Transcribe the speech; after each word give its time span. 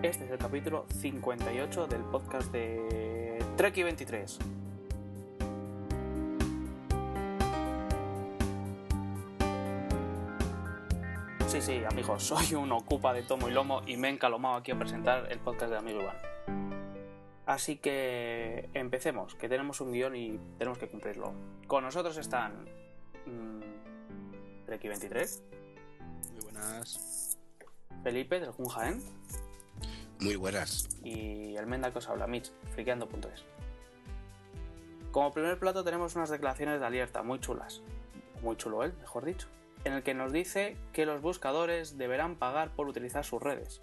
Este 0.00 0.26
es 0.26 0.30
el 0.30 0.38
capítulo 0.38 0.86
58 1.00 1.88
del 1.88 2.02
podcast 2.02 2.52
de 2.52 3.44
Treki 3.56 3.82
23. 3.82 4.38
Sí, 11.48 11.60
sí, 11.60 11.82
amigos, 11.90 12.22
soy 12.28 12.54
un 12.54 12.70
ocupa 12.70 13.12
de 13.12 13.24
tomo 13.24 13.48
y 13.48 13.50
lomo 13.50 13.82
y 13.88 13.96
me 13.96 14.06
he 14.06 14.12
encalomado 14.12 14.54
aquí 14.54 14.70
a 14.70 14.78
presentar 14.78 15.32
el 15.32 15.40
podcast 15.40 15.72
de 15.72 15.78
Amigo 15.78 16.00
Iván. 16.00 16.16
Así 17.46 17.74
que 17.74 18.70
empecemos, 18.74 19.34
que 19.34 19.48
tenemos 19.48 19.80
un 19.80 19.90
guion 19.90 20.14
y 20.14 20.38
tenemos 20.58 20.78
que 20.78 20.88
cumplirlo. 20.88 21.32
Con 21.66 21.82
nosotros 21.82 22.16
están 22.18 22.52
mmm, 23.26 24.64
Treki 24.64 24.86
23, 24.86 25.42
Muy 26.34 26.40
buenas. 26.44 27.36
Felipe 28.04 28.38
del 28.38 28.52
Junjaen 28.52 29.02
Muy 30.20 30.36
buenas. 30.36 30.88
y 31.04 31.56
el 31.56 31.66
Menda 31.66 31.92
que 31.92 31.98
os 31.98 32.08
habla, 32.08 32.26
Mitch, 32.26 32.50
friqueando.es. 32.74 33.44
Como 35.12 35.32
primer 35.32 35.58
plato 35.58 35.84
tenemos 35.84 36.16
unas 36.16 36.30
declaraciones 36.30 36.80
de 36.80 36.86
alerta 36.86 37.22
muy 37.22 37.40
chulas, 37.40 37.82
muy 38.42 38.56
chulo 38.56 38.82
él, 38.84 38.92
mejor 39.00 39.24
dicho, 39.24 39.48
en 39.84 39.94
el 39.94 40.02
que 40.02 40.14
nos 40.14 40.32
dice 40.32 40.76
que 40.92 41.06
los 41.06 41.22
buscadores 41.22 41.96
deberán 41.96 42.36
pagar 42.36 42.74
por 42.74 42.88
utilizar 42.88 43.24
sus 43.24 43.42
redes. 43.42 43.80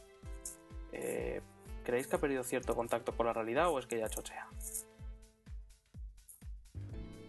Eh, 0.91 1.41
¿Creéis 1.83 2.07
que 2.07 2.15
ha 2.15 2.19
perdido 2.19 2.43
cierto 2.43 2.75
contacto 2.75 3.15
con 3.15 3.25
la 3.25 3.33
realidad 3.33 3.69
o 3.69 3.79
es 3.79 3.85
que 3.85 3.99
ya 3.99 4.09
chochea? 4.09 4.47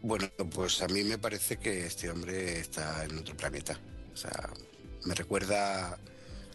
Bueno, 0.02 0.28
pues 0.54 0.82
a 0.82 0.88
mí 0.88 1.02
me 1.02 1.18
parece 1.18 1.56
que 1.56 1.86
este 1.86 2.10
hombre 2.10 2.60
está 2.60 3.04
en 3.04 3.18
otro 3.18 3.36
planeta. 3.36 3.78
O 4.12 4.16
sea, 4.16 4.50
me 5.04 5.14
recuerda, 5.14 5.98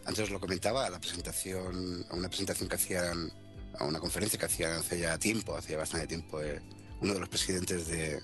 antes 0.04 0.24
os 0.24 0.30
lo 0.30 0.40
comentaba, 0.40 0.86
a 0.86 0.90
la 0.90 0.98
presentación, 0.98 2.04
a 2.10 2.14
una 2.14 2.28
presentación 2.28 2.68
que 2.68 2.76
hacían, 2.76 3.32
a 3.78 3.84
una 3.84 4.00
conferencia 4.00 4.38
que 4.38 4.46
hacían 4.46 4.72
hace 4.72 5.00
ya 5.00 5.18
tiempo, 5.18 5.56
hace 5.56 5.72
ya 5.72 5.78
bastante 5.78 6.06
tiempo, 6.06 6.40
eh, 6.40 6.60
uno 7.00 7.14
de 7.14 7.20
los 7.20 7.28
presidentes 7.28 7.86
de, 7.86 8.20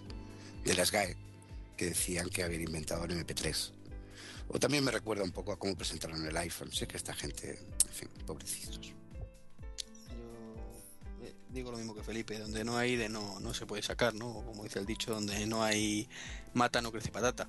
de 0.65 0.75
las 0.75 0.91
GAE, 0.91 1.17
que 1.77 1.87
decían 1.87 2.29
que 2.29 2.43
habían 2.43 2.63
inventado 2.63 3.05
el 3.05 3.13
MP3. 3.13 3.73
O 4.49 4.59
también 4.59 4.83
me 4.83 4.91
recuerda 4.91 5.23
un 5.23 5.31
poco 5.31 5.53
a 5.53 5.59
cómo 5.59 5.77
presentaron 5.77 6.25
el 6.27 6.37
iPhone. 6.37 6.73
Sé 6.73 6.87
que 6.87 6.97
esta 6.97 7.15
gente, 7.15 7.59
en 7.87 7.93
fin, 7.93 8.09
pobrecitos. 8.27 8.81
Yo 8.81 8.95
eh, 11.23 11.35
digo 11.51 11.71
lo 11.71 11.77
mismo 11.77 11.95
que 11.95 12.03
Felipe, 12.03 12.39
donde 12.39 12.65
no 12.65 12.77
hay 12.79 12.97
de 12.97 13.09
no, 13.09 13.39
no 13.41 13.53
se 13.53 13.67
puede 13.67 13.83
sacar, 13.83 14.15
¿no? 14.15 14.43
Como 14.45 14.65
dice 14.65 14.79
el 14.79 14.87
dicho, 14.87 15.13
donde 15.13 15.47
no 15.47 15.63
hay 15.63 16.09
mata 16.55 16.81
no 16.81 16.91
crece 16.91 17.11
patata. 17.11 17.49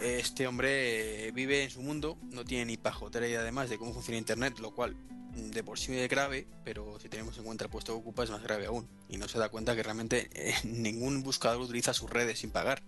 Este 0.00 0.46
hombre 0.46 1.28
eh, 1.28 1.32
vive 1.32 1.62
en 1.62 1.70
su 1.70 1.82
mundo, 1.82 2.16
no 2.22 2.44
tiene 2.44 2.64
ni 2.64 2.76
pajotera 2.76 3.26
idea 3.26 3.40
además 3.40 3.68
de 3.68 3.78
cómo 3.78 3.92
funciona 3.92 4.18
Internet, 4.18 4.58
lo 4.58 4.74
cual 4.74 4.94
mm, 4.94 5.50
de 5.50 5.62
por 5.62 5.78
sí 5.78 5.96
es 5.96 6.08
grave, 6.08 6.46
pero 6.64 6.98
si 6.98 7.08
tenemos 7.08 7.36
en 7.36 7.44
cuenta 7.44 7.64
el 7.64 7.70
puesto 7.70 7.92
que 7.92 8.00
ocupa 8.00 8.24
es 8.24 8.30
más 8.30 8.42
grave 8.42 8.66
aún. 8.66 8.88
Y 9.08 9.18
no 9.18 9.28
se 9.28 9.38
da 9.38 9.50
cuenta 9.50 9.76
que 9.76 9.82
realmente 9.82 10.30
eh, 10.32 10.54
ningún 10.64 11.22
buscador 11.22 11.60
utiliza 11.60 11.92
sus 11.92 12.08
redes 12.08 12.38
sin 12.38 12.50
pagar. 12.50 12.82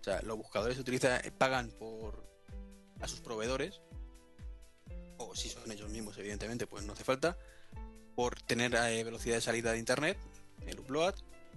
O 0.00 0.04
sea, 0.04 0.22
los 0.22 0.36
buscadores 0.36 0.78
utiliza, 0.78 1.20
pagan 1.38 1.70
por 1.70 2.24
a 3.00 3.08
sus 3.08 3.20
proveedores, 3.20 3.80
o 5.18 5.34
si 5.34 5.48
son 5.48 5.70
ellos 5.70 5.90
mismos, 5.90 6.16
evidentemente, 6.18 6.66
pues 6.66 6.84
no 6.84 6.92
hace 6.92 7.04
falta, 7.04 7.36
por 8.14 8.40
tener 8.40 8.74
eh, 8.74 9.04
velocidad 9.04 9.36
de 9.36 9.40
salida 9.40 9.72
de 9.72 9.78
internet, 9.78 10.18
el 10.66 10.80
upload, 10.80 11.14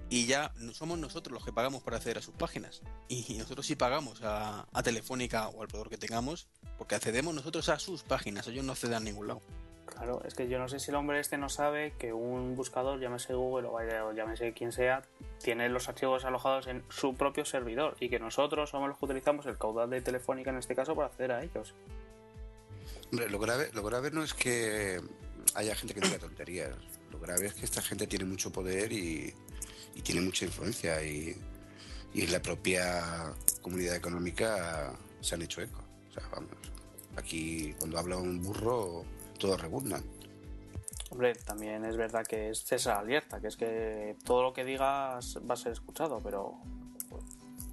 y 0.10 0.26
ya 0.26 0.54
no 0.58 0.74
somos 0.74 0.98
nosotros 1.00 1.34
los 1.34 1.44
que 1.44 1.52
pagamos 1.52 1.84
por 1.84 1.94
acceder 1.94 2.18
a 2.18 2.22
sus 2.22 2.36
páginas. 2.36 2.82
Y 3.08 3.36
nosotros 3.38 3.66
sí 3.66 3.76
pagamos 3.76 4.22
a, 4.24 4.68
a 4.72 4.84
Telefónica 4.84 5.50
o 5.50 5.62
al 5.62 5.68
proveedor 5.68 5.90
que 5.90 5.98
tengamos, 5.98 6.48
porque 6.78 6.96
accedemos 6.96 7.34
nosotros 7.34 7.70
a 7.70 7.80
sus 7.80 8.04
páginas, 8.04 8.48
ellos 8.48 8.66
no 8.66 8.74
acceden 8.74 8.96
a 8.96 9.00
ningún 9.00 9.28
lado. 9.28 9.42
Claro, 9.88 10.22
es 10.26 10.34
que 10.34 10.48
yo 10.50 10.60
no 10.60 10.68
sé 10.68 10.80
si 10.80 10.92
el 10.92 10.96
hombre 10.96 11.20
este 11.20 11.38
no 11.38 11.50
sabe 11.50 11.94
que 11.98 12.12
un 12.12 12.56
buscador, 12.56 13.00
llámese 13.00 13.34
Google 13.34 13.68
o, 13.70 13.72
vaya, 13.72 14.06
o 14.06 14.14
llámese 14.14 14.54
quien 14.54 14.72
sea, 14.72 15.04
tiene 15.42 15.70
los 15.70 15.88
archivos 15.88 16.26
alojados 16.26 16.68
en 16.68 16.84
su 16.90 17.16
propio 17.16 17.46
servidor 17.46 17.96
y 18.00 18.10
que 18.10 18.20
nosotros 18.20 18.70
somos 18.70 18.90
los 18.90 18.98
que 18.98 19.06
utilizamos 19.06 19.46
el 19.46 19.58
caudal 19.58 19.90
de 19.90 20.02
Telefónica 20.02 20.52
en 20.52 20.58
este 20.58 20.76
caso 20.76 20.94
para 20.94 21.08
acceder 21.08 21.32
a 21.32 21.42
ellos. 21.42 21.74
Hombre, 23.12 23.30
lo 23.30 23.40
grave, 23.40 23.70
lo 23.74 23.82
grave 23.82 24.12
no 24.12 24.24
es 24.24 24.34
que 24.34 25.02
haya 25.56 25.76
gente 25.76 25.94
que 25.94 26.02
diga 26.02 26.20
tonterías. 26.20 26.76
Lo 27.10 27.20
grave 27.20 27.48
es 27.48 27.54
que 27.54 27.66
esta 27.66 27.82
gente 27.82 28.06
tiene 28.08 28.26
mucho 28.26 28.52
poder 28.52 28.92
y, 28.92 29.34
y 29.96 30.02
tiene 30.02 30.22
mucha 30.22 30.46
influencia 30.46 31.04
y, 31.04 31.36
y 32.14 32.22
en 32.22 32.32
la 32.32 32.42
propia 32.42 33.34
comunidad 33.62 33.96
económica 33.96 34.94
se 35.22 35.36
han 35.36 35.42
hecho 35.42 35.62
eco. 35.62 35.84
O 36.10 36.14
sea, 36.14 36.24
vamos, 36.32 36.52
aquí 37.16 37.74
cuando 37.80 37.98
habla 38.00 38.18
un 38.18 38.42
burro 38.42 39.04
todos 39.40 39.60
rebundan. 39.62 40.04
Hombre, 41.10 41.34
también 41.36 41.86
es 41.86 41.96
verdad 41.96 42.26
que 42.26 42.50
es 42.50 42.64
César 42.66 42.98
alerta, 42.98 43.40
que 43.40 43.48
es 43.48 43.56
que 43.56 44.16
todo 44.26 44.44
lo 44.44 44.54
que 44.54 44.66
digas 44.66 45.38
va 45.50 45.54
a 45.54 45.58
ser 45.58 45.72
escuchado, 45.72 46.20
pero 46.22 46.56
pues, 47.10 47.24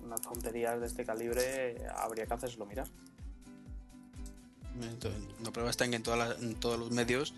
unas 0.03 0.21
tonterías 0.21 0.81
de 0.81 0.87
este 0.87 1.05
calibre 1.05 1.77
habría 1.97 2.27
que 2.27 2.35
hacérselo 2.35 2.65
mirar. 2.67 2.87
Entonces, 4.81 5.21
la 5.43 5.51
prueba 5.53 5.71
está 5.71 5.85
en 5.85 5.91
que 5.93 5.97
en, 5.97 6.03
todas 6.03 6.19
las- 6.19 6.43
en 6.43 6.55
todos 6.55 6.79
los 6.79 6.91
medios 6.91 7.35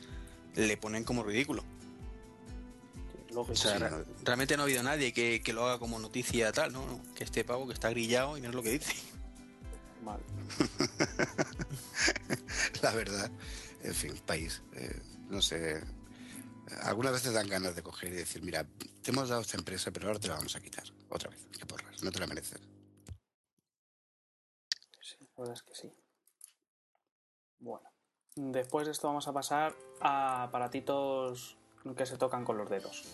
le 0.55 0.77
ponen 0.77 1.05
como 1.05 1.23
ridículo. 1.23 1.63
Lógico. 3.37 3.53
O 3.53 3.57
sea, 3.57 3.73
Sí, 3.73 3.79
re- 3.79 3.91
no. 3.91 4.05
realmente 4.25 4.57
no 4.57 4.63
ha 4.63 4.65
habido 4.65 4.83
nadie 4.83 5.13
que, 5.13 5.43
que 5.43 5.53
lo 5.53 5.67
haga 5.67 5.79
como 5.79 5.99
noticia 5.99 6.51
tal, 6.53 6.73
¿no? 6.73 6.87
no, 6.87 7.03
Que 7.15 7.25
este 7.25 7.45
pavo 7.45 7.67
que 7.67 7.75
está 7.75 7.91
grillado 7.91 8.39
y 8.39 8.41
mira 8.41 8.53
lo 8.55 8.63
que 8.63 8.71
dice. 8.71 8.95
Mal. 10.03 10.21
La 12.83 12.93
verdad, 12.93 13.31
en 13.83 13.95
fin, 13.95 14.17
país. 14.25 14.63
eh, 14.75 15.01
no 15.29 15.43
sé. 15.43 15.83
Algunas 16.83 17.13
veces 17.13 17.35
dan 17.35 17.49
ganas 17.49 17.77
de 17.77 17.83
coger 17.83 18.13
y 18.13 18.17
decir, 18.17 18.43
mira, 18.43 18.65
te 19.03 19.11
hemos 19.11 19.29
dado 19.29 19.43
esta 19.43 19.57
empresa, 19.59 19.91
pero 19.91 20.07
ahora 20.09 20.19
te 20.19 20.29
la 20.29 20.35
vamos 20.37 20.57
a 20.57 20.61
quitar. 20.61 20.85
Otra 21.11 21.29
vez, 21.31 21.47
que 21.59 21.67
porras, 21.67 22.03
no 22.03 22.11
te 22.11 22.19
la 22.19 22.27
mereces. 22.27 22.61
Sí, 25.01 25.17
la 25.21 25.27
verdad 25.37 25.55
es 25.55 25.63
que 25.63 25.75
sí. 25.75 25.93
Bueno, 27.59 27.89
después 28.35 28.87
de 28.87 28.93
esto 28.93 29.07
vamos 29.09 29.29
a 29.29 29.33
pasar 29.33 29.75
a 30.01 30.45
aparatitos 30.45 31.57
que 31.97 32.07
se 32.07 32.17
tocan 32.17 32.45
con 32.45 32.59
los 32.59 32.69
dedos. 32.69 33.05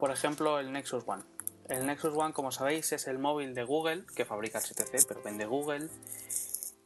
Por 0.00 0.10
ejemplo, 0.10 0.58
el 0.58 0.72
Nexus 0.72 1.04
One. 1.06 1.22
El 1.68 1.86
Nexus 1.86 2.16
One, 2.16 2.32
como 2.32 2.50
sabéis, 2.50 2.90
es 2.92 3.06
el 3.06 3.18
móvil 3.18 3.54
de 3.54 3.64
Google 3.64 4.04
que 4.16 4.24
fabrica 4.24 4.58
HTC, 4.58 5.06
pero 5.06 5.22
vende 5.22 5.44
Google, 5.44 5.88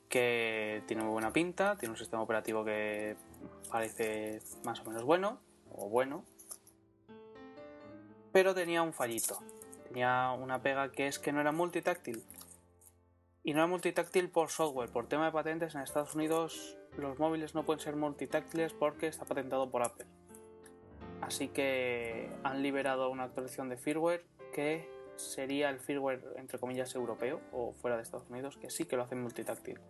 que 0.09 0.83
tiene 0.87 1.05
muy 1.05 1.13
buena 1.13 1.33
pinta, 1.33 1.77
tiene 1.79 1.93
un 1.93 1.97
sistema 1.97 2.23
operativo 2.23 2.65
que 2.65 3.17
parece 3.71 4.43
más 4.65 4.81
o 4.81 4.85
menos 4.85 5.05
bueno, 5.05 5.39
o 5.71 5.89
bueno, 5.89 6.25
pero 8.33 8.53
tenía 8.53 8.83
un 8.83 8.93
fallito. 8.93 9.39
Tenía 9.87 10.33
una 10.33 10.61
pega 10.61 10.91
que 10.91 11.07
es 11.07 11.21
que 11.21 11.33
no 11.33 11.41
era 11.41 11.53
multitáctil. 11.53 12.25
Y 13.45 13.53
no 13.53 13.61
era 13.61 13.69
multitáctil 13.69 14.29
por 14.29 14.51
software, 14.51 14.91
por 14.91 15.07
tema 15.07 15.27
de 15.27 15.33
patentes 15.33 15.77
en 15.77 15.83
Estados 15.83 16.17
Unidos 16.17 16.77
los 16.97 17.19
móviles 17.19 17.55
no 17.55 17.65
pueden 17.65 17.81
ser 17.81 17.97
multitáctiles 17.97 18.73
porque 18.73 19.07
está 19.07 19.25
patentado 19.25 19.71
por 19.71 19.83
Apple. 19.83 20.07
Así 21.27 21.49
que 21.49 22.31
han 22.43 22.63
liberado 22.63 23.11
una 23.11 23.25
actualización 23.25 23.69
de 23.69 23.77
firmware 23.77 24.25
que 24.53 24.89
sería 25.17 25.71
el 25.71 25.79
firmware 25.81 26.23
entre 26.37 26.59
comillas 26.59 26.95
europeo 26.95 27.41
o 27.53 27.73
fuera 27.75 27.97
de 27.97 28.03
Estados 28.03 28.29
Unidos 28.31 28.57
que 28.57 28.69
sí 28.71 28.85
que 28.85 28.97
lo 28.97 29.03
hace 29.05 29.15
multitáctil. 29.15 29.81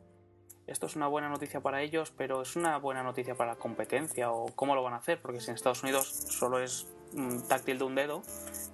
Esto 0.67 0.87
es 0.87 0.97
una 0.97 1.09
buena 1.09 1.29
noticia 1.29 1.61
para 1.61 1.83
ellos, 1.83 2.11
pero 2.17 2.41
es 2.43 2.57
una 2.57 2.79
buena 2.79 3.03
noticia 3.03 3.35
para 3.35 3.53
la 3.53 3.59
competencia 3.59 4.33
o 4.33 4.47
cómo 4.55 4.75
lo 4.75 4.83
van 4.83 4.95
a 4.95 4.97
hacer, 4.97 5.21
porque 5.21 5.41
si 5.41 5.51
en 5.51 5.57
Estados 5.57 5.83
Unidos 5.83 6.09
solo 6.09 6.59
es 6.59 6.87
mm, 7.13 7.41
táctil 7.49 7.79
de 7.79 7.85
un 7.85 7.95
dedo 7.95 8.23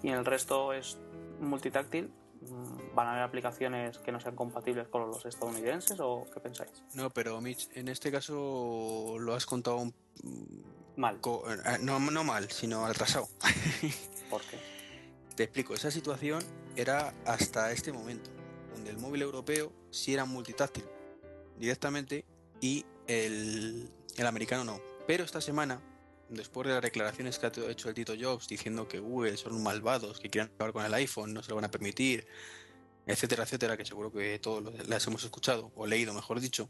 y 0.03 0.09
en 0.11 0.15
el 0.19 0.25
resto 0.25 0.73
es 0.73 0.99
multitáctil, 1.41 2.13
mm, 2.43 2.95
¿van 2.95 3.09
a 3.09 3.11
haber 3.13 3.23
aplicaciones 3.25 3.99
que 3.99 4.13
no 4.13 4.21
sean 4.21 4.37
compatibles 4.37 4.87
con 4.89 5.09
los 5.09 5.25
estadounidenses 5.27 5.99
o 6.01 6.27
qué 6.33 6.39
pensáis? 6.41 6.85
No, 6.95 7.11
pero 7.11 7.41
Mitch, 7.41 7.69
en 7.75 7.89
este 7.89 8.13
caso 8.13 9.17
lo 9.19 9.35
has 9.35 9.47
contado 9.47 9.79
un- 9.79 9.95
Mal, 11.01 11.19
eh, 11.25 11.79
no, 11.81 11.99
no 11.99 12.25
mal, 12.25 12.51
sino 12.51 12.85
atrasado. 12.85 13.27
¿por 14.31 14.43
qué? 14.43 14.59
Te 15.35 15.45
explico, 15.45 15.73
esa 15.73 15.91
situación 15.91 16.43
era 16.77 17.15
hasta 17.25 17.73
este 17.73 17.91
momento, 17.91 18.31
donde 18.75 18.91
el 18.91 18.99
móvil 18.99 19.23
europeo 19.23 19.73
sí 19.91 20.13
era 20.13 20.27
multitáctil 20.27 20.85
directamente 21.59 22.27
y 22.61 22.85
el, 23.07 23.91
el 24.19 24.27
americano 24.27 24.63
no. 24.63 24.79
Pero 25.07 25.25
esta 25.25 25.41
semana, 25.41 25.81
después 26.29 26.69
de 26.69 26.75
las 26.75 26.83
declaraciones 26.83 27.39
que 27.39 27.47
ha 27.47 27.53
hecho 27.71 27.89
el 27.89 27.95
Tito 27.95 28.13
Jobs 28.21 28.47
diciendo 28.47 28.87
que 28.87 28.99
Google 28.99 29.39
son 29.39 29.63
malvados, 29.63 30.21
que 30.21 30.29
quieren 30.29 30.53
acabar 30.53 30.75
con 30.75 30.85
el 30.85 30.93
iPhone, 30.93 31.33
no 31.33 31.43
se 31.43 31.49
lo 31.49 31.55
van 31.55 31.65
a 31.65 31.71
permitir, 31.71 32.27
etcétera, 33.07 33.45
etcétera, 33.45 33.79
que 33.79 33.87
seguro 33.87 34.13
que 34.13 34.39
todos 34.39 34.87
las 34.87 35.07
hemos 35.07 35.25
escuchado, 35.25 35.73
o 35.77 35.87
leído, 35.87 36.13
mejor 36.13 36.41
dicho, 36.41 36.69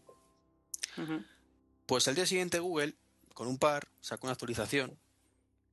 pues 1.87 2.06
al 2.06 2.15
día 2.15 2.27
siguiente 2.27 2.61
Google, 2.61 2.94
con 3.41 3.49
un 3.49 3.57
par, 3.57 3.89
sacó 4.03 4.27
una 4.27 4.33
actualización 4.33 4.99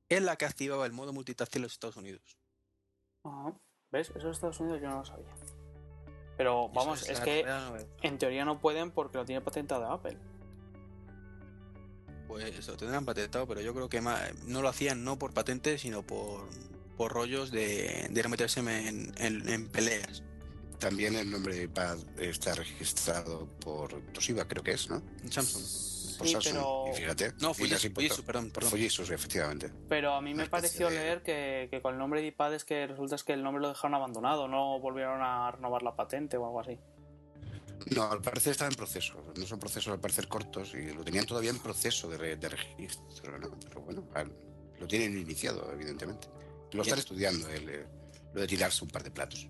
en 0.08 0.24
la 0.24 0.36
que 0.36 0.46
activaba 0.46 0.86
el 0.86 0.92
modo 0.94 1.12
multitáctil 1.12 1.58
en 1.58 1.62
los 1.64 1.72
Estados 1.74 1.98
Unidos. 1.98 2.38
Ajá. 3.24 3.52
¿Ves? 3.92 4.08
Eso 4.16 4.26
en 4.28 4.32
Estados 4.32 4.58
Unidos 4.58 4.80
yo 4.80 4.88
no 4.88 4.96
lo 5.00 5.04
sabía. 5.04 5.26
Pero 6.38 6.70
vamos, 6.70 7.06
es 7.10 7.20
que 7.20 7.44
en 8.00 8.16
teoría 8.16 8.46
no 8.46 8.58
pueden 8.58 8.90
porque 8.90 9.18
lo 9.18 9.26
tiene 9.26 9.42
patentado 9.42 9.84
Apple. 9.92 10.16
pues 12.26 12.66
lo 12.66 12.76
tendrán 12.78 13.04
patentado, 13.04 13.46
pero 13.46 13.60
yo 13.60 13.74
creo 13.74 13.90
que 13.90 14.00
no 14.00 14.62
lo 14.62 14.68
hacían 14.70 15.04
no 15.04 15.18
por 15.18 15.34
patente, 15.34 15.76
sino 15.76 16.02
por, 16.02 16.48
por 16.96 17.12
rollos 17.12 17.50
de, 17.50 18.06
de 18.10 18.22
no 18.22 18.30
meterse 18.30 18.60
en, 18.60 19.12
en- 19.18 19.46
en 19.46 19.68
peleas. 19.68 20.22
También 20.78 21.16
el 21.16 21.30
nombre 21.30 21.54
de 21.54 21.64
iPad 21.64 21.98
está 22.18 22.54
registrado 22.54 23.46
por 23.60 23.92
Toshiba, 24.14 24.46
creo 24.48 24.62
que 24.62 24.70
es, 24.70 24.88
¿no? 24.88 25.02
Samsung. 25.28 25.97
Por 26.18 26.26
Sí, 26.26 26.32
Samsung. 26.34 26.52
pero, 26.54 26.84
Y 26.92 26.96
fíjate. 26.96 27.32
No, 27.40 27.54
Fujitsu, 27.54 28.24
perdón, 28.24 28.50
perdón. 28.50 28.70
Fujitsu, 28.70 29.06
sí, 29.06 29.14
efectivamente. 29.14 29.70
pero 29.88 30.12
a 30.14 30.20
mí 30.20 30.34
me 30.34 30.46
pareció 30.48 30.90
de- 30.90 30.96
leer 30.96 31.22
que, 31.22 31.68
que 31.70 31.80
con 31.80 31.94
el 31.94 31.98
nombre 32.00 32.20
de 32.20 32.26
iPad 32.26 32.54
es 32.54 32.64
que 32.64 32.86
resulta 32.88 33.14
es 33.14 33.22
que 33.24 33.32
el 33.34 33.42
nombre 33.42 33.62
lo 33.62 33.68
dejaron 33.68 33.94
abandonado, 33.94 34.48
no 34.48 34.80
volvieron 34.80 35.22
a 35.22 35.50
renovar 35.52 35.82
la 35.82 35.94
patente 35.94 36.36
o 36.36 36.44
algo 36.44 36.60
así. 36.60 36.78
No, 37.94 38.10
al 38.10 38.20
parecer 38.20 38.50
estaba 38.50 38.68
en 38.68 38.76
proceso. 38.76 39.14
No 39.36 39.46
son 39.46 39.58
procesos 39.60 39.92
al 39.92 40.00
parecer 40.00 40.26
cortos 40.28 40.74
y 40.74 40.92
lo 40.92 41.04
tenían 41.04 41.24
todavía 41.24 41.50
en 41.50 41.58
proceso 41.60 42.08
de, 42.10 42.18
re- 42.18 42.36
de 42.36 42.48
registro, 42.48 43.38
¿no? 43.38 43.50
Pero 43.68 43.80
bueno, 43.82 44.04
al- 44.14 44.32
lo 44.80 44.86
tienen 44.88 45.16
iniciado, 45.16 45.70
evidentemente. 45.72 46.28
Lo 46.72 46.82
están 46.82 46.98
estudiando, 46.98 47.48
el, 47.48 47.68
eh, 47.68 47.86
lo 48.34 48.40
de 48.40 48.46
tirarse 48.46 48.84
un 48.84 48.90
par 48.90 49.02
de 49.04 49.10
platos. 49.10 49.48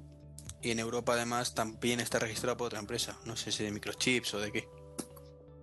Y 0.61 0.70
en 0.70 0.79
Europa 0.81 1.15
además 1.15 1.55
también 1.55 2.00
está 2.00 2.19
registrado 2.19 2.56
por 2.56 2.67
otra 2.67 2.79
empresa. 2.81 3.19
No 3.25 3.37
sé 3.37 3.50
si 3.53 3.65
de 3.65 3.70
microchips 3.70 4.35
o 4.35 4.41
de 4.41 4.53
qué. 4.53 4.69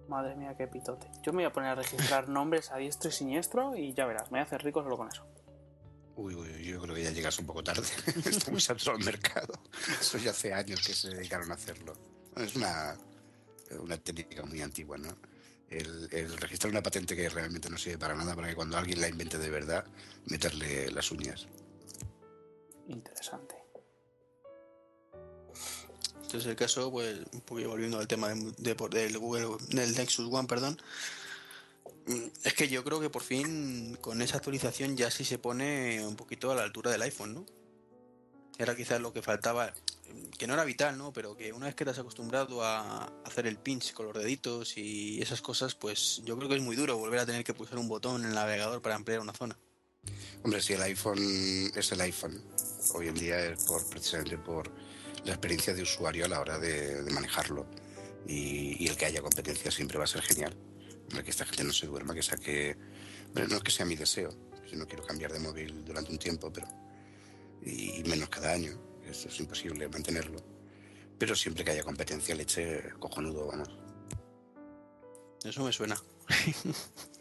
Madre 0.07 0.35
mía, 0.35 0.55
qué 0.57 0.67
pitote. 0.67 1.07
Yo 1.23 1.31
me 1.33 1.37
voy 1.37 1.45
a 1.45 1.53
poner 1.53 1.71
a 1.71 1.75
registrar 1.75 2.29
nombres 2.29 2.71
a 2.71 2.77
diestro 2.77 3.09
y 3.09 3.13
siniestro 3.13 3.75
y 3.75 3.93
ya 3.93 4.05
verás, 4.05 4.31
me 4.31 4.37
voy 4.37 4.39
a 4.39 4.43
hacer 4.43 4.63
rico 4.63 4.83
solo 4.83 4.97
con 4.97 5.07
eso. 5.07 5.25
Uy, 6.15 6.33
uy, 6.33 6.63
yo 6.63 6.81
creo 6.81 6.95
que 6.95 7.03
ya 7.03 7.11
llegas 7.11 7.37
un 7.39 7.45
poco 7.45 7.63
tarde. 7.63 7.87
Estamos 8.25 8.63
saturados 8.63 9.01
al 9.01 9.05
mercado. 9.05 9.53
Eso 9.99 10.17
ya 10.17 10.31
hace 10.31 10.53
años 10.53 10.81
que 10.85 10.93
se 10.93 11.09
dedicaron 11.09 11.51
a 11.51 11.55
hacerlo. 11.55 11.93
Es 12.37 12.55
una, 12.55 12.95
una 13.81 13.97
técnica 13.97 14.45
muy 14.45 14.61
antigua, 14.61 14.97
¿no? 14.97 15.17
El, 15.67 16.07
el 16.11 16.37
registrar 16.37 16.71
una 16.71 16.81
patente 16.81 17.15
que 17.15 17.27
realmente 17.27 17.69
no 17.69 17.77
sirve 17.77 17.97
para 17.97 18.15
nada, 18.15 18.35
para 18.35 18.47
que 18.47 18.55
cuando 18.55 18.77
alguien 18.77 19.01
la 19.01 19.09
invente 19.09 19.37
de 19.37 19.49
verdad, 19.49 19.85
meterle 20.25 20.89
las 20.91 21.11
uñas. 21.11 21.47
Interesante. 22.87 23.54
Este 26.35 26.49
es 26.49 26.51
el 26.51 26.57
caso, 26.57 26.91
pues, 26.91 27.17
un 27.31 27.41
poquito 27.41 27.69
volviendo 27.69 27.97
al 27.97 28.07
tema 28.07 28.27
de, 28.27 28.51
de 28.57 28.75
del 28.89 29.17
Google, 29.17 29.47
del 29.69 29.95
Nexus 29.95 30.27
One, 30.29 30.47
perdón. 30.47 30.77
Mm, 32.07 32.27
Es 32.43 32.53
que 32.53 32.67
yo 32.67 32.83
creo 32.83 32.99
que 32.99 33.09
por 33.09 33.23
fin 33.23 33.97
con 34.01 34.21
esa 34.21 34.37
actualización 34.37 34.97
ya 34.97 35.09
sí 35.09 35.23
se 35.23 35.39
pone 35.39 36.05
un 36.05 36.17
poquito 36.17 36.51
a 36.51 36.55
la 36.55 36.63
altura 36.63 36.91
del 36.91 37.01
iPhone, 37.03 37.33
¿no? 37.33 37.45
Era 38.57 38.75
quizás 38.75 38.99
lo 38.99 39.13
que 39.13 39.21
faltaba, 39.21 39.73
que 40.37 40.45
no 40.45 40.53
era 40.53 40.65
vital, 40.65 40.97
¿no? 40.97 41.13
Pero 41.13 41.37
que 41.37 41.53
una 41.53 41.67
vez 41.67 41.75
que 41.75 41.85
te 41.85 41.91
has 41.91 41.99
acostumbrado 41.99 42.63
a 42.63 43.05
hacer 43.23 43.47
el 43.47 43.57
pinch 43.57 43.93
con 43.93 44.05
los 44.05 44.15
deditos 44.15 44.77
y 44.77 45.21
esas 45.21 45.41
cosas, 45.41 45.73
pues 45.75 46.21
yo 46.25 46.37
creo 46.37 46.49
que 46.49 46.55
es 46.55 46.61
muy 46.61 46.75
duro 46.75 46.97
volver 46.97 47.19
a 47.19 47.25
tener 47.25 47.43
que 47.43 47.53
pulsar 47.53 47.77
un 47.77 47.87
botón 47.87 48.23
en 48.23 48.29
el 48.29 48.35
navegador 48.35 48.81
para 48.81 48.95
ampliar 48.95 49.21
una 49.21 49.33
zona. 49.33 49.57
Hombre, 50.43 50.61
si 50.61 50.73
el 50.73 50.81
iPhone 50.81 51.71
es 51.75 51.91
el 51.91 52.01
iPhone, 52.01 52.41
hoy 52.93 53.07
en 53.07 53.15
día 53.15 53.39
es 53.45 53.63
por, 53.63 53.85
precisamente 53.87 54.37
por 54.37 54.69
la 55.25 55.33
experiencia 55.33 55.73
de 55.73 55.81
usuario 55.81 56.25
a 56.25 56.27
la 56.27 56.39
hora 56.39 56.57
de, 56.57 57.03
de 57.03 57.11
manejarlo. 57.11 57.65
Y, 58.27 58.83
y 58.83 58.87
el 58.87 58.95
que 58.95 59.05
haya 59.05 59.21
competencia 59.21 59.69
siempre 59.71 59.97
va 59.97 60.05
a 60.05 60.07
ser 60.07 60.21
genial. 60.21 60.55
Hombre, 61.09 61.23
que 61.23 61.31
esta 61.31 61.45
gente 61.45 61.63
no 61.63 61.73
se 61.73 61.87
duerma, 61.87 62.13
que 62.13 62.23
saque... 62.23 62.77
Bueno, 63.33 63.49
no 63.49 63.57
es 63.57 63.63
que 63.63 63.71
sea 63.71 63.85
mi 63.85 63.95
deseo, 63.95 64.33
si 64.69 64.75
no 64.75 64.87
quiero 64.87 65.05
cambiar 65.05 65.33
de 65.33 65.39
móvil 65.39 65.83
durante 65.83 66.11
un 66.11 66.17
tiempo, 66.17 66.51
pero... 66.51 66.67
Y, 67.61 67.99
y 67.99 68.03
menos 68.03 68.29
cada 68.29 68.51
año, 68.53 68.79
eso 69.05 69.27
es 69.27 69.39
imposible 69.39 69.87
mantenerlo. 69.87 70.39
Pero 71.17 71.35
siempre 71.35 71.63
que 71.63 71.71
haya 71.71 71.83
competencia, 71.83 72.35
leche 72.35 72.91
cojonudo, 72.99 73.47
vamos. 73.47 73.69
Eso 75.43 75.63
me 75.63 75.71
suena. 75.71 75.95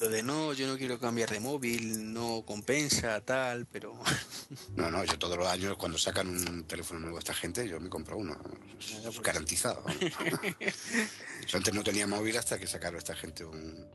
Lo 0.00 0.08
de 0.08 0.22
no, 0.22 0.52
yo 0.52 0.66
no 0.66 0.76
quiero 0.76 0.98
cambiar 0.98 1.30
de 1.30 1.40
móvil, 1.40 2.12
no 2.12 2.44
compensa, 2.46 3.20
tal, 3.20 3.66
pero 3.66 3.94
No, 4.76 4.90
no, 4.90 5.04
yo 5.04 5.18
todos 5.18 5.36
los 5.36 5.46
años 5.46 5.76
cuando 5.76 5.98
sacan 5.98 6.28
un 6.28 6.64
teléfono 6.64 7.00
nuevo 7.00 7.16
a 7.16 7.20
esta 7.20 7.34
gente, 7.34 7.68
yo 7.68 7.80
me 7.80 7.88
compro 7.88 8.16
uno. 8.16 8.36
Es 8.78 9.20
garantizado. 9.20 9.84
yo 11.46 11.58
antes 11.58 11.74
no 11.74 11.82
tenía 11.82 12.06
móvil 12.06 12.36
hasta 12.36 12.58
que 12.58 12.66
sacaron 12.66 12.98
esta 12.98 13.14
gente 13.14 13.44
un, 13.44 13.86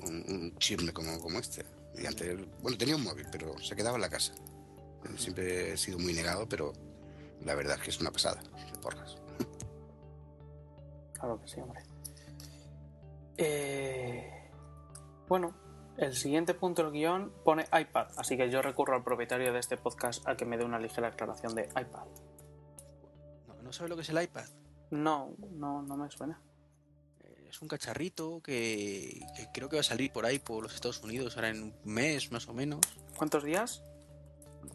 un, 0.00 0.24
un 0.28 0.58
chisme 0.58 0.92
como, 0.92 1.20
como 1.20 1.38
este. 1.38 1.64
Y 1.96 2.06
antes, 2.06 2.36
bueno, 2.60 2.76
tenía 2.76 2.96
un 2.96 3.04
móvil, 3.04 3.26
pero 3.30 3.58
se 3.58 3.76
quedaba 3.76 3.96
en 3.96 4.02
la 4.02 4.10
casa. 4.10 4.34
Siempre 5.16 5.72
he 5.72 5.76
sido 5.76 5.98
muy 5.98 6.12
negado, 6.12 6.48
pero 6.48 6.72
la 7.44 7.54
verdad 7.54 7.76
es 7.76 7.82
que 7.82 7.90
es 7.90 8.00
una 8.00 8.10
pasada. 8.10 8.42
De 8.42 8.78
porras. 8.80 9.16
Claro 11.12 11.40
que 11.40 11.48
sí, 11.48 11.60
hombre. 11.60 11.82
Eh, 13.36 14.33
Bueno, 15.28 15.54
el 15.96 16.14
siguiente 16.14 16.54
punto 16.54 16.82
del 16.82 16.92
guion 16.92 17.32
pone 17.44 17.64
iPad, 17.72 18.08
así 18.16 18.36
que 18.36 18.50
yo 18.50 18.62
recurro 18.62 18.94
al 18.96 19.04
propietario 19.04 19.52
de 19.52 19.58
este 19.58 19.76
podcast 19.76 20.26
a 20.28 20.36
que 20.36 20.44
me 20.44 20.56
dé 20.58 20.64
una 20.64 20.78
ligera 20.78 21.08
aclaración 21.08 21.54
de 21.54 21.64
iPad. 21.68 22.06
no, 23.46 23.62
no 23.62 23.72
sabes 23.72 23.90
lo 23.90 23.96
que 23.96 24.02
es 24.02 24.08
el 24.10 24.22
iPad. 24.22 24.46
No, 24.90 25.34
no, 25.52 25.82
no 25.82 25.96
me 25.96 26.10
suena. 26.10 26.40
Eh, 27.20 27.46
Es 27.48 27.62
un 27.62 27.68
cacharrito 27.68 28.40
que, 28.42 29.20
que 29.36 29.48
creo 29.52 29.68
que 29.68 29.76
va 29.76 29.80
a 29.80 29.84
salir 29.84 30.12
por 30.12 30.26
ahí 30.26 30.38
por 30.38 30.62
los 30.64 30.74
Estados 30.74 31.02
Unidos 31.02 31.36
ahora 31.36 31.48
en 31.48 31.62
un 31.62 31.74
mes 31.84 32.30
más 32.30 32.48
o 32.48 32.54
menos. 32.54 32.80
¿Cuántos 33.16 33.44
días? 33.44 33.82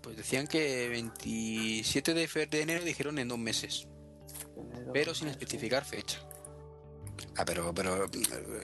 Pues 0.01 0.17
decían 0.17 0.47
que 0.47 0.87
27 0.89 2.13
de, 2.13 2.61
enero 2.61 2.83
dijeron 2.83 3.19
en 3.19 3.27
dos 3.27 3.39
meses, 3.39 3.87
Enero, 4.55 4.91
pero 4.93 5.13
sin 5.13 5.27
especificar 5.27 5.83
fecha. 5.83 6.19
Ah, 7.35 7.45
pero, 7.45 7.73
pero 7.73 8.05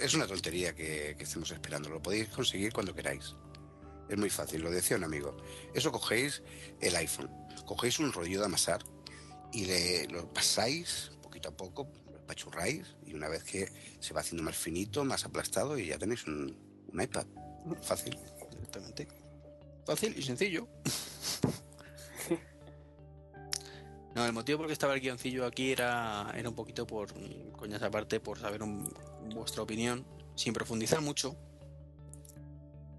es 0.01 0.13
una 0.13 0.27
tontería 0.27 0.75
que, 0.75 1.15
que 1.17 1.23
estemos 1.23 1.49
esperando. 1.51 1.89
Lo 1.89 2.01
podéis 2.01 2.29
conseguir 2.29 2.73
cuando 2.73 2.93
queráis. 2.93 3.35
Es 4.09 4.17
muy 4.17 4.29
fácil, 4.29 4.61
lo 4.61 4.69
decía 4.69 4.97
un 4.97 5.03
amigo. 5.03 5.35
Eso 5.73 5.91
cogéis 5.91 6.43
el 6.81 6.95
iPhone, 6.95 7.29
cogéis 7.65 7.99
un 7.99 8.13
rollo 8.13 8.39
de 8.39 8.45
amasar 8.45 8.83
y 9.51 9.65
le, 9.65 10.07
lo 10.07 10.31
pasáis 10.31 11.11
poquito 11.21 11.49
a 11.49 11.57
poco, 11.57 11.89
lo 12.11 12.25
pachurráis 12.25 12.95
y 13.05 13.13
una 13.13 13.27
vez 13.29 13.43
que 13.43 13.71
se 13.99 14.13
va 14.13 14.21
haciendo 14.21 14.43
más 14.43 14.55
finito, 14.55 15.03
más 15.03 15.25
aplastado 15.25 15.77
y 15.77 15.87
ya 15.87 15.97
tenéis 15.97 16.25
un, 16.27 16.55
un 16.87 17.01
iPad. 17.01 17.25
Fácil. 17.81 18.17
Directamente. 18.51 19.07
Fácil 19.85 20.15
y 20.17 20.21
sencillo. 20.21 20.67
No, 24.15 24.25
el 24.25 24.31
motivo 24.33 24.59
por 24.59 24.65
el 24.65 24.69
que 24.69 24.73
estaba 24.73 24.93
el 24.93 25.01
guioncillo 25.01 25.45
aquí 25.45 25.71
era, 25.71 26.31
era 26.35 26.47
un 26.47 26.55
poquito 26.55 26.87
por, 26.87 27.09
coñas 27.51 27.81
aparte, 27.83 28.19
por 28.21 28.39
saber 28.39 28.63
un- 28.63 28.89
vuestra 29.35 29.61
opinión, 29.61 30.05
sin 30.35 30.53
profundizar 30.53 31.01
mucho, 31.01 31.35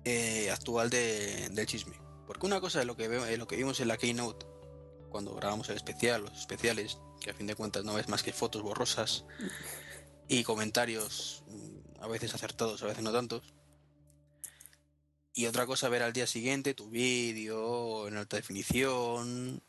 eh, 0.04 0.50
actual 0.50 0.90
de- 0.90 1.49
del 1.50 1.66
chisme. 1.66 1.94
Porque 2.26 2.44
una 2.46 2.61
cosa 2.61 2.80
es 2.80 2.87
lo 2.87 2.96
que, 2.96 3.04
es 3.32 3.38
lo 3.38 3.46
que 3.46 3.56
vimos 3.56 3.80
en 3.80 3.88
la 3.88 3.96
Keynote, 3.96 4.46
cuando 5.08 5.35
grabamos 5.35 5.68
el 5.70 5.76
especial, 5.76 6.23
los 6.23 6.38
especiales, 6.38 6.99
que 7.20 7.30
a 7.30 7.35
fin 7.35 7.46
de 7.46 7.54
cuentas 7.54 7.82
no 7.85 7.94
ves 7.94 8.08
más 8.08 8.23
que 8.23 8.32
fotos 8.35 8.61
borrosas 8.62 9.25
y 10.28 10.42
comentarios 10.44 11.44
mm, 11.49 12.02
a 12.02 12.08
veces 12.08 12.35
acertados, 12.35 12.82
a 12.82 12.87
veces 12.87 13.02
no 13.02 13.12
tantos. 13.12 13.54
Y 15.32 15.46
otra 15.46 15.64
cosa, 15.66 15.88
ver 15.88 16.02
al 16.02 16.12
día 16.12 16.26
siguiente 16.26 16.75
tu 16.75 16.88
vídeo 16.90 18.06
en 18.08 18.16
alta 18.16 18.37
definición, 18.37 19.62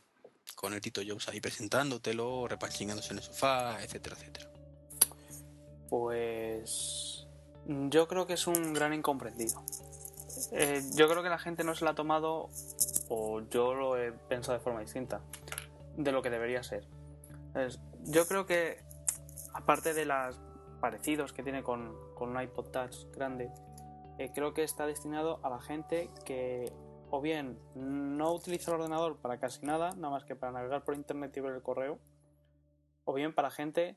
con 0.54 0.74
el 0.74 0.80
Tito 0.80 1.00
Jobs 1.06 1.28
ahí 1.28 1.40
presentándotelo, 1.40 2.48
repanchingándose 2.48 3.12
en 3.12 3.18
el 3.18 3.24
sofá, 3.24 3.82
etcétera, 3.82 4.16
etcétera. 4.18 4.50
Pues 5.88 7.26
yo 7.66 8.08
creo 8.08 8.26
que 8.26 8.34
es 8.34 8.46
un 8.46 8.72
gran 8.72 8.94
incomprendido. 8.94 9.62
Eh, 10.52 10.82
yo 10.94 11.08
creo 11.08 11.22
que 11.22 11.28
la 11.28 11.38
gente 11.38 11.64
no 11.64 11.74
se 11.74 11.84
la 11.84 11.92
ha 11.92 11.94
tomado, 11.94 12.48
o 13.08 13.40
yo 13.50 13.74
lo 13.74 13.96
he 13.96 14.12
pensado 14.12 14.58
de 14.58 14.64
forma 14.64 14.80
distinta, 14.80 15.20
de 15.96 16.12
lo 16.12 16.22
que 16.22 16.30
debería 16.30 16.62
ser. 16.62 16.86
Yo 18.04 18.26
creo 18.26 18.46
que, 18.46 18.78
aparte 19.54 19.94
de 19.94 20.04
los 20.04 20.40
parecidos 20.80 21.32
que 21.32 21.42
tiene 21.42 21.62
con, 21.62 21.94
con 22.14 22.30
un 22.30 22.40
iPod 22.40 22.70
Touch 22.70 23.10
grande, 23.12 23.50
eh, 24.18 24.30
creo 24.34 24.54
que 24.54 24.64
está 24.64 24.86
destinado 24.86 25.40
a 25.42 25.50
la 25.50 25.60
gente 25.60 26.10
que 26.24 26.72
o 27.10 27.20
bien 27.20 27.58
no 27.74 28.32
utiliza 28.32 28.70
el 28.70 28.80
ordenador 28.80 29.16
para 29.16 29.38
casi 29.38 29.64
nada, 29.64 29.92
nada 29.92 30.10
más 30.10 30.24
que 30.24 30.36
para 30.36 30.52
navegar 30.52 30.84
por 30.84 30.94
internet 30.94 31.36
y 31.36 31.40
ver 31.40 31.54
el 31.54 31.62
correo, 31.62 31.98
o 33.04 33.12
bien 33.14 33.34
para 33.34 33.50
gente 33.50 33.96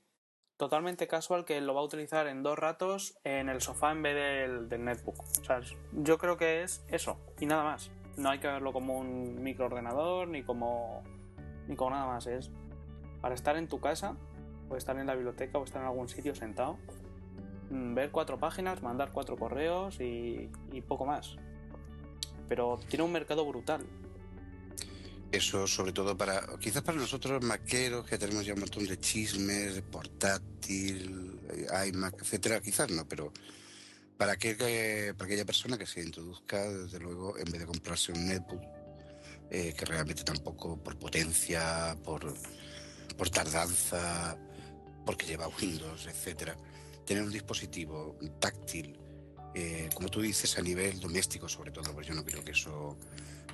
totalmente 0.57 1.07
casual 1.07 1.43
que 1.43 1.59
lo 1.59 1.73
va 1.73 1.81
a 1.81 1.83
utilizar 1.83 2.27
en 2.27 2.43
dos 2.43 2.57
ratos 2.57 3.17
en 3.23 3.49
el 3.49 3.61
sofá 3.61 3.91
en 3.91 4.03
vez 4.03 4.69
del, 4.69 4.83
netbook. 4.83 5.19
O 5.19 5.43
sea, 5.43 5.59
yo 5.91 6.17
creo 6.17 6.37
que 6.37 6.63
es 6.63 6.85
eso 6.87 7.17
y 7.39 7.45
nada 7.45 7.63
más. 7.63 7.91
No 8.17 8.29
hay 8.29 8.39
que 8.39 8.47
verlo 8.47 8.71
como 8.73 8.99
un 8.99 9.41
microordenador 9.41 10.27
ni 10.27 10.43
como 10.43 11.01
ni 11.67 11.75
como 11.75 11.91
nada 11.91 12.05
más. 12.05 12.27
Es 12.27 12.51
para 13.21 13.33
estar 13.33 13.57
en 13.57 13.67
tu 13.67 13.79
casa 13.79 14.15
o 14.69 14.75
estar 14.75 14.97
en 14.97 15.07
la 15.07 15.15
biblioteca 15.15 15.57
o 15.57 15.63
estar 15.63 15.81
en 15.81 15.87
algún 15.87 16.07
sitio 16.07 16.35
sentado, 16.35 16.77
mm, 17.71 17.95
ver 17.95 18.11
cuatro 18.11 18.37
páginas, 18.37 18.83
mandar 18.83 19.11
cuatro 19.11 19.37
correos 19.37 19.99
y 19.99 20.49
poco 20.87 21.05
más. 21.05 21.37
Pero 22.47 22.79
tiene 22.89 23.03
un 23.03 23.11
mercado 23.11 23.45
brutal. 23.45 23.85
Eso 25.31 25.65
sobre 25.65 25.93
todo 25.93 26.17
para, 26.17 26.45
quizás 26.59 26.81
para 26.81 26.97
nosotros 26.97 27.41
maqueros, 27.41 28.05
que 28.05 28.17
tenemos 28.17 28.45
ya 28.45 28.53
un 28.53 28.59
montón 28.59 28.85
de 28.85 28.99
chismes, 28.99 29.75
de 29.75 29.81
portátil, 29.81 31.39
eh, 31.49 31.87
iMac, 31.87 32.21
etcétera, 32.21 32.59
quizás 32.59 32.91
no, 32.91 33.07
pero 33.07 33.31
para, 34.17 34.35
que, 34.35 35.13
para 35.17 35.25
aquella 35.25 35.45
persona 35.45 35.77
que 35.77 35.85
se 35.85 36.01
introduzca, 36.01 36.69
desde 36.69 36.99
luego, 36.99 37.37
en 37.37 37.45
vez 37.45 37.61
de 37.61 37.65
comprarse 37.65 38.11
un 38.11 38.27
netbook, 38.27 38.61
eh, 39.49 39.73
que 39.73 39.85
realmente 39.85 40.23
tampoco 40.23 40.77
por 40.77 40.99
potencia, 40.99 41.97
por, 42.03 42.33
por 43.17 43.29
tardanza, 43.29 44.37
porque 45.05 45.25
lleva 45.25 45.47
Windows, 45.47 46.07
etcétera, 46.07 46.57
tener 47.05 47.23
un 47.23 47.31
dispositivo 47.31 48.17
táctil, 48.39 48.99
eh, 49.53 49.89
como 49.93 50.09
tú 50.09 50.21
dices, 50.21 50.57
a 50.57 50.61
nivel 50.61 50.99
doméstico 50.99 51.47
sobre 51.49 51.71
todo, 51.71 51.93
porque 51.93 52.09
yo 52.09 52.15
no 52.15 52.23
creo 52.23 52.43
que 52.43 52.51
eso 52.51 52.97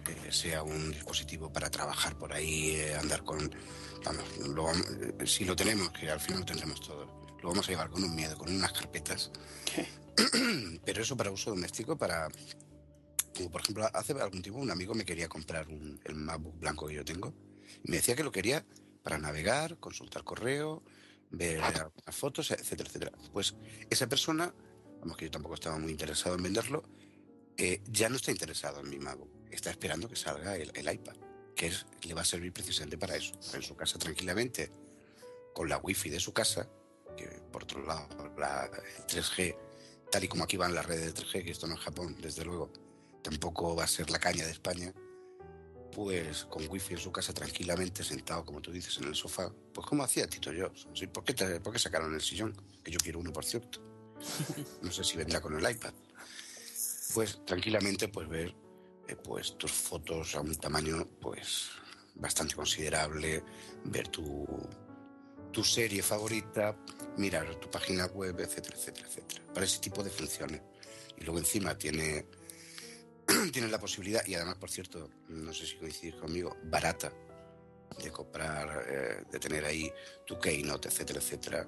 eh, 0.08 0.32
sea 0.32 0.64
un 0.64 0.92
dispositivo 0.92 1.52
para 1.52 1.70
trabajar 1.70 2.18
por 2.18 2.34
ahí, 2.34 2.82
andar 3.00 3.24
con... 3.24 3.54
Vamos, 4.06 4.24
si 5.26 5.44
lo 5.44 5.56
tenemos, 5.56 5.92
que 5.92 6.10
al 6.10 6.20
final 6.20 6.42
lo 6.42 6.46
tendremos 6.46 6.82
todo, 6.82 7.28
lo 7.42 7.50
vamos 7.50 7.68
a 7.68 7.72
llevar 7.72 7.90
con 7.90 8.04
un 8.04 8.16
miedo, 8.16 8.38
con 8.38 8.54
unas 8.54 8.72
carpetas. 8.72 9.32
Pero 10.86 11.02
eso 11.02 11.18
para 11.18 11.32
uso 11.32 11.52
doméstico, 11.52 11.98
para... 11.98 12.28
Como 13.36 13.52
por 13.52 13.62
ejemplo, 13.62 13.88
hace 13.94 14.14
algún 14.14 14.42
tiempo 14.42 14.60
un 14.60 14.72
amigo 14.72 14.96
me 14.96 15.06
quería 15.06 15.28
comprar 15.28 15.68
un, 15.68 16.00
el 16.06 16.16
MacBook 16.16 16.60
blanco 16.60 16.88
que 16.88 16.96
yo 16.96 17.06
tengo 17.06 17.34
y 17.84 17.92
me 17.92 17.98
decía 17.98 18.16
que 18.16 18.24
lo 18.24 18.32
quería 18.32 18.66
para 19.04 19.18
navegar, 19.18 19.78
consultar 19.78 20.24
correo, 20.24 20.84
ver 21.30 21.60
las 21.60 22.16
fotos, 22.16 22.52
etcétera, 22.52 22.90
etcétera. 22.90 23.12
Pues 23.32 23.56
esa 23.90 24.08
persona, 24.08 24.54
vamos 25.00 25.18
que 25.18 25.26
yo 25.26 25.32
tampoco 25.32 25.56
estaba 25.56 25.78
muy 25.78 25.92
interesado 25.92 26.36
en 26.36 26.44
venderlo, 26.44 26.84
eh, 27.58 27.82
ya 27.90 28.10
no 28.10 28.18
está 28.18 28.32
interesado 28.32 28.82
en 28.82 28.90
mi 28.90 29.00
MacBook. 29.00 29.30
Está 29.50 29.72
esperando 29.72 30.08
que 30.08 30.16
salga 30.16 30.56
el, 30.56 30.70
iPad, 30.70 31.16
que 31.56 31.72
le 32.04 32.14
va 32.14 32.22
a 32.22 32.26
servir 32.26 32.54
precisamente 32.54 32.98
para 32.98 33.16
eso. 33.16 33.34
En 33.54 33.62
su 33.62 33.76
casa 33.76 33.98
tranquilamente, 33.98 34.72
con 35.54 35.68
la 35.68 35.78
wifi 35.78 36.10
de 36.10 36.20
su 36.20 36.34
casa, 36.34 36.70
que 37.16 37.26
por 37.52 37.64
otro 37.64 37.84
lado, 37.84 38.08
la 38.38 38.70
3G, 39.08 39.58
tal 40.12 40.24
y 40.24 40.28
como 40.28 40.44
aquí 40.44 40.56
van 40.56 40.76
las 40.76 40.86
redes 40.86 41.14
de 41.14 41.24
3G, 41.24 41.44
que 41.44 41.52
esto 41.52 41.66
no 41.66 41.74
es 41.74 41.80
Japón, 41.80 42.16
desde 42.22 42.46
luego, 42.46 42.72
tampoco 43.24 43.76
va 43.76 43.86
a 43.86 43.88
ser 43.88 44.12
la 44.12 44.20
caña 44.20 44.46
de 44.46 44.52
España, 44.52 44.94
pues 45.92 46.46
con 46.46 46.68
wifi 46.70 46.94
en 46.94 47.00
su 47.00 47.12
casa 47.12 47.34
tranquilamente, 47.34 48.04
sentado, 48.04 48.46
como 48.46 48.62
tú 48.62 48.72
dices, 48.72 48.96
en 48.98 49.06
el 49.06 49.16
sofá, 49.16 49.52
pues 49.74 49.88
como 49.88 50.04
hacía 50.04 50.28
Tito 50.28 50.54
yo. 50.54 50.72
¿Por 51.12 51.24
qué, 51.24 51.34
¿Por 51.60 51.74
qué 51.74 51.80
sacaron 51.80 52.14
el 52.14 52.22
sillón? 52.22 52.56
Que 52.84 52.92
yo 52.92 53.00
quiero 53.00 53.20
uno, 53.20 53.34
por 53.34 53.44
cierto. 53.44 53.87
No 54.82 54.92
sé 54.92 55.04
si 55.04 55.18
vendrá 55.18 55.42
con 55.42 55.54
el 55.58 55.72
iPad. 55.72 55.94
Pues 57.14 57.44
tranquilamente, 57.46 58.08
pues 58.10 58.28
ver 58.28 58.56
eh, 59.08 59.16
pues 59.16 59.58
tus 59.58 59.72
fotos 59.72 60.36
a 60.36 60.42
un 60.42 60.56
tamaño 60.56 61.08
pues 61.22 61.70
bastante 62.16 62.56
considerable, 62.56 63.44
ver 63.86 64.08
tu 64.10 64.46
tu 65.52 65.64
serie 65.64 66.04
favorita, 66.04 66.78
mirar 67.18 67.56
tu 67.56 67.68
página 67.70 68.06
web, 68.06 68.40
etcétera, 68.40 68.76
etcétera, 68.78 69.08
etcétera. 69.08 69.42
Para 69.54 69.66
ese 69.66 69.80
tipo 69.80 70.04
de 70.04 70.10
funciones. 70.12 70.62
Y 71.18 71.24
luego 71.24 71.40
encima 71.40 71.76
tiene, 71.76 72.28
tiene 73.52 73.68
la 73.68 73.80
posibilidad, 73.80 74.26
y 74.28 74.36
además, 74.36 74.58
por 74.58 74.70
cierto, 74.70 75.10
no 75.30 75.52
sé 75.54 75.66
si 75.66 75.78
coincidís 75.78 76.16
conmigo, 76.16 76.56
barata, 76.66 77.12
de 78.04 78.12
comprar, 78.12 78.86
eh, 78.88 79.24
de 79.32 79.40
tener 79.40 79.66
ahí 79.66 79.92
tu 80.26 80.38
Keynote, 80.38 80.90
etcétera, 80.90 81.20
etcétera, 81.20 81.68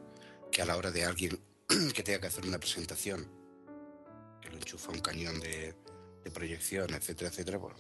que 0.51 0.61
a 0.61 0.65
la 0.65 0.77
hora 0.77 0.91
de 0.91 1.05
alguien 1.05 1.39
que 1.93 2.03
tenga 2.03 2.19
que 2.19 2.27
hacer 2.27 2.45
una 2.45 2.59
presentación, 2.59 3.27
que 4.41 4.49
lo 4.49 4.55
enchufa 4.55 4.91
un 4.91 4.99
cañón 4.99 5.39
de, 5.39 5.75
proyección, 6.33 6.93
etcétera, 6.93 7.29
etcétera, 7.29 7.59
pues, 7.59 7.73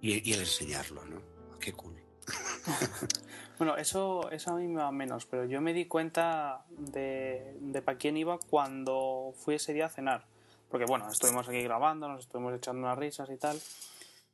y, 0.00 0.28
y 0.28 0.32
el 0.32 0.40
enseñarlo, 0.40 1.04
¿no? 1.04 1.22
Qué 1.60 1.72
cool. 1.72 1.94
Bueno, 3.58 3.76
eso, 3.76 4.28
eso 4.32 4.50
a 4.50 4.56
mí 4.56 4.66
me 4.66 4.82
va 4.82 4.90
menos, 4.90 5.24
pero 5.26 5.44
yo 5.44 5.60
me 5.60 5.72
di 5.72 5.86
cuenta 5.86 6.64
de, 6.68 7.56
de 7.60 7.80
para 7.80 7.96
quién 7.96 8.16
iba 8.16 8.36
cuando 8.38 9.34
fui 9.36 9.54
ese 9.54 9.72
día 9.72 9.86
a 9.86 9.88
cenar. 9.88 10.26
Porque 10.68 10.86
bueno, 10.86 11.08
estuvimos 11.08 11.48
aquí 11.48 11.62
grabando, 11.62 12.08
nos 12.08 12.24
estuvimos 12.24 12.54
echando 12.54 12.80
unas 12.80 12.98
risas 12.98 13.30
y 13.30 13.36
tal. 13.36 13.60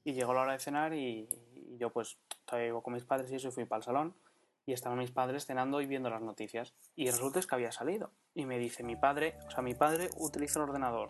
Y 0.04 0.14
llegó 0.14 0.32
la 0.32 0.42
hora 0.42 0.52
de 0.52 0.60
cenar 0.60 0.94
y, 0.94 1.28
yo 1.78 1.90
pues 1.90 2.16
estaba 2.40 2.82
con 2.82 2.94
mis 2.94 3.04
padres 3.04 3.30
y 3.30 3.34
eso 3.34 3.48
y 3.48 3.50
fui 3.50 3.64
para 3.66 3.80
el 3.80 3.84
salón. 3.84 4.14
Y 4.68 4.72
estaban 4.74 4.98
mis 4.98 5.10
padres 5.10 5.46
cenando 5.46 5.80
y 5.80 5.86
viendo 5.86 6.10
las 6.10 6.20
noticias. 6.20 6.74
Y 6.94 7.10
resulta 7.10 7.38
es 7.38 7.46
que 7.46 7.54
había 7.54 7.72
salido. 7.72 8.12
Y 8.34 8.44
me 8.44 8.58
dice 8.58 8.82
mi 8.82 8.96
padre, 8.96 9.38
o 9.46 9.50
sea, 9.50 9.62
mi 9.62 9.74
padre 9.74 10.10
utiliza 10.18 10.60
el 10.60 10.68
ordenador. 10.68 11.08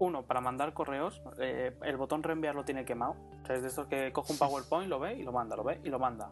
Uno, 0.00 0.26
para 0.26 0.40
mandar 0.40 0.74
correos, 0.74 1.22
eh, 1.38 1.76
el 1.82 1.96
botón 1.96 2.24
reenviar 2.24 2.56
lo 2.56 2.64
tiene 2.64 2.84
quemado. 2.84 3.14
O 3.42 3.46
sea, 3.46 3.56
es 3.56 3.62
de 3.62 3.68
estos 3.68 3.86
que 3.86 4.12
coge 4.12 4.32
un 4.32 4.38
PowerPoint, 4.38 4.90
lo 4.90 4.98
ve 4.98 5.14
y 5.14 5.22
lo 5.22 5.30
manda, 5.30 5.54
lo 5.54 5.62
ve 5.62 5.80
y 5.84 5.88
lo 5.88 6.00
manda 6.00 6.30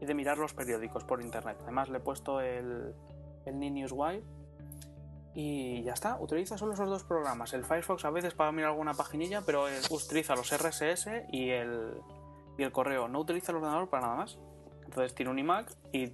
y 0.00 0.06
de 0.06 0.14
mirar 0.14 0.38
los 0.38 0.54
periódicos 0.54 1.04
por 1.04 1.22
internet. 1.22 1.58
Además 1.62 1.88
le 1.88 1.98
he 1.98 2.00
puesto 2.00 2.40
el, 2.40 2.94
el 3.46 3.92
Wire 3.92 4.24
y 5.34 5.82
ya 5.82 5.92
está. 5.92 6.16
Utiliza 6.20 6.56
solo 6.56 6.74
esos 6.74 6.88
dos 6.88 7.04
programas. 7.04 7.52
El 7.52 7.64
Firefox 7.64 8.04
a 8.04 8.10
veces 8.10 8.34
para 8.34 8.52
mirar 8.52 8.70
alguna 8.70 8.94
paginilla, 8.94 9.42
pero 9.44 9.64
utiliza 9.90 10.34
los 10.34 10.50
RSS 10.56 11.08
y 11.30 11.50
el, 11.50 12.00
y 12.56 12.62
el 12.62 12.72
correo. 12.72 13.08
No 13.08 13.20
utiliza 13.20 13.52
el 13.52 13.56
ordenador 13.56 13.88
para 13.88 14.06
nada 14.06 14.16
más. 14.16 14.38
Entonces 14.94 15.12
tiene 15.12 15.32
un 15.32 15.38
iMac 15.40 15.74
y 15.92 16.12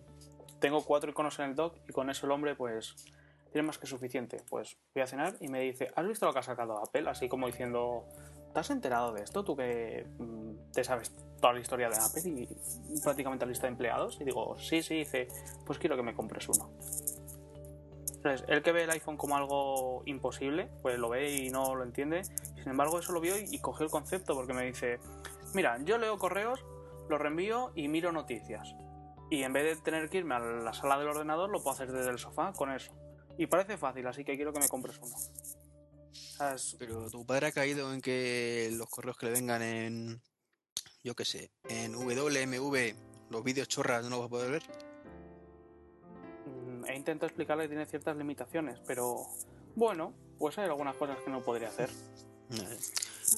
tengo 0.59 0.83
cuatro 0.83 1.11
iconos 1.11 1.39
en 1.39 1.51
el 1.51 1.55
dock 1.55 1.77
y 1.87 1.93
con 1.93 2.09
eso 2.09 2.25
el 2.25 2.33
hombre 2.33 2.55
pues 2.55 2.97
tiene 3.53 3.67
más 3.67 3.77
que 3.77 3.87
suficiente. 3.87 4.39
Pues 4.49 4.79
voy 4.95 5.03
a 5.03 5.07
cenar 5.07 5.35
y 5.39 5.49
me 5.49 5.61
dice, 5.61 5.93
¿has 5.95 6.09
visto 6.09 6.25
lo 6.25 6.33
que 6.33 6.39
ha 6.39 6.43
sacado 6.43 6.79
Apple? 6.79 7.05
Así 7.11 7.29
como 7.29 7.47
diciendo, 7.47 8.07
¿te 8.55 8.61
has 8.61 8.71
enterado 8.71 9.13
de 9.13 9.23
esto? 9.23 9.45
Tú 9.45 9.55
que 9.55 10.07
mm, 10.19 10.73
te 10.73 10.83
sabes 10.83 11.13
toda 11.43 11.53
la 11.53 11.61
historia 11.61 11.91
de 11.91 11.97
Apple 11.97 12.23
y 12.25 13.01
prácticamente 13.03 13.45
la 13.45 13.51
lista 13.51 13.67
de 13.67 13.73
empleados. 13.73 14.19
Y 14.19 14.25
digo, 14.25 14.57
sí, 14.59 14.83
sí, 14.83 14.95
dice, 14.95 15.29
pues 15.67 15.79
quiero 15.79 15.97
que 15.97 16.03
me 16.03 16.15
compres 16.15 16.49
uno. 16.49 16.71
Entonces, 18.17 18.47
él 18.49 18.63
que 18.63 18.73
ve 18.73 18.85
el 18.85 18.91
iPhone 18.91 19.19
como 19.19 19.37
algo 19.37 20.03
imposible, 20.07 20.71
pues 20.81 20.99
lo 20.99 21.11
ve 21.11 21.37
y 21.37 21.51
no 21.51 21.75
lo 21.75 21.85
entiende. 21.85 22.25
Sin 22.25 22.69
embargo, 22.69 22.99
eso 22.99 23.13
lo 23.13 23.21
vio 23.21 23.35
y, 23.39 23.59
cogió 23.59 23.85
el 23.85 23.91
concepto 23.91 24.35
porque 24.35 24.55
me 24.55 24.65
dice, 24.65 25.01
mira, 25.55 25.79
yo 25.85 25.99
leo 25.99 26.19
correos, 26.19 26.65
los 27.11 27.21
reenvío 27.21 27.73
y 27.75 27.89
miro 27.89 28.13
noticias. 28.13 28.75
Y 29.31 29.43
en 29.43 29.53
vez 29.53 29.77
de 29.77 29.83
tener 29.83 30.09
que 30.09 30.19
irme 30.19 30.35
a 30.35 30.41
la 30.41 30.73
sala 30.73 30.99
del 30.99 31.09
ordenador, 31.09 31.51
lo 31.51 31.63
puedo 31.63 31.75
hacer 31.75 31.93
desde 31.93 32.11
el 32.11 32.19
sofá 32.19 32.53
con 32.53 32.73
eso. 32.73 32.93
Y 33.37 33.47
parece 33.47 33.77
fácil, 33.77 34.07
así 34.07 34.25
que 34.25 34.37
quiero 34.37 34.53
que 34.53 34.61
me 34.61 34.69
compres 34.69 34.99
uno. 34.99 35.15
Pero 36.79 37.11
tu 37.11 37.27
padre 37.27 37.49
ha 37.49 37.53
caído 37.53 37.93
en 37.93 38.01
que 38.01 38.71
los 38.73 38.89
correos 38.89 39.17
que 39.17 39.27
le 39.27 39.33
vengan 39.33 39.63
en, 39.63 40.23
yo 41.05 41.15
qué 41.15 41.25
sé, 41.25 41.51
en 41.69 41.95
WMV 41.95 42.95
los 43.31 43.45
vídeos 43.45 43.69
chorras 43.69 44.03
no 44.05 44.11
los 44.11 44.19
vas 44.21 44.27
a 44.27 44.31
poder 44.31 44.51
ver? 44.51 44.63
Mm, 46.47 46.85
he 46.87 46.97
intentado 46.97 47.27
explicarle 47.27 47.65
que 47.65 47.69
tiene 47.69 47.87
ciertas 47.87 48.17
limitaciones, 48.17 48.81
pero 48.87 49.27
bueno, 49.77 50.15
pues 50.39 50.59
hay 50.59 50.65
algunas 50.65 50.97
cosas 50.97 51.19
que 51.25 51.31
no 51.31 51.43
podría 51.43 51.69
hacer. 51.69 51.91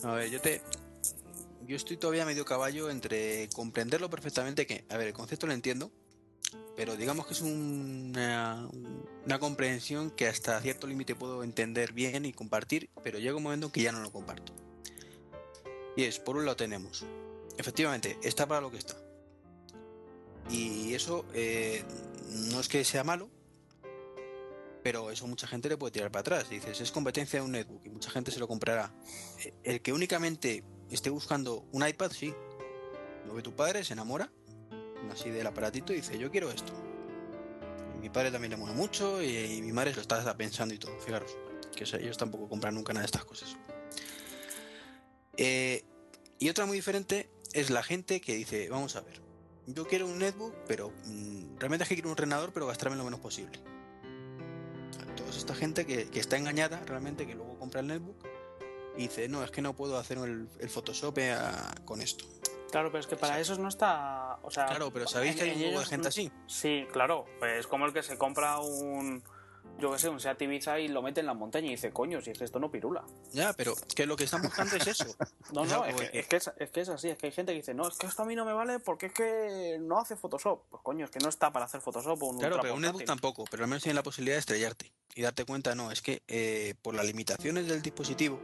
A 0.05 0.13
ver, 0.15 0.31
yo 0.31 0.41
te. 0.41 0.63
Yo 1.67 1.77
estoy 1.77 1.97
todavía 1.97 2.25
medio 2.25 2.45
caballo 2.45 2.91
entre 2.91 3.49
comprenderlo 3.55 4.11
perfectamente, 4.11 4.67
que, 4.67 4.85
a 4.89 4.97
ver, 4.97 5.09
el 5.09 5.13
concepto 5.13 5.47
lo 5.47 5.53
entiendo, 5.53 5.91
pero 6.77 6.97
digamos 6.97 7.27
que 7.27 7.35
es 7.35 7.41
una, 7.41 8.69
una 9.25 9.39
comprensión 9.39 10.11
que 10.11 10.27
hasta 10.27 10.61
cierto 10.61 10.87
límite 10.87 11.15
puedo 11.15 11.45
entender 11.45 11.93
bien 11.93 12.25
y 12.27 12.33
compartir, 12.33 12.91
pero 13.03 13.19
llega 13.19 13.37
un 13.37 13.43
momento 13.43 13.67
en 13.67 13.73
que 13.73 13.83
ya 13.83 13.93
no 13.93 14.01
lo 14.01 14.11
comparto. 14.11 14.53
Y 15.97 16.05
es, 16.05 16.19
por 16.19 16.37
un 16.37 16.45
lado 16.45 16.57
tenemos 16.57 17.05
efectivamente, 17.59 18.19
está 18.23 18.47
para 18.47 18.61
lo 18.61 18.71
que 18.71 18.79
está. 18.79 18.97
Y 20.51 20.95
eso 20.95 21.25
eh, 21.35 21.85
no 22.51 22.61
es 22.61 22.69
que 22.69 22.85
sea 22.85 23.05
malo, 23.05 23.31
pero 24.83 25.11
eso 25.11 25.27
mucha 25.27 25.47
gente 25.47 25.69
le 25.69 25.77
puede 25.77 25.93
tirar 25.93 26.11
para 26.11 26.21
atrás. 26.21 26.51
Dices, 26.51 26.81
es 26.81 26.91
competencia 26.91 27.39
de 27.39 27.45
un 27.45 27.53
netbook 27.53 27.85
y 27.87 27.91
mucha 27.91 28.11
gente 28.11 28.31
se 28.31 28.41
lo 28.41 28.49
comprará. 28.49 28.93
El 29.63 29.81
que 29.81 29.93
únicamente 29.93 30.65
esté 30.95 31.11
buscando 31.11 31.67
un 31.73 31.87
iPad, 31.87 32.11
sí. 32.11 32.35
Lo 33.27 33.35
ve 33.35 33.43
tu 33.43 33.55
padre, 33.55 33.85
se 33.85 33.93
enamora 33.93 34.31
así 35.11 35.31
del 35.31 35.47
aparatito 35.47 35.93
y 35.93 35.97
dice, 35.97 36.19
yo 36.19 36.31
quiero 36.31 36.51
esto. 36.51 36.73
mi 38.01 38.09
padre 38.09 38.31
también 38.31 38.51
le 38.51 38.57
mola 38.57 38.73
mucho 38.73 39.23
y, 39.23 39.61
mi 39.63 39.73
madre 39.73 39.95
lo 39.95 40.01
está 40.01 40.37
pensando 40.37 40.75
y 40.75 40.79
todo. 40.79 40.99
Fijaros, 41.01 41.37
que 41.75 41.85
ellos 41.85 42.17
tampoco 42.17 42.49
compran 42.49 42.75
nunca 42.75 42.93
nada 42.93 43.03
de 43.03 43.07
estas 43.07 43.25
cosas. 43.25 43.57
Eh, 45.37 45.85
y 46.39 46.49
otra 46.49 46.67
muy 46.67 46.77
diferente 46.77 47.31
es 47.53 47.71
la 47.71 47.83
gente 47.83 48.21
que 48.21 48.35
dice, 48.35 48.69
vamos 48.69 48.97
a 48.97 49.01
ver, 49.01 49.21
yo 49.67 49.87
quiero 49.87 50.07
un 50.07 50.19
netbook, 50.19 50.55
pero 50.67 50.93
mm, 51.05 51.59
realmente 51.59 51.85
es 51.85 51.89
que 51.89 51.95
quiero 51.95 52.09
un 52.09 52.13
ordenador, 52.13 52.53
pero 52.53 52.67
gastarme 52.67 52.97
lo 52.97 53.05
menos 53.05 53.21
posible. 53.21 53.61
Toda 55.17 55.31
esta 55.31 55.55
gente 55.55 55.87
que, 55.87 56.09
está 56.19 56.37
engañada 56.37 56.83
realmente, 56.85 57.27
que 57.27 57.35
luego 57.35 57.59
compra 57.59 57.81
el 57.81 57.87
netbook 57.87 58.17
y 58.97 59.03
dice, 59.03 59.29
no, 59.29 59.43
es 59.43 59.51
que 59.51 59.63
no 59.63 59.75
puedo 59.75 59.99
hacer 59.99 60.19
el, 60.19 60.49
Photoshop 60.69 61.19
eh, 61.19 61.37
con 61.85 62.01
esto. 62.01 62.25
Claro, 62.71 62.91
pero 62.91 63.01
es 63.01 63.07
que 63.07 63.17
para 63.17 63.39
eso 63.39 63.57
no 63.57 63.69
está. 63.69 64.39
O 64.43 64.51
sea, 64.51 64.67
claro, 64.67 64.91
pero 64.91 65.07
¿sabéis 65.07 65.37
que 65.37 65.43
hay 65.43 65.53
un 65.53 65.63
grupo 65.63 65.81
de 65.81 65.87
gente 65.87 66.09
así? 66.09 66.33
Sí, 66.47 66.87
claro. 66.91 67.27
Pues 67.39 67.61
es 67.61 67.67
como 67.67 67.85
el 67.85 67.93
que 67.93 68.03
se 68.03 68.17
compra 68.17 68.59
un, 68.61 69.23
yo 69.79 69.93
qué 69.93 69.99
sé, 69.99 70.09
un 70.09 70.21
Seat 70.21 70.41
Ibiza 70.43 70.79
y 70.79 70.89
lo 70.89 71.03
mete 71.03 71.21
en 71.21 71.27
la 71.27 71.35
montaña 71.35 71.67
y 71.67 71.73
dice, 71.73 71.93
coño, 71.93 72.21
si 72.21 72.31
es 72.31 72.39
que 72.39 72.45
esto 72.45 72.59
no 72.59 72.71
pirula. 72.71 73.05
Ya, 73.33 73.53
pero 73.53 73.75
que 73.95 74.07
lo 74.07 74.17
que 74.17 74.25
están 74.25 74.43
buscando 74.43 74.77
es 74.77 74.87
eso. 74.87 75.05
No, 75.53 75.67
no, 75.67 75.85
es 75.85 75.95
que, 76.29 76.37
es, 76.37 76.71
que 76.71 76.81
es, 76.81 76.89
así, 76.89 77.11
es 77.11 77.19
que 77.19 77.27
hay 77.27 77.33
gente 77.33 77.53
que 77.53 77.59
dice, 77.59 77.75
no, 77.75 77.87
es 77.87 77.99
que 77.99 78.07
esto 78.07 78.23
a 78.23 78.25
mí 78.25 78.35
no 78.35 78.47
me 78.47 78.55
vale 78.55 78.79
porque 78.79 79.07
es 79.07 79.13
que 79.13 79.77
no 79.79 79.99
hace 79.99 80.17
Photoshop. 80.17 80.63
Pues 80.71 80.83
coño, 80.83 81.05
es 81.05 81.11
que 81.11 81.19
no 81.19 81.29
está 81.29 81.53
para 81.53 81.67
hacer 81.67 81.83
Photoshop 81.83 82.23
o 82.23 82.27
un 82.29 82.39
Claro, 82.39 82.59
pero 82.63 82.75
un 82.75 82.81
netbook 82.81 83.05
tampoco, 83.05 83.45
pero 83.51 83.65
al 83.65 83.69
menos 83.69 83.83
tiene 83.83 83.97
la 83.97 84.03
posibilidad 84.03 84.37
de 84.37 84.41
estrellarte. 84.41 84.93
y 85.15 85.21
darte 85.21 85.45
cuenta, 85.45 85.75
no, 85.75 85.91
es 85.91 86.01
que 86.01 86.23
eh, 86.27 86.75
por 86.81 86.95
las 86.95 87.05
limitaciones 87.05 87.67
del 87.67 87.83
dispositivo, 87.83 88.41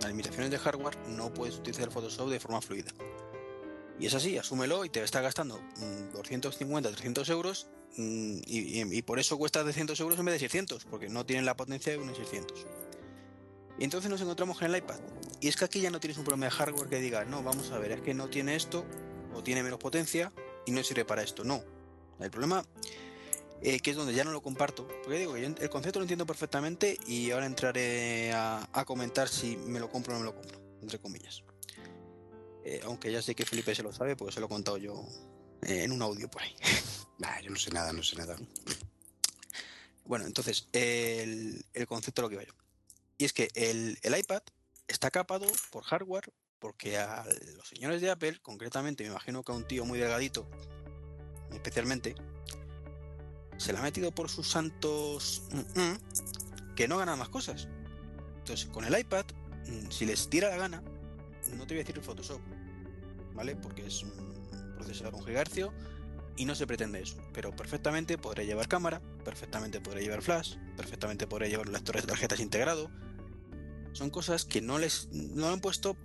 las 0.00 0.08
limitaciones 0.08 0.50
de 0.50 0.58
hardware, 0.58 0.96
no 1.08 1.32
puedes 1.32 1.56
utilizar 1.56 1.90
Photoshop 1.90 2.30
de 2.30 2.40
forma 2.40 2.60
fluida. 2.60 2.90
Y 3.98 4.06
es 4.06 4.14
así, 4.14 4.38
asúmelo 4.38 4.84
y 4.84 4.90
te 4.90 5.02
está 5.02 5.20
gastando 5.20 5.60
250, 6.12 6.88
mm, 6.88 6.92
300 6.92 7.28
euros 7.30 7.66
mm, 7.96 8.38
y, 8.46 9.02
por 9.02 9.18
eso 9.18 9.36
cuesta 9.36 9.62
200 9.64 9.98
euros 10.00 10.18
en 10.18 10.24
vez 10.26 10.34
de 10.34 10.38
600, 10.40 10.84
porque 10.84 11.08
no 11.08 11.26
tienen 11.26 11.44
la 11.44 11.56
potencia 11.56 11.92
de 11.92 11.98
unos 11.98 12.16
600. 12.16 12.66
Y 13.78 13.84
entonces 13.84 14.10
nos 14.10 14.20
encontramos 14.20 14.60
en 14.62 14.70
el 14.70 14.76
iPad. 14.76 14.98
Y 15.40 15.48
es 15.48 15.56
que 15.56 15.64
aquí 15.64 15.80
ya 15.80 15.90
no 15.90 16.00
tienes 16.00 16.18
un 16.18 16.24
problema 16.24 16.46
de 16.46 16.50
hardware 16.50 16.88
que 16.88 17.00
diga, 17.00 17.24
no, 17.24 17.42
vamos 17.42 17.70
a 17.72 17.78
ver, 17.78 17.92
es 17.92 18.00
que 18.00 18.14
no 18.14 18.28
tiene 18.28 18.54
esto, 18.54 18.84
o 19.34 19.42
tiene 19.42 19.62
menos 19.62 19.78
potencia, 19.78 20.32
y 20.66 20.70
no 20.70 20.82
sirve 20.82 21.04
para 21.04 21.22
esto. 21.22 21.44
No. 21.44 21.62
El 22.20 22.30
problema, 22.30 22.64
eh, 23.62 23.80
que 23.80 23.90
es 23.90 23.96
donde 23.96 24.14
ya 24.14 24.24
no 24.24 24.32
lo 24.32 24.42
comparto, 24.42 24.86
porque 25.02 25.18
digo, 25.18 25.36
el 25.36 25.70
concepto 25.70 25.98
lo 25.98 26.04
entiendo 26.04 26.26
perfectamente 26.26 26.98
y 27.06 27.30
ahora 27.30 27.46
entraré 27.46 28.32
a, 28.32 28.68
a 28.72 28.84
comentar 28.84 29.28
si 29.28 29.56
me 29.56 29.80
lo 29.80 29.90
compro 29.90 30.14
o 30.14 30.18
no 30.18 30.20
me 30.20 30.30
lo 30.30 30.34
compro, 30.34 30.60
entre 30.80 30.98
comillas. 30.98 31.42
Eh, 32.70 32.82
aunque 32.84 33.10
ya 33.10 33.22
sé 33.22 33.34
que 33.34 33.46
Felipe 33.46 33.74
se 33.74 33.82
lo 33.82 33.94
sabe, 33.94 34.14
porque 34.14 34.34
se 34.34 34.40
lo 34.40 34.46
he 34.46 34.48
contado 34.50 34.76
yo 34.76 35.02
eh, 35.62 35.84
en 35.84 35.92
un 35.92 36.02
audio 36.02 36.30
por 36.30 36.42
ahí. 36.42 36.54
yo 37.42 37.50
no 37.50 37.56
sé 37.56 37.70
nada, 37.70 37.94
no 37.94 38.02
sé 38.02 38.14
nada. 38.16 38.36
Bueno, 40.04 40.26
entonces, 40.26 40.68
el, 40.72 41.64
concepto 41.86 42.20
de 42.20 42.26
lo 42.26 42.28
que 42.28 42.34
iba 42.34 42.44
yo. 42.44 42.52
Y 43.16 43.24
es 43.24 43.32
que 43.32 43.48
el, 43.54 43.98
iPad 44.04 44.42
está 44.86 45.10
capado 45.10 45.46
por 45.70 45.82
hardware 45.84 46.30
porque 46.58 46.98
a 46.98 47.24
los 47.56 47.66
señores 47.68 48.02
de 48.02 48.10
Apple, 48.10 48.38
concretamente, 48.42 49.02
me 49.04 49.10
imagino 49.10 49.42
que 49.42 49.52
a 49.52 49.54
un 49.54 49.66
tío 49.66 49.86
muy 49.86 49.98
delgadito, 49.98 50.46
especialmente, 51.52 52.16
se 53.58 53.72
le 53.72 53.78
ha 53.78 53.82
metido 53.82 54.12
por 54.12 54.30
sus 54.30 54.48
santos 54.48 55.42
mm, 55.52 55.80
mm, 55.80 56.74
que 56.74 56.88
no 56.88 56.96
ganan 56.96 57.18
más 57.18 57.28
cosas. 57.28 57.68
Entonces, 58.38 58.66
con 58.66 58.84
el 58.84 58.98
iPad, 58.98 59.26
mm, 59.66 59.90
si 59.90 60.06
les 60.06 60.30
tira 60.30 60.48
la 60.48 60.56
gana, 60.56 60.82
no 61.52 61.66
te 61.66 61.74
voy 61.74 61.82
a 61.82 61.84
decir 61.84 62.00
Photoshop, 62.00 62.40
¿vale? 63.34 63.56
Porque 63.56 63.86
es 63.86 64.02
un 64.02 64.74
procesador 64.76 65.14
un 65.14 65.24
gigahercio 65.24 65.72
y 66.36 66.44
no 66.44 66.54
se 66.54 66.66
pretende 66.66 67.02
eso. 67.02 67.16
Pero 67.34 67.54
perfectamente 67.54 68.16
podré 68.16 68.46
llevar 68.46 68.68
cámara, 68.68 69.02
perfectamente 69.24 69.80
podré 69.80 70.02
llevar 70.02 70.22
flash, 70.22 70.54
perfectamente 70.76 71.26
podré 71.26 71.50
llevar 71.50 71.68
lectores 71.68 72.02
de 72.02 72.08
tarjetas 72.08 72.40
integrado. 72.40 72.90
Son 73.92 74.10
cosas 74.10 74.44
que 74.44 74.60
no 74.60 74.78
les 74.78 75.08
no 75.10 75.48
han 75.48 75.60
puesto 75.60 75.96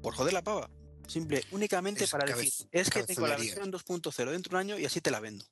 por 0.00 0.14
joder 0.14 0.32
la 0.32 0.42
pava. 0.42 0.70
Simple, 1.08 1.44
únicamente 1.50 2.06
para 2.06 2.24
decir, 2.24 2.52
es 2.70 2.88
que 2.88 3.02
tengo 3.02 3.26
la 3.26 3.36
versión 3.36 3.72
2.0 3.72 4.30
dentro 4.30 4.50
de 4.50 4.54
un 4.54 4.60
año 4.60 4.78
y 4.78 4.84
así 4.84 5.00
te 5.00 5.10
la 5.10 5.18
vendo. 5.18 5.44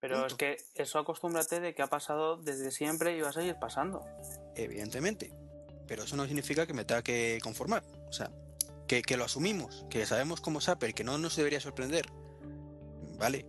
Pero 0.00 0.26
es 0.26 0.34
que 0.34 0.56
eso 0.74 0.98
acostúmbrate 0.98 1.60
de 1.60 1.74
que 1.74 1.82
ha 1.82 1.88
pasado 1.88 2.36
desde 2.36 2.70
siempre 2.70 3.16
y 3.16 3.20
va 3.20 3.30
a 3.30 3.32
seguir 3.32 3.56
pasando. 3.58 4.04
Evidentemente. 4.54 5.32
Pero 5.86 6.04
eso 6.04 6.16
no 6.16 6.26
significa 6.26 6.66
que 6.66 6.74
me 6.74 6.84
tenga 6.84 7.02
que 7.02 7.38
conformar. 7.42 7.82
O 8.08 8.12
sea, 8.12 8.30
que, 8.86 9.16
lo 9.16 9.24
asumimos, 9.24 9.84
que 9.90 10.06
sabemos 10.06 10.40
cómo 10.40 10.60
es 10.60 10.68
Apple, 10.68 10.92
que 10.92 11.04
no 11.04 11.18
nos 11.18 11.36
debería 11.36 11.60
sorprender. 11.60 12.06
Vale, 13.18 13.46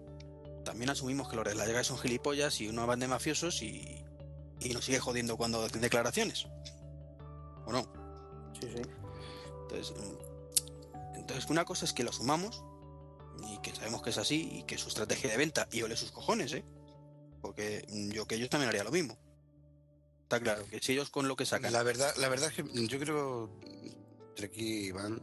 también 0.65 0.89
asumimos 0.89 1.29
que 1.29 1.35
los 1.35 1.45
de 1.45 1.55
la 1.55 1.65
llegada 1.65 1.83
son 1.83 1.99
gilipollas 1.99 2.59
y 2.61 2.67
una 2.67 2.85
banda 2.85 3.05
de 3.05 3.09
mafiosos 3.09 3.61
y, 3.61 4.03
y 4.59 4.73
nos 4.73 4.85
sigue 4.85 4.99
jodiendo 4.99 5.37
cuando 5.37 5.63
hacen 5.63 5.81
declaraciones. 5.81 6.47
¿O 7.65 7.71
no? 7.71 7.83
Sí, 8.59 8.67
sí. 8.75 8.81
Entonces, 9.61 9.93
mm, 9.95 11.15
entonces, 11.15 11.49
una 11.49 11.63
cosa 11.63 11.85
es 11.85 11.93
que 11.93 12.03
lo 12.03 12.09
asumamos 12.09 12.63
y 13.47 13.59
que 13.61 13.75
sabemos 13.75 14.01
que 14.01 14.09
es 14.09 14.17
así 14.17 14.49
y 14.51 14.63
que 14.63 14.77
su 14.77 14.89
estrategia 14.89 15.29
de 15.29 15.37
venta 15.37 15.67
y 15.71 15.81
ole 15.81 15.95
sus 15.95 16.11
cojones, 16.11 16.53
¿eh? 16.53 16.63
Porque 17.41 17.85
yo 18.13 18.25
que 18.27 18.35
ellos 18.35 18.49
también 18.49 18.69
haría 18.69 18.83
lo 18.83 18.91
mismo. 18.91 19.17
Está 20.23 20.39
claro, 20.39 20.65
que 20.67 20.79
si 20.79 20.93
ellos 20.93 21.09
con 21.09 21.27
lo 21.27 21.35
que 21.35 21.45
sacan. 21.45 21.73
La 21.73 21.83
verdad, 21.83 22.13
la 22.17 22.29
verdad 22.29 22.49
es 22.49 22.55
que 22.55 22.87
yo 22.87 22.99
creo 22.99 23.49
aquí, 24.43 24.87
Iván, 24.87 25.21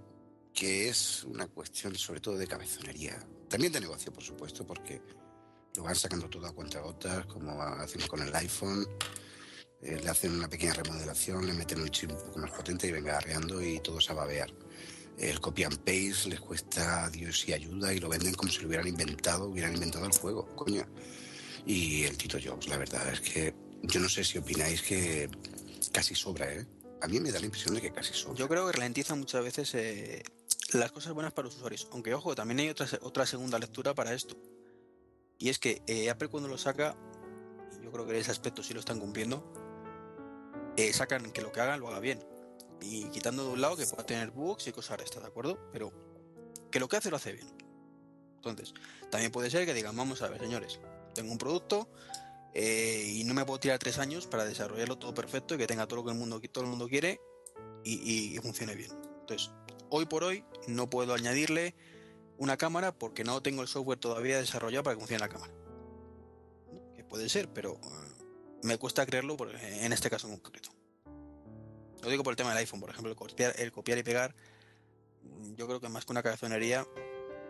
que 0.53 0.89
es 0.89 1.25
una 1.25 1.47
cuestión 1.47 1.95
sobre 1.97 2.21
todo 2.21 2.37
de 2.37 2.47
cabezonería. 2.47 3.19
También 3.49 3.73
de 3.73 3.81
negocio, 3.81 4.13
por 4.13 4.23
supuesto, 4.23 4.67
porque 4.67 5.01
lo 5.77 5.85
van 5.85 5.95
sacando 5.95 6.29
todo 6.29 6.47
a 6.47 6.53
cuenta 6.53 6.81
gotas, 6.81 7.27
como 7.27 7.63
hacen 7.63 8.07
con 8.09 8.23
el 8.23 8.35
iPhone. 8.35 8.87
Eh, 9.83 10.01
le 10.03 10.09
hacen 10.09 10.33
una 10.33 10.49
pequeña 10.49 10.73
remodelación, 10.73 11.47
le 11.47 11.53
meten 11.53 11.81
un 11.81 11.91
chip 11.91 12.11
un 12.11 12.19
poco 12.19 12.39
más 12.39 12.51
potente 12.51 12.89
y 12.89 12.93
venga 12.93 13.19
arreando 13.19 13.63
y 13.63 13.79
todo 13.81 14.01
se 14.01 14.13
va 14.15 14.23
a 14.23 14.27
babear. 14.27 14.53
El 15.19 15.41
copy 15.41 15.65
and 15.65 15.79
paste 15.79 16.29
les 16.29 16.41
cuesta 16.41 17.09
Dios 17.11 17.49
y 17.49 17.53
ayuda 17.53 17.93
y 17.93 18.01
lo 18.01 18.09
venden 18.09 18.35
como 18.35 18.53
si 18.53 18.61
lo 18.61 18.69
hubieran 18.69 18.87
inventado, 18.87 19.47
hubieran 19.47 19.75
inventado 19.75 20.07
el 20.07 20.13
juego, 20.13 20.47
coño. 20.55 20.87
Y 21.65 22.05
el 22.05 22.17
Tito 22.17 22.39
Jobs, 22.43 22.69
la 22.69 22.77
verdad 22.77 23.09
es 23.13 23.21
que 23.21 23.55
yo 23.83 24.01
no 24.01 24.09
sé 24.09 24.25
si 24.25 24.39
opináis 24.39 24.83
que 24.83 25.31
casi 25.93 26.15
sobra, 26.15 26.53
¿eh? 26.53 26.67
a 27.01 27.09
mí 27.09 27.21
me 27.21 27.31
da 27.31 27.39
la 27.39 27.47
impresión 27.47 27.75
de 27.75 27.81
que 27.81 27.93
casi 27.93 28.13
son. 28.13 28.35
Yo 28.35 28.49
creo 28.49 28.67
que 28.67 28.73
ralentiza 28.73 29.15
muchas 29.15 29.43
veces 29.43 29.75
eh, 29.75 30.23
las 30.73 30.93
cosas 30.93 31.13
buenas 31.13 31.33
para 31.33 31.47
los 31.47 31.57
usuarios. 31.57 31.89
Aunque, 31.93 32.15
ojo, 32.15 32.35
también 32.35 32.61
hay 32.61 32.69
otra, 32.69 32.87
otra 33.03 33.27
segunda 33.27 33.59
lectura 33.59 33.95
para 33.95 34.13
esto. 34.13 34.37
Y 35.39 35.49
es 35.49 35.59
que 35.59 35.83
eh, 35.87 36.11
Apple 36.11 36.29
cuando 36.29 36.49
lo 36.49 36.59
saca, 36.59 36.97
yo 37.83 37.91
creo 37.91 38.07
que 38.07 38.13
en 38.13 38.21
ese 38.21 38.31
aspecto 38.31 38.63
sí 38.63 38.75
lo 38.75 38.81
están 38.81 38.99
cumpliendo, 38.99 39.53
eh, 40.77 40.93
sacan 40.93 41.31
que 41.31 41.43
lo 41.43 41.53
que 41.53 41.61
hagan 41.61 41.81
lo 41.81 41.89
haga 41.89 42.01
bien. 42.01 42.21
Y 42.81 43.05
quitando 43.11 43.45
de 43.45 43.51
un 43.53 43.61
lado 43.61 43.77
que 43.77 43.87
pueda 43.87 44.05
tener 44.05 44.31
bugs 44.31 44.67
y 44.67 44.73
cosas 44.73 45.01
¿está 45.03 45.21
de 45.21 45.27
acuerdo? 45.27 45.59
Pero 45.73 45.93
que 46.71 46.81
lo 46.81 46.89
que 46.89 46.97
hace 46.97 47.11
lo 47.11 47.17
hace 47.17 47.33
bien. 47.33 47.47
Entonces, 48.37 48.75
también 49.11 49.33
puede 49.33 49.51
ser 49.51 49.67
que 49.67 49.75
digan, 49.75 49.97
vamos 49.97 50.23
a 50.23 50.29
ver, 50.29 50.41
señores, 50.41 50.79
tengo 51.15 51.33
un 51.33 51.39
producto, 51.39 51.89
eh, 52.59 53.13
y 53.17 53.25
no 53.25 53.35
me 53.35 53.45
puedo 53.45 53.61
tirar 53.61 53.79
tres 53.79 53.99
años 53.99 54.27
para 54.27 54.47
desarrollarlo 54.47 54.97
todo 54.97 55.13
perfecto 55.13 55.55
y 55.55 55.59
que 55.59 55.67
tenga 55.67 55.87
todo 55.87 55.97
lo 55.97 56.05
que 56.05 56.13
el 56.13 56.17
mundo, 56.17 56.41
todo 56.51 56.65
el 56.65 56.71
mundo 56.71 56.89
quiere 56.89 57.21
y, 57.85 58.39
funcione 58.39 58.75
bien. 58.75 58.91
Entonces, 59.21 59.51
hoy 59.91 60.07
por 60.07 60.25
hoy 60.25 60.43
no 60.67 60.89
puedo 60.89 61.13
añadirle 61.13 61.75
una 62.39 62.57
cámara 62.57 62.93
porque 62.93 63.25
no 63.25 63.43
tengo 63.43 63.61
el 63.61 63.69
software 63.69 63.99
todavía 63.99 64.39
desarrollado 64.39 64.85
para 64.85 64.97
que 64.97 65.01
funcione 65.01 65.21
la 65.21 65.29
cámara. 65.29 65.53
Que 66.95 67.05
puede 67.05 67.29
ser, 67.29 67.53
pero 67.53 67.75
eh, 67.75 68.25
me 68.63 68.79
cuesta 68.79 69.05
creerlo 69.05 69.37
en 69.61 69.93
este 69.93 70.09
caso 70.09 70.27
en 70.27 70.39
concreto. 70.39 70.71
Lo 72.03 72.11
digo 72.11 72.23
por 72.23 72.33
el 72.33 72.37
tema 72.37 72.51
del 72.51 72.59
iPhone, 72.59 72.81
por 72.81 72.91
ejemplo, 72.91 73.11
el 73.11 73.17
copiar, 73.73 73.99
y 73.99 74.03
pegar. 74.03 74.35
Yo 75.57 75.67
creo 75.67 75.81
que 75.81 75.89
más 75.89 76.05
que 76.05 76.13
una 76.13 76.23
cabezonería 76.23 76.87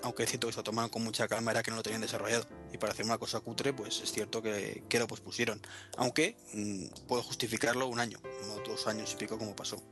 aunque 0.02 0.24
es 0.24 0.30
cierto 0.30 0.46
que 0.46 0.52
se 0.52 0.58
lo 0.58 0.64
tomaron 0.64 0.90
con 0.90 1.02
mucha 1.02 1.26
calma, 1.26 1.50
era 1.50 1.62
que 1.62 1.70
no 1.70 1.78
lo 1.78 1.82
tenían 1.82 2.00
desarrollado. 2.00 2.46
Y 2.72 2.78
para 2.78 2.92
hacer 2.92 3.04
una 3.04 3.18
cosa 3.18 3.40
cutre, 3.40 3.72
pues 3.72 4.00
es 4.00 4.12
cierto 4.12 4.42
que, 4.42 4.84
que 4.88 4.98
lo 4.98 5.06
pospusieron. 5.06 5.60
Aunque 5.96 6.36
mm, 6.52 7.06
puedo 7.08 7.22
justificarlo 7.22 7.88
un 7.88 7.98
año, 7.98 8.20
no 8.46 8.60
dos 8.60 8.86
años 8.86 9.12
y 9.12 9.16
pico 9.16 9.38
como 9.38 9.56
pasó. 9.56 9.82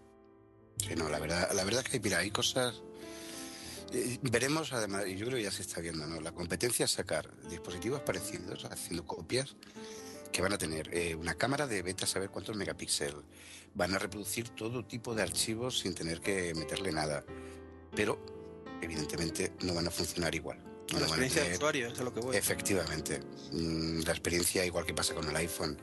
Sí, 0.78 0.94
no, 0.96 1.08
la 1.08 1.18
verdad, 1.18 1.50
la 1.52 1.64
verdad 1.64 1.84
es 1.84 2.00
que, 2.00 2.14
hay 2.14 2.30
cosas... 2.30 2.82
Eh, 3.92 4.18
veremos 4.22 4.72
además, 4.72 5.06
y 5.06 5.16
yo 5.16 5.26
creo 5.26 5.38
que 5.38 5.44
ya 5.44 5.50
se 5.50 5.62
está 5.62 5.80
viendo, 5.80 6.06
¿no? 6.06 6.20
La 6.20 6.32
competencia 6.32 6.84
es 6.84 6.90
sacar 6.90 7.30
dispositivos 7.48 8.00
parecidos, 8.00 8.64
haciendo 8.64 9.06
copias, 9.06 9.56
que 10.34 10.42
van 10.42 10.52
a 10.52 10.58
tener 10.58 10.92
eh, 10.92 11.14
una 11.14 11.34
cámara 11.34 11.68
de 11.68 11.80
beta, 11.80 12.06
saber 12.06 12.28
cuántos 12.28 12.56
megapíxeles, 12.56 13.22
van 13.72 13.94
a 13.94 14.00
reproducir 14.00 14.48
todo 14.48 14.84
tipo 14.84 15.14
de 15.14 15.22
archivos 15.22 15.78
sin 15.78 15.94
tener 15.94 16.20
que 16.20 16.52
meterle 16.56 16.90
nada. 16.90 17.24
Pero 17.94 18.18
evidentemente 18.82 19.52
no 19.60 19.74
van 19.74 19.86
a 19.86 19.92
funcionar 19.92 20.34
igual. 20.34 20.58
la 20.90 20.98
experiencia 20.98 21.44
de 21.44 21.54
usuario, 21.54 21.86
es 21.86 21.98
lo 22.00 22.12
que 22.12 22.18
voy. 22.18 22.36
Efectivamente. 22.36 23.20
Mm, 23.52 24.00
la 24.00 24.10
experiencia, 24.10 24.66
igual 24.66 24.84
que 24.84 24.92
pasa 24.92 25.14
con 25.14 25.28
el 25.28 25.36
iPhone, 25.36 25.78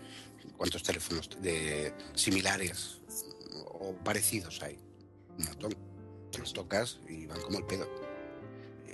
¿cuántos 0.57 0.83
teléfonos 0.83 1.29
de 1.41 1.93
similares 2.13 2.99
o 3.79 3.95
parecidos 4.03 4.61
hay? 4.61 4.77
Un 5.37 5.45
montón. 5.45 5.77
Los 6.37 6.51
tocas 6.51 6.99
y 7.07 7.25
van 7.25 7.41
como 7.41 7.59
el 7.59 7.65
pedo. 7.65 7.89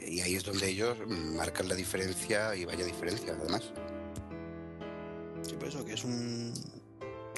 Y 0.06 0.22
ahí 0.22 0.36
es 0.36 0.44
donde 0.44 0.70
ellos 0.70 1.00
marcan 1.08 1.68
la 1.68 1.74
diferencia 1.74 2.56
y 2.56 2.64
vaya 2.66 2.86
diferencia, 2.86 3.34
además. 3.34 3.74
Sí, 5.48 5.56
por 5.56 5.68
eso 5.68 5.84
que 5.84 5.94
es 5.94 6.04
un. 6.04 6.54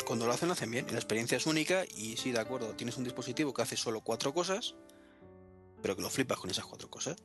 Cuando 0.06 0.26
lo 0.26 0.34
hacen, 0.34 0.48
lo 0.48 0.54
hacen 0.54 0.72
bien. 0.72 0.88
La 0.90 0.98
experiencia 0.98 1.38
es 1.38 1.46
única 1.46 1.86
y 1.96 2.18
sí, 2.18 2.32
de 2.32 2.40
acuerdo, 2.40 2.74
tienes 2.76 2.98
un 2.98 3.04
dispositivo 3.04 3.54
que 3.54 3.62
hace 3.62 3.78
solo 3.78 4.02
cuatro 4.02 4.34
cosas 4.34 4.76
pero 5.82 5.96
que 5.96 6.02
lo 6.02 6.10
flipas 6.10 6.38
con 6.38 6.50
esas 6.50 6.66
cuatro 6.66 6.90
cosas. 6.90 7.18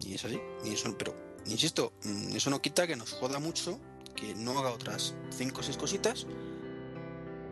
Y 0.00 0.14
es 0.14 0.24
así. 0.24 0.40
Y 0.64 0.74
eso, 0.74 0.96
pero, 0.96 1.14
insisto, 1.46 1.92
mm, 2.04 2.36
eso 2.36 2.50
no 2.50 2.60
quita 2.60 2.86
que 2.86 2.96
nos 2.96 3.12
joda 3.12 3.38
mucho 3.38 3.78
que 4.16 4.34
no 4.34 4.58
haga 4.58 4.70
otras 4.70 5.14
cinco 5.30 5.60
o 5.60 5.62
seis 5.62 5.76
cositas, 5.76 6.26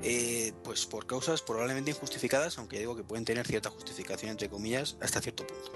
eh, 0.03 0.53
pues 0.63 0.87
por 0.87 1.07
causas 1.07 1.43
probablemente 1.43 1.91
injustificadas, 1.91 2.59
aunque 2.59 2.79
digo 2.79 2.97
que 2.97 3.03
pueden 3.03 3.25
tener 3.25 3.47
cierta 3.47 3.71
justificación, 3.71 4.33
entre 4.33 4.49
comillas, 4.49 4.97
hasta 5.01 5.21
cierto 5.21 5.47
punto. 5.47 5.73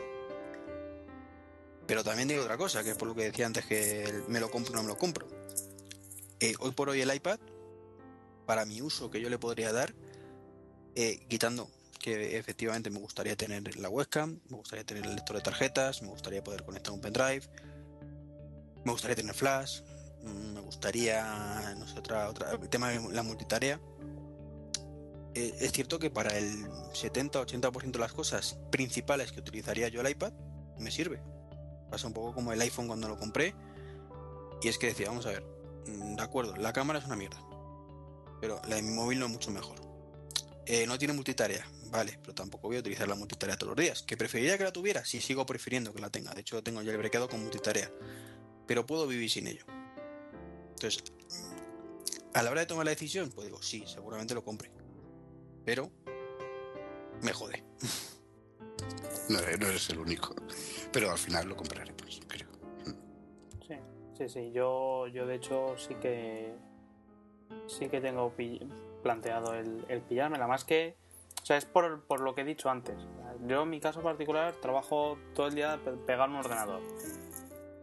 Pero 1.87 2.03
también 2.03 2.29
digo 2.29 2.43
otra 2.43 2.57
cosa, 2.57 2.83
que 2.83 2.91
es 2.91 2.97
por 2.97 3.09
lo 3.09 3.15
que 3.15 3.25
decía 3.25 3.47
antes 3.47 3.67
que 3.67 4.25
me 4.29 4.41
lo 4.41 4.51
compro 4.51 4.73
o 4.73 4.77
no 4.77 4.83
me 4.83 4.89
lo 4.89 4.99
compro. 4.99 5.27
Hoy 6.59 6.73
por 6.73 6.91
hoy 6.91 7.01
el 7.01 7.15
iPad, 7.15 7.39
para 8.45 8.67
mi 8.67 8.83
uso 8.83 9.11
que 9.11 9.21
yo 9.21 9.31
le 9.31 9.39
podría 9.39 9.73
dar, 9.73 9.95
eh, 10.95 11.25
quitando 11.27 11.71
que 11.99 12.37
efectivamente 12.37 12.91
me 12.91 12.99
gustaría 12.99 13.35
tener 13.35 13.77
la 13.79 13.89
webcam, 13.89 14.41
me 14.51 14.59
gustaría 14.59 14.85
tener 14.85 15.07
el 15.07 15.15
lector 15.15 15.37
de 15.37 15.43
tarjetas, 15.43 16.03
me 16.03 16.09
gustaría 16.09 16.45
poder 16.45 16.63
conectar 16.63 16.93
un 16.93 17.01
pendrive, 17.01 17.49
me 18.85 18.93
gustaría 18.93 19.17
tener 19.17 19.35
flash, 19.35 19.81
mm, 20.23 20.53
me 20.53 20.61
gustaría, 20.61 21.75
no 21.79 21.89
sé, 21.89 21.99
otra, 21.99 22.29
otra, 22.29 22.51
el 22.53 22.69
tema 22.69 22.91
de 22.91 23.01
la 23.15 23.23
multitarea. 23.23 23.81
Eh, 25.35 25.55
es 25.61 25.73
cierto 25.73 25.99
que 25.99 26.11
para 26.11 26.37
el 26.37 26.69
70-80% 26.93 27.99
de 27.99 27.99
las 27.99 28.13
cosas 28.13 28.59
principales 28.71 29.33
que 29.33 29.41
utilizaría 29.41 29.89
yo 29.89 30.03
el 30.03 30.11
iPad, 30.11 30.35
me 30.79 30.91
sirve. 30.91 31.23
Pasa 31.91 32.07
un 32.07 32.13
poco 32.13 32.35
como 32.35 32.53
el 32.53 32.61
iPhone 32.61 32.87
cuando 32.87 33.09
lo 33.09 33.17
compré. 33.17 33.55
Y 34.63 34.69
es 34.69 34.77
que 34.77 34.89
decía, 34.89 35.09
vamos 35.09 35.27
a 35.27 35.31
ver, 35.31 35.54
de 35.87 36.23
acuerdo, 36.23 36.57
la 36.57 36.73
cámara 36.73 36.99
es 36.99 37.05
una 37.05 37.17
mierda. 37.17 37.43
Pero 38.41 38.61
la 38.69 38.77
de 38.77 38.83
mi 38.83 38.93
móvil 38.93 39.19
no 39.19 39.27
es 39.27 39.33
mucho 39.33 39.51
mejor. 39.51 39.77
Eh, 40.67 40.87
no 40.87 40.99
tiene 40.99 41.13
multitarea, 41.13 41.67
vale, 41.91 42.19
pero 42.23 42.35
tampoco 42.35 42.69
voy 42.69 42.77
a 42.77 42.81
utilizar 42.81 43.07
la 43.07 43.15
multitarea 43.15 43.57
todos 43.57 43.77
los 43.77 43.85
días. 43.85 44.03
¿Que 44.03 44.17
preferiría 44.17 44.57
que 44.57 44.65
la 44.65 44.73
tuviera? 44.73 45.05
Sí, 45.05 45.21
sigo 45.21 45.45
prefiriendo 45.45 45.93
que 45.93 46.01
la 46.01 46.11
tenga. 46.11 46.33
De 46.33 46.41
hecho, 46.41 46.63
tengo 46.63 46.81
ya 46.83 46.93
el 46.93 46.99
brequeado 46.99 47.29
con 47.29 47.43
multitarea. 47.43 47.91
Pero 48.67 48.87
puedo 48.87 49.07
vivir 49.07 49.31
sin 49.31 49.47
ello. 49.47 49.65
Entonces, 50.71 51.05
a 52.33 52.43
la 52.43 52.51
hora 52.51 52.61
de 52.61 52.67
tomar 52.67 52.85
la 52.87 52.91
decisión, 52.91 53.31
pues 53.31 53.47
digo, 53.47 53.63
sí, 53.63 53.85
seguramente 53.87 54.35
lo 54.35 54.43
compre. 54.43 54.71
Pero 55.65 55.91
me 57.23 57.33
jode. 57.33 57.63
No, 59.29 59.39
eres 59.39 59.89
el 59.91 59.99
único. 59.99 60.35
Pero 60.93 61.11
al 61.11 61.19
final 61.19 61.49
lo 61.49 61.57
compraremos, 61.57 62.21
creo. 62.29 62.34
Sí, 64.17 64.29
sí. 64.29 64.53
Yo, 64.53 65.07
yo 65.09 65.27
de 65.27 65.35
hecho 65.35 65.77
sí 65.77 65.95
que 65.97 66.55
sí 67.67 67.89
que 67.89 68.01
tengo 68.01 68.33
planteado 69.03 69.55
el, 69.55 69.85
el 69.89 70.01
pillarme. 70.03 70.39
La 70.39 70.47
más 70.47 70.65
que, 70.65 70.97
o 71.43 71.47
sea, 71.47 71.57
es 71.57 71.65
por, 71.65 72.03
por 72.05 72.21
lo 72.21 72.35
que 72.35 72.43
he 72.43 72.45
dicho 72.45 72.71
antes. 72.71 72.97
Yo 73.47 73.63
en 73.63 73.71
mi 73.71 73.81
caso 73.81 74.01
particular 74.03 74.55
trabajo 74.63 75.19
todo 75.35 75.49
el 75.49 75.55
día 75.55 75.81
pe- 75.85 75.93
pegado 75.93 76.31
un 76.31 76.37
ordenador. 76.37 76.81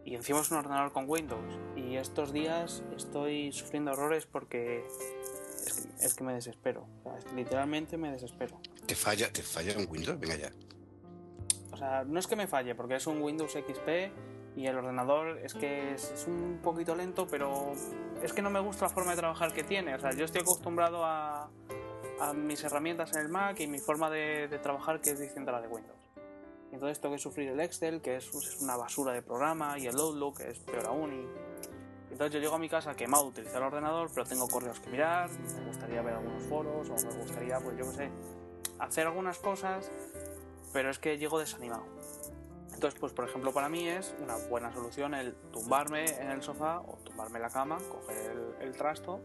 Y 0.03 0.15
encima 0.15 0.39
es 0.39 0.49
un 0.51 0.57
ordenador 0.57 0.91
con 0.93 1.07
Windows. 1.07 1.59
Y 1.75 1.95
estos 1.97 2.31
días 2.33 2.83
estoy 2.95 3.51
sufriendo 3.51 3.91
horrores 3.91 4.25
porque 4.25 4.85
es 4.87 5.87
que, 5.97 6.05
es 6.05 6.13
que 6.15 6.23
me 6.23 6.33
desespero. 6.33 6.87
O 6.99 7.03
sea, 7.03 7.17
es 7.19 7.25
que 7.25 7.35
literalmente 7.35 7.97
me 7.97 8.11
desespero. 8.11 8.59
¿Te 8.87 8.95
falla, 8.95 9.31
te 9.31 9.43
falla 9.43 9.77
un 9.77 9.85
Windows? 9.89 10.19
Venga 10.19 10.35
ya. 10.37 10.51
O 11.71 11.77
sea, 11.77 12.03
no 12.03 12.19
es 12.19 12.27
que 12.27 12.35
me 12.35 12.47
falle, 12.47 12.73
porque 12.75 12.95
es 12.95 13.05
un 13.07 13.21
Windows 13.21 13.51
XP 13.51 14.11
y 14.55 14.67
el 14.67 14.77
ordenador 14.77 15.37
es 15.39 15.53
que 15.53 15.93
es, 15.93 16.11
es 16.11 16.27
un 16.27 16.59
poquito 16.61 16.95
lento, 16.95 17.27
pero 17.29 17.73
es 18.21 18.33
que 18.33 18.41
no 18.41 18.49
me 18.49 18.59
gusta 18.59 18.85
la 18.85 18.89
forma 18.89 19.11
de 19.11 19.17
trabajar 19.17 19.53
que 19.53 19.63
tiene. 19.63 19.95
O 19.95 19.99
sea, 19.99 20.11
yo 20.11 20.25
estoy 20.25 20.41
acostumbrado 20.41 21.05
a, 21.05 21.49
a 22.19 22.33
mis 22.33 22.63
herramientas 22.63 23.13
en 23.13 23.21
el 23.21 23.29
Mac 23.29 23.59
y 23.59 23.67
mi 23.67 23.79
forma 23.79 24.09
de, 24.09 24.47
de 24.47 24.59
trabajar 24.59 25.01
que 25.01 25.11
es 25.11 25.19
distinta 25.19 25.51
a 25.51 25.55
la 25.55 25.61
de 25.61 25.67
Windows. 25.67 26.11
Y 26.71 26.75
entonces 26.75 27.01
tengo 27.01 27.15
que 27.15 27.21
sufrir 27.21 27.49
el 27.49 27.59
Excel, 27.59 28.01
que 28.01 28.15
es, 28.15 28.33
es 28.33 28.61
una 28.61 28.77
basura 28.77 29.11
de 29.11 29.21
programa, 29.21 29.77
y 29.77 29.87
el 29.87 29.97
Outlook, 29.97 30.37
que 30.37 30.49
es 30.51 30.59
peor 30.59 30.85
aún. 30.85 31.11
Y 32.09 32.13
entonces 32.13 32.33
yo 32.33 32.39
llego 32.39 32.55
a 32.55 32.59
mi 32.59 32.69
casa 32.69 32.95
quemado 32.95 33.25
utilizar 33.25 33.57
el 33.57 33.67
ordenador, 33.67 34.09
pero 34.13 34.25
tengo 34.25 34.47
correos 34.47 34.79
que 34.79 34.89
mirar, 34.89 35.29
me 35.29 35.65
gustaría 35.67 36.01
ver 36.01 36.13
algunos 36.13 36.43
foros, 36.43 36.89
o 36.89 37.07
me 37.07 37.13
gustaría, 37.21 37.59
pues 37.59 37.77
yo 37.77 37.85
qué 37.85 37.91
sé, 37.91 38.11
hacer 38.79 39.07
algunas 39.07 39.37
cosas, 39.39 39.91
pero 40.71 40.89
es 40.89 40.99
que 40.99 41.17
llego 41.17 41.39
desanimado. 41.39 41.83
Entonces, 42.73 42.99
pues 42.99 43.13
por 43.13 43.27
ejemplo, 43.27 43.53
para 43.53 43.69
mí 43.69 43.87
es 43.87 44.13
una 44.19 44.35
buena 44.49 44.73
solución 44.73 45.13
el 45.13 45.33
tumbarme 45.51 46.05
en 46.05 46.31
el 46.31 46.41
sofá 46.41 46.79
o 46.79 46.97
tumbarme 47.03 47.37
en 47.37 47.43
la 47.43 47.49
cama, 47.49 47.77
coger 47.77 48.31
el, 48.31 48.67
el 48.67 48.75
trasto 48.75 49.21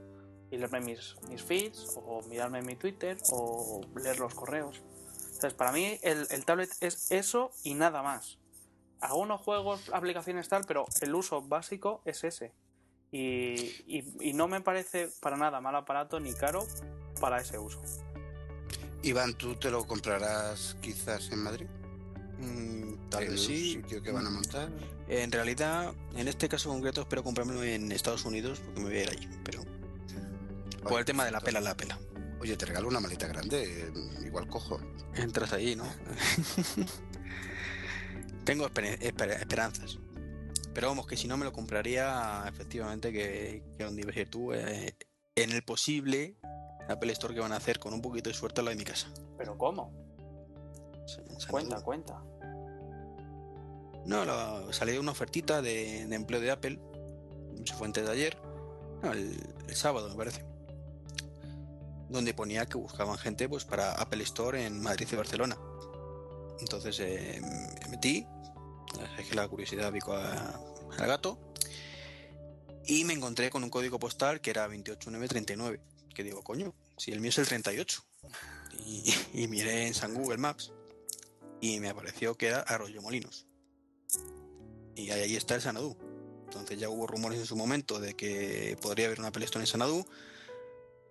y 0.50 0.58
leerme 0.58 0.80
mis, 0.80 1.16
mis 1.28 1.42
feeds 1.42 1.96
o 1.96 2.22
mirarme 2.28 2.62
mi 2.62 2.76
Twitter 2.76 3.16
o 3.30 3.80
leer 3.96 4.18
los 4.18 4.34
correos. 4.34 4.82
Entonces, 5.26 5.54
para 5.54 5.72
mí 5.72 5.98
el, 6.02 6.26
el 6.30 6.44
tablet 6.44 6.70
es 6.80 7.10
eso 7.10 7.50
y 7.62 7.74
nada 7.74 8.02
más. 8.02 8.38
Algunos 9.00 9.40
juegos, 9.42 9.90
aplicaciones 9.92 10.48
tal, 10.48 10.64
pero 10.66 10.86
el 11.00 11.14
uso 11.14 11.42
básico 11.42 12.00
es 12.04 12.24
ese. 12.24 12.52
Y, 13.12 13.54
y- 13.86 14.14
y 14.20 14.32
no 14.32 14.48
me 14.48 14.60
parece 14.60 15.08
para 15.20 15.36
nada 15.36 15.60
mal 15.60 15.76
aparato 15.76 16.18
ni 16.20 16.32
caro 16.34 16.66
para 17.20 17.40
ese 17.40 17.58
uso. 17.58 17.80
Iván, 19.02 19.34
¿tú 19.34 19.54
te 19.54 19.70
lo 19.70 19.86
comprarás 19.86 20.76
quizás 20.80 21.30
en 21.30 21.38
Madrid? 21.42 21.66
Mm, 22.38 23.08
tal 23.08 23.22
¿En 23.24 23.30
vez 23.30 23.40
sí. 23.40 23.72
sitio 23.74 24.02
que 24.02 24.12
van 24.12 24.26
a 24.26 24.30
montar? 24.30 24.68
En 25.08 25.32
realidad, 25.32 25.92
en 26.14 26.28
este 26.28 26.48
caso 26.48 26.68
concreto, 26.68 27.00
espero 27.02 27.22
comprármelo 27.24 27.62
en 27.64 27.90
Estados 27.92 28.24
Unidos 28.24 28.60
porque 28.64 28.80
me 28.80 28.86
voy 28.90 28.98
a 28.98 29.02
ir 29.04 29.10
allí. 29.10 29.28
Pero 29.44 29.62
por 30.82 30.92
Vale, 30.92 30.98
el 31.00 31.04
tema 31.04 31.24
de 31.24 31.30
la 31.30 31.40
pela, 31.40 31.60
la 31.60 31.76
pela. 31.76 31.98
Oye, 32.40 32.56
te 32.56 32.66
regalo 32.66 32.88
una 32.88 33.00
maleta 33.00 33.26
grande, 33.26 33.88
eh, 33.88 33.92
igual 34.26 34.46
cojo. 34.48 34.78
Entras 35.14 35.52
ahí, 35.54 35.74
¿no? 35.74 35.84
Tengo 38.44 38.68
esper- 38.68 38.98
esper- 39.00 39.40
esperanzas. 39.40 39.98
Pero 40.74 40.88
vamos, 40.88 41.06
que 41.06 41.16
si 41.16 41.26
no 41.26 41.36
me 41.36 41.44
lo 41.44 41.52
compraría, 41.52 42.44
efectivamente, 42.46 43.12
que, 43.12 43.62
que 43.78 43.84
donde 43.84 44.02
ibas 44.02 44.16
a 44.16 44.20
ir 44.20 44.28
tú, 44.30 44.52
eh, 44.52 44.94
en 45.34 45.50
el 45.50 45.62
posible 45.62 46.36
Apple 46.88 47.12
Store 47.12 47.34
que 47.34 47.40
van 47.40 47.52
a 47.52 47.56
hacer 47.56 47.78
con 47.78 47.94
un 47.94 48.02
poquito 48.02 48.28
de 48.30 48.36
suerte 48.36 48.60
a 48.60 48.64
la 48.64 48.70
de 48.70 48.76
mi 48.76 48.84
casa. 48.84 49.08
Pero 49.38 49.56
¿cómo? 49.56 49.92
Cuenta, 51.48 51.80
cuenta. 51.82 52.22
No, 54.04 54.24
lo- 54.24 54.72
salió 54.72 55.00
una 55.00 55.12
ofertita 55.12 55.62
de, 55.62 56.06
de 56.06 56.14
empleo 56.16 56.40
de 56.40 56.50
Apple. 56.50 56.78
Se 57.64 57.74
fue 57.74 57.86
antes 57.86 58.04
de 58.06 58.12
ayer. 58.12 58.36
No, 59.02 59.12
el, 59.12 59.36
el 59.68 59.74
sábado, 59.76 60.08
me 60.08 60.14
parece. 60.16 60.44
Donde 62.08 62.34
ponía 62.34 62.66
que 62.66 62.78
buscaban 62.78 63.18
gente 63.18 63.48
pues 63.48 63.64
para 63.64 63.92
Apple 63.92 64.22
Store 64.22 64.64
en 64.64 64.80
Madrid 64.80 65.08
y 65.10 65.16
Barcelona. 65.16 65.56
Entonces 66.60 66.98
eh, 67.00 67.40
me 67.82 67.88
metí. 67.90 68.26
Es 69.18 69.26
que 69.28 69.34
la 69.34 69.48
curiosidad 69.48 69.92
picó 69.92 70.14
a- 70.14 70.60
al 70.98 71.06
gato. 71.06 71.38
Y 72.84 73.04
me 73.04 73.14
encontré 73.14 73.50
con 73.50 73.64
un 73.64 73.70
código 73.70 73.98
postal 73.98 74.40
que 74.40 74.50
era 74.50 74.68
28939. 74.68 75.80
Que 76.14 76.22
digo, 76.22 76.42
coño, 76.42 76.72
si 76.96 77.10
el 77.10 77.18
mío 77.20 77.30
es 77.30 77.38
el 77.38 77.46
38. 77.48 78.02
Y, 78.86 79.12
y 79.34 79.48
miré 79.48 79.88
en 79.88 79.94
San 79.94 80.14
Google 80.14 80.38
Maps. 80.38 80.72
Y 81.60 81.80
me 81.80 81.88
apareció 81.88 82.36
que 82.36 82.48
era 82.48 82.60
Arroyo 82.60 83.02
Molinos 83.02 83.46
y 84.96 85.10
ahí 85.10 85.36
está 85.36 85.54
el 85.54 85.60
Sanadú. 85.60 85.96
Entonces 86.46 86.80
ya 86.80 86.88
hubo 86.88 87.06
rumores 87.06 87.38
en 87.38 87.46
su 87.46 87.54
momento 87.54 88.00
de 88.00 88.14
que 88.14 88.76
podría 88.80 89.06
haber 89.06 89.20
una 89.20 89.28
Apple 89.28 89.44
Store 89.44 89.62
en 89.62 89.66
Sanadú. 89.66 90.04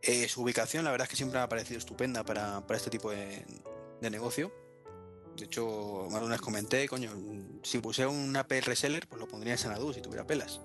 Eh, 0.01 0.27
su 0.27 0.41
ubicación, 0.41 0.83
la 0.83 0.91
verdad 0.91 1.05
es 1.05 1.09
que 1.09 1.15
siempre 1.15 1.39
me 1.39 1.43
ha 1.43 1.49
parecido 1.49 1.77
estupenda 1.77 2.23
para, 2.23 2.65
para 2.65 2.77
este 2.77 2.89
tipo 2.89 3.11
de, 3.11 3.45
negocio. 4.01 4.51
De 5.35 5.45
hecho, 5.45 6.07
más 6.11 6.21
una 6.21 6.31
vez 6.31 6.41
comenté, 6.41 6.87
coño, 6.87 7.11
si 7.63 7.79
puse 7.79 8.05
un 8.05 8.35
Apple 8.35 8.61
reseller, 8.61 9.07
pues 9.07 9.19
lo 9.19 9.27
pondría 9.27 9.53
en 9.53 9.59
Sanadú 9.59 9.93
si 9.93 10.01
tuviera 10.01 10.25
pelas. 10.25 10.61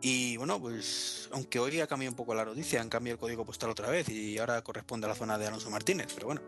Y 0.00 0.36
bueno, 0.36 0.60
pues 0.60 1.28
aunque 1.32 1.58
hoy 1.58 1.80
ha 1.80 1.86
cambiado 1.86 2.12
un 2.12 2.16
poco 2.16 2.34
la 2.34 2.44
noticia, 2.44 2.80
han 2.80 2.90
cambiado 2.90 3.14
el 3.14 3.20
código 3.20 3.46
postal 3.46 3.70
otra 3.70 3.88
vez 3.88 4.08
y 4.10 4.38
ahora 4.38 4.62
corresponde 4.62 5.06
a 5.06 5.08
la 5.08 5.14
zona 5.14 5.38
de 5.38 5.46
Alonso 5.46 5.70
Martínez, 5.70 6.08
pero 6.14 6.26
bueno, 6.26 6.42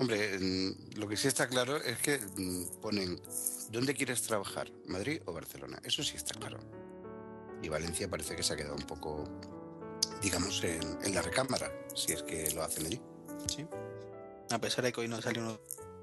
Hombre, 0.00 0.38
mm, 0.38 0.98
lo 0.98 1.06
que 1.06 1.16
sí 1.18 1.28
está 1.28 1.46
claro 1.46 1.76
es 1.76 1.98
que 1.98 2.18
mm, 2.18 2.80
ponen 2.80 3.20
¿dónde 3.70 3.92
quieres 3.92 4.22
trabajar? 4.22 4.72
¿Madrid 4.86 5.20
o 5.26 5.34
Barcelona? 5.34 5.78
Eso 5.84 6.02
sí 6.02 6.16
está 6.16 6.32
claro. 6.38 6.58
Y 7.62 7.68
Valencia 7.68 8.08
parece 8.08 8.34
que 8.34 8.42
se 8.42 8.54
ha 8.54 8.56
quedado 8.56 8.76
un 8.76 8.86
poco, 8.86 9.24
digamos, 10.22 10.64
en, 10.64 10.80
en 11.02 11.14
la 11.14 11.20
recámara, 11.20 11.70
si 11.94 12.12
es 12.12 12.22
que 12.22 12.50
lo 12.52 12.62
hacen 12.62 12.86
allí. 12.86 12.98
Sí. 13.46 13.66
A 14.50 14.58
pesar 14.58 14.84
de 14.84 14.92
que 14.94 15.02
hoy 15.02 15.08
no 15.08 15.20
salió 15.20 15.42
uno 15.42 15.60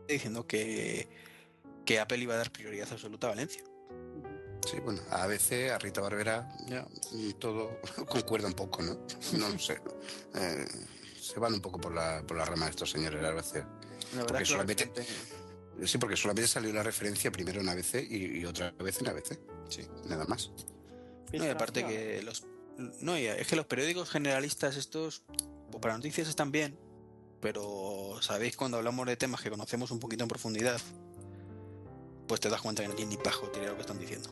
diciendo 0.08 0.46
que, 0.46 1.10
que 1.84 2.00
Apple 2.00 2.20
iba 2.20 2.36
a 2.36 2.38
dar 2.38 2.52
prioridad 2.52 2.88
absoluta 2.92 3.26
a 3.26 3.30
Valencia. 3.32 3.64
Sí, 4.70 4.80
bueno, 4.80 5.02
a 5.10 5.26
veces 5.26 5.72
a 5.72 5.80
Rita 5.80 6.02
Barbera 6.02 6.48
ya 6.68 6.86
mm, 7.14 7.32
todo 7.40 7.82
concuerda 8.08 8.48
un 8.48 8.54
poco, 8.54 8.84
¿no? 8.84 9.00
No 9.40 9.50
lo 9.50 9.58
sé. 9.58 9.82
Eh, 10.36 10.68
se 11.20 11.40
van 11.40 11.54
un 11.54 11.62
poco 11.62 11.80
por 11.80 11.94
la, 11.94 12.24
por 12.26 12.38
la 12.38 12.46
rama 12.46 12.68
estos 12.68 12.92
señores 12.92 13.24
a 13.24 13.32
veces. 13.32 13.66
La 14.14 14.24
verdad 14.24 14.28
Porque 14.28 14.44
es 14.44 14.50
que 14.50 14.54
solamente- 14.54 14.86
bastante- 14.86 15.88
Sí, 15.88 15.98
porque 16.00 16.18
solamente 16.18 16.48
salió 16.48 16.74
la 16.74 16.82
referencia 16.82 17.32
primero 17.32 17.62
en 17.62 17.70
ABC 17.70 18.02
y, 18.10 18.40
y 18.40 18.46
otra 18.46 18.72
vez 18.80 19.00
en 19.00 19.10
ABC. 19.10 19.38
Sí. 19.70 19.88
Nada 20.08 20.26
más. 20.26 20.50
No, 21.34 21.46
y 21.46 21.50
aparte 21.50 21.86
que 21.86 22.22
los. 22.24 22.46
No, 23.02 23.16
es 23.16 23.48
que 23.48 23.56
los 23.56 23.66
periódicos 23.68 24.10
generalistas 24.10 24.76
estos, 24.78 25.24
pues 25.72 25.82
para 25.82 25.96
noticias 25.96 26.28
están 26.28 26.52
bien, 26.52 26.78
pero 27.42 28.18
sabéis 28.22 28.56
cuando 28.58 28.78
hablamos 28.78 29.06
de 29.06 29.18
temas 29.18 29.42
que 29.42 29.50
conocemos 29.52 29.92
un 29.92 30.00
poquito 30.00 30.24
en 30.24 30.30
profundidad, 30.30 30.80
pues 32.28 32.40
te 32.42 32.50
das 32.50 32.62
cuenta 32.62 32.82
que 32.84 32.88
no 32.90 32.96
tienen 32.96 33.16
ni 33.18 33.24
pajo 33.24 33.48
tirar 33.50 33.70
lo 33.70 33.76
que 33.76 33.82
están 33.82 34.00
diciendo. 34.00 34.30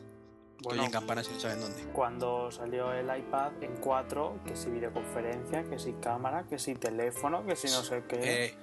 Bueno, 0.62 0.82
Estoy 0.82 0.86
en 0.86 0.90
campanas 0.90 1.28
y 1.30 1.34
no 1.34 1.40
saben 1.40 1.60
dónde. 1.60 1.82
cuando 1.92 2.50
salió 2.50 2.92
el 2.92 3.06
iPad 3.06 3.62
en 3.62 3.76
4, 3.76 4.40
que 4.46 4.56
si 4.56 4.70
videoconferencia, 4.70 5.62
que 5.68 5.78
si 5.78 5.92
cámara, 5.94 6.44
que 6.48 6.58
si 6.58 6.74
teléfono, 6.74 7.44
que 7.46 7.54
si 7.56 7.68
no 7.68 7.82
sé 7.84 8.02
qué. 8.08 8.46
Eh, 8.46 8.54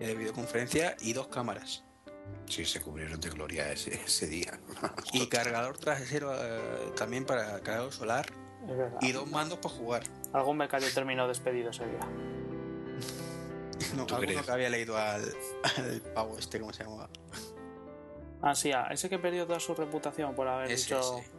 eh, 0.00 0.14
videoconferencia 0.14 0.96
y 1.00 1.12
dos 1.12 1.28
cámaras. 1.28 1.84
Sí, 2.46 2.64
se 2.64 2.80
cubrieron 2.80 3.20
de 3.20 3.28
gloria 3.30 3.70
ese, 3.72 3.94
ese 3.94 4.26
día. 4.26 4.58
Y 5.12 5.28
cargador 5.28 5.78
trasero 5.78 6.32
eh, 6.34 6.92
también 6.96 7.24
para 7.24 7.60
cargador 7.60 7.92
solar. 7.92 8.26
Y 9.00 9.12
dos 9.12 9.28
mandos 9.30 9.58
para 9.58 9.74
jugar. 9.74 10.02
Algún 10.32 10.58
becario 10.58 10.88
terminó 10.92 11.26
despedido 11.28 11.70
ese 11.70 11.86
día. 11.86 12.00
No, 13.96 14.04
¿Tú 14.06 14.14
alguno 14.14 14.32
crees? 14.32 14.42
que 14.46 14.52
había 14.52 14.68
leído 14.68 14.96
al, 14.98 15.22
al 15.64 16.00
pavo 16.14 16.38
este, 16.38 16.60
¿cómo 16.60 16.70
se 16.72 16.84
llamaba? 16.84 17.08
Ah, 18.42 18.54
sí, 18.54 18.70
ah, 18.72 18.88
ese 18.90 19.08
que 19.08 19.18
perdió 19.18 19.46
toda 19.46 19.58
su 19.58 19.74
reputación 19.74 20.34
por 20.34 20.46
haber 20.48 20.70
Ese, 20.70 20.94
dicho. 20.94 21.18
ese. 21.18 21.30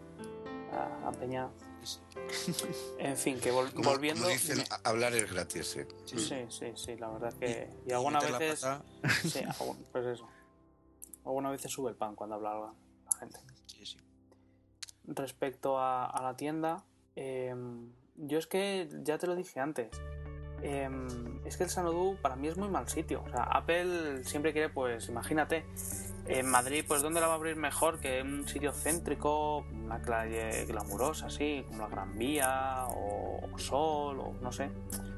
a, 0.73 1.07
a 1.07 1.11
Peña. 1.11 1.49
En 2.99 3.17
fin, 3.17 3.39
que 3.39 3.51
vol- 3.51 3.71
Como, 3.73 3.89
volviendo. 3.89 4.21
como 4.23 4.33
dicen, 4.33 4.63
hablar 4.83 5.13
es 5.13 5.31
gratis, 5.31 5.67
sí. 5.67 5.81
Sí, 6.05 6.45
sí, 6.49 6.71
sí, 6.75 6.95
la 6.97 7.09
verdad 7.09 7.33
que. 7.33 7.69
Y 7.85 7.91
algunas 7.91 8.23
meter 8.23 8.31
la 8.31 8.39
veces. 8.39 8.65
Sí, 9.31 9.43
pues 9.91 10.05
eso. 10.05 10.27
Algunas 11.25 11.51
veces 11.51 11.71
sube 11.71 11.89
el 11.91 11.95
pan 11.95 12.15
cuando 12.15 12.35
habla 12.35 12.53
la 12.53 12.73
la 13.05 13.11
gente. 13.19 13.39
sí, 13.67 13.85
sí. 13.85 13.97
Respecto 15.05 15.77
a, 15.79 16.05
a 16.05 16.21
la 16.23 16.35
tienda, 16.37 16.85
em, 17.15 17.91
yo 18.15 18.37
es 18.37 18.45
que 18.47 18.87
ya 19.03 19.17
te 19.17 19.27
lo 19.27 19.35
dije 19.35 19.59
antes. 19.59 19.89
Em, 20.61 21.39
es 21.45 21.57
que 21.57 21.63
el 21.63 21.69
Sanodú 21.69 22.17
para 22.21 22.35
mí 22.35 22.47
es 22.47 22.57
muy 22.57 22.69
mal 22.69 22.87
sitio. 22.87 23.23
O 23.25 23.29
sea, 23.29 23.43
Apple 23.43 24.23
siempre 24.23 24.53
quiere, 24.53 24.69
pues, 24.69 25.09
imagínate, 25.09 25.65
en 26.27 26.47
Madrid, 26.49 26.85
pues, 26.87 27.01
¿dónde 27.01 27.19
la 27.19 27.27
va 27.27 27.33
a 27.33 27.35
abrir 27.35 27.55
mejor 27.55 27.99
que 27.99 28.21
un 28.21 28.47
sitio 28.47 28.71
céntrico, 28.71 29.65
una 29.71 30.01
calle 30.01 30.65
glamurosa, 30.65 31.27
así, 31.27 31.65
como 31.67 31.83
la 31.83 31.89
Gran 31.89 32.17
Vía 32.17 32.85
o, 32.89 33.57
Sol, 33.57 34.19
o 34.19 34.33
no 34.41 34.51
sé? 34.51 34.69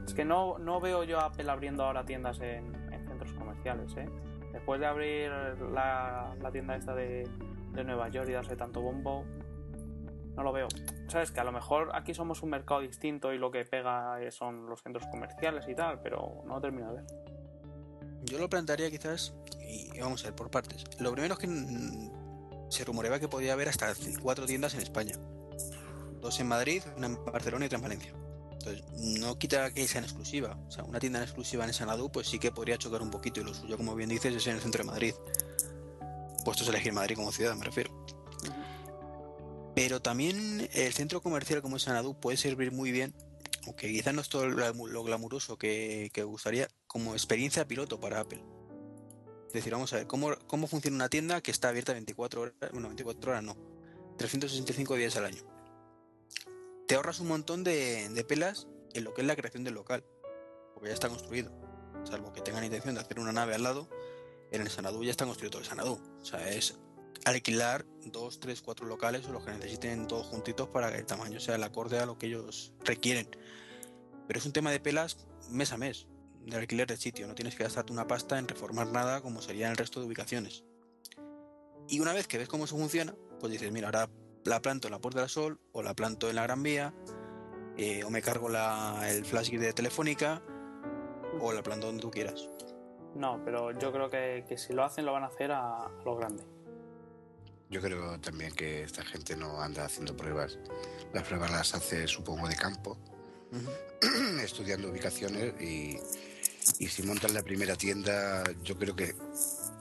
Es 0.05 0.13
que 0.13 0.25
no, 0.25 0.57
no 0.59 0.79
veo 0.79 1.03
yo 1.03 1.19
a 1.19 1.25
Apple 1.25 1.49
abriendo 1.49 1.83
ahora 1.83 2.05
tiendas 2.05 2.39
en, 2.39 2.73
en 2.91 3.07
centros 3.07 3.33
comerciales, 3.33 3.95
¿eh? 3.97 4.09
Después 4.51 4.79
de 4.79 4.85
abrir 4.85 5.31
la, 5.71 6.35
la 6.39 6.51
tienda 6.51 6.75
esta 6.75 6.93
de, 6.93 7.27
de 7.73 7.83
Nueva 7.83 8.09
York 8.09 8.29
y 8.29 8.33
darse 8.33 8.55
tanto 8.55 8.81
bombo, 8.81 9.25
no 10.35 10.43
lo 10.43 10.51
veo. 10.51 10.67
Sabes 11.07 11.31
que 11.31 11.39
a 11.39 11.43
lo 11.43 11.51
mejor 11.51 11.91
aquí 11.93 12.13
somos 12.13 12.41
un 12.43 12.49
mercado 12.49 12.81
distinto 12.81 13.33
y 13.33 13.37
lo 13.37 13.51
que 13.51 13.65
pega 13.65 14.17
son 14.31 14.67
los 14.67 14.81
centros 14.81 15.05
comerciales 15.07 15.67
y 15.67 15.75
tal, 15.75 16.01
pero 16.01 16.43
no 16.45 16.55
lo 16.55 16.61
termino 16.61 16.93
de 16.93 17.01
ver. 17.01 17.05
Yo 18.23 18.39
lo 18.39 18.49
plantearía 18.49 18.89
quizás, 18.89 19.33
y 19.59 19.99
vamos 19.99 20.23
a 20.23 20.27
ver 20.27 20.35
por 20.35 20.49
partes. 20.49 20.85
Lo 20.99 21.11
primero 21.11 21.33
es 21.33 21.39
que 21.39 22.09
se 22.69 22.85
rumoreaba 22.85 23.19
que 23.19 23.27
podía 23.27 23.53
haber 23.53 23.69
hasta 23.69 23.93
cuatro 24.21 24.45
tiendas 24.45 24.73
en 24.73 24.81
España. 24.81 25.15
Dos 26.21 26.39
en 26.39 26.47
Madrid, 26.47 26.81
una 26.95 27.07
en 27.07 27.25
Barcelona 27.25 27.65
y 27.65 27.67
otra 27.67 27.77
en 27.77 27.83
Valencia. 27.83 28.13
Entonces, 28.53 28.83
no 29.19 29.37
quita 29.37 29.71
que 29.71 29.85
sea 29.87 29.99
en 29.99 30.05
exclusiva. 30.05 30.57
O 30.67 30.71
sea, 30.71 30.85
una 30.85 30.99
tienda 30.99 31.19
en 31.19 31.23
exclusiva 31.23 31.65
en 31.65 31.73
Sanadú, 31.73 32.09
pues 32.09 32.27
sí 32.27 32.39
que 32.39 32.49
podría 32.49 32.77
chocar 32.77 33.01
un 33.01 33.11
poquito. 33.11 33.41
Y 33.41 33.43
lo 33.43 33.53
suyo, 33.53 33.75
como 33.75 33.93
bien 33.93 34.09
dices, 34.09 34.33
es 34.33 34.47
en 34.47 34.55
el 34.55 34.61
centro 34.61 34.83
de 34.83 34.89
Madrid. 34.89 35.13
Puestos 36.45 36.67
a 36.67 36.69
elegir 36.71 36.93
Madrid 36.93 37.17
como 37.17 37.31
ciudad, 37.31 37.55
me 37.55 37.65
refiero. 37.65 38.02
Pero 39.75 40.01
también 40.01 40.69
el 40.73 40.93
centro 40.93 41.21
comercial 41.21 41.61
como 41.61 41.77
es 41.77 41.83
Sanadú 41.83 42.19
puede 42.19 42.37
servir 42.37 42.71
muy 42.71 42.91
bien, 42.91 43.13
aunque 43.65 43.87
quizás 43.87 44.13
no 44.13 44.21
es 44.21 44.29
todo 44.29 44.47
lo 44.47 44.55
glamu- 44.55 44.87
lo 44.87 45.03
glamuroso 45.03 45.57
que, 45.57 46.09
que 46.13 46.23
gustaría, 46.23 46.67
como 46.87 47.13
experiencia 47.13 47.67
piloto 47.67 47.99
para 47.99 48.19
Apple. 48.19 48.43
Es 49.47 49.53
decir, 49.53 49.71
vamos 49.73 49.91
a 49.93 49.97
ver, 49.97 50.07
¿cómo, 50.07 50.35
cómo 50.47 50.67
funciona 50.67 50.95
una 50.95 51.09
tienda 51.09 51.41
que 51.41 51.51
está 51.51 51.69
abierta 51.69 51.93
24 51.93 52.41
horas? 52.41 52.53
Bueno, 52.71 52.87
24 52.87 53.31
horas 53.31 53.43
no, 53.43 53.55
365 54.17 54.95
días 54.95 55.15
al 55.15 55.25
año. 55.25 55.43
Te 56.87 56.95
ahorras 56.95 57.19
un 57.19 57.27
montón 57.27 57.63
de, 57.63 58.09
de 58.09 58.23
pelas 58.23 58.67
en 58.93 59.03
lo 59.03 59.13
que 59.13 59.21
es 59.21 59.27
la 59.27 59.35
creación 59.35 59.63
del 59.63 59.73
local, 59.75 60.03
porque 60.73 60.89
ya 60.89 60.93
está 60.93 61.09
construido. 61.09 61.51
Salvo 62.03 62.33
que 62.33 62.41
tengan 62.41 62.63
intención 62.63 62.95
de 62.95 63.01
hacer 63.01 63.19
una 63.19 63.31
nave 63.31 63.55
al 63.55 63.63
lado, 63.63 63.89
en 64.51 64.61
el 64.61 64.69
Sanadú 64.69 65.03
ya 65.03 65.11
está 65.11 65.25
construido 65.25 65.51
todo 65.51 65.61
el 65.61 65.67
Sanadú. 65.67 65.99
O 66.21 66.25
sea, 66.25 66.49
es 66.49 66.77
alquilar 67.25 67.85
dos, 68.05 68.39
tres, 68.39 68.61
cuatro 68.61 68.85
locales 68.85 69.25
o 69.27 69.31
los 69.31 69.45
que 69.45 69.51
necesiten 69.51 70.07
todos 70.07 70.27
juntitos 70.27 70.69
para 70.69 70.91
que 70.91 70.97
el 70.97 71.05
tamaño 71.05 71.39
sea 71.39 71.55
el 71.55 71.63
acorde 71.63 71.99
a 71.99 72.05
lo 72.05 72.17
que 72.17 72.27
ellos 72.27 72.73
requieren. 72.83 73.29
Pero 74.27 74.39
es 74.39 74.45
un 74.45 74.53
tema 74.53 74.71
de 74.71 74.79
pelas 74.79 75.25
mes 75.49 75.71
a 75.71 75.77
mes, 75.77 76.07
de 76.45 76.57
alquiler 76.57 76.87
de 76.87 76.97
sitio. 76.97 77.27
No 77.27 77.35
tienes 77.35 77.55
que 77.55 77.63
gastarte 77.63 77.93
una 77.93 78.07
pasta 78.07 78.37
en 78.39 78.47
reformar 78.47 78.87
nada 78.87 79.21
como 79.21 79.41
sería 79.41 79.65
en 79.65 79.71
el 79.71 79.77
resto 79.77 79.99
de 79.99 80.07
ubicaciones. 80.07 80.63
Y 81.87 81.99
una 81.99 82.13
vez 82.13 82.27
que 82.27 82.37
ves 82.37 82.47
cómo 82.47 82.65
eso 82.65 82.77
funciona, 82.77 83.15
pues 83.39 83.51
dices, 83.51 83.71
mira, 83.71 83.87
ahora 83.87 84.09
la 84.45 84.61
planto 84.61 84.87
en 84.87 84.91
la 84.91 84.99
Puerta 84.99 85.19
del 85.19 85.29
Sol 85.29 85.59
o 85.71 85.83
la 85.83 85.93
planto 85.93 86.29
en 86.29 86.35
la 86.35 86.43
Gran 86.43 86.63
Vía, 86.63 86.93
eh, 87.77 88.03
o 88.03 88.09
me 88.09 88.21
cargo 88.21 88.49
el 88.49 89.25
flash 89.25 89.51
de 89.51 89.73
Telefónica, 89.73 90.41
o 91.39 91.51
la 91.51 91.63
planto 91.63 91.87
donde 91.87 92.01
tú 92.01 92.11
quieras. 92.11 92.49
No, 93.15 93.41
pero 93.43 93.77
yo 93.77 93.91
creo 93.91 94.09
que, 94.09 94.45
que 94.47 94.57
si 94.57 94.73
lo 94.73 94.83
hacen 94.83 95.05
lo 95.05 95.13
van 95.13 95.23
a 95.23 95.27
hacer 95.27 95.51
a, 95.51 95.85
a 95.85 96.03
lo 96.03 96.15
grande. 96.15 96.43
Yo 97.73 97.81
creo 97.81 98.19
también 98.19 98.53
que 98.53 98.83
esta 98.83 99.03
gente 99.03 99.35
no 99.35 99.59
anda 99.59 99.85
haciendo 99.85 100.15
pruebas. 100.15 100.59
Las 101.11 101.23
pruebas 101.23 101.49
las 101.49 101.73
hace, 101.73 102.07
supongo, 102.07 102.47
de 102.47 102.55
campo, 102.55 102.95
estudiando 104.43 104.91
ubicaciones 104.91 105.59
y, 105.59 105.97
y 106.77 106.87
si 106.87 107.01
montan 107.01 107.33
la 107.33 107.41
primera 107.41 107.75
tienda, 107.75 108.43
yo 108.63 108.77
creo 108.77 108.95
que 108.95 109.15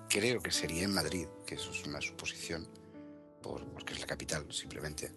creo 0.08 0.40
que 0.40 0.50
sería 0.50 0.84
en 0.84 0.94
Madrid, 0.94 1.26
que 1.46 1.56
eso 1.56 1.70
es 1.70 1.84
una 1.86 2.00
suposición, 2.00 2.66
por- 3.42 3.64
porque 3.74 3.92
es 3.92 4.00
la 4.00 4.06
capital 4.06 4.46
simplemente. 4.50 5.12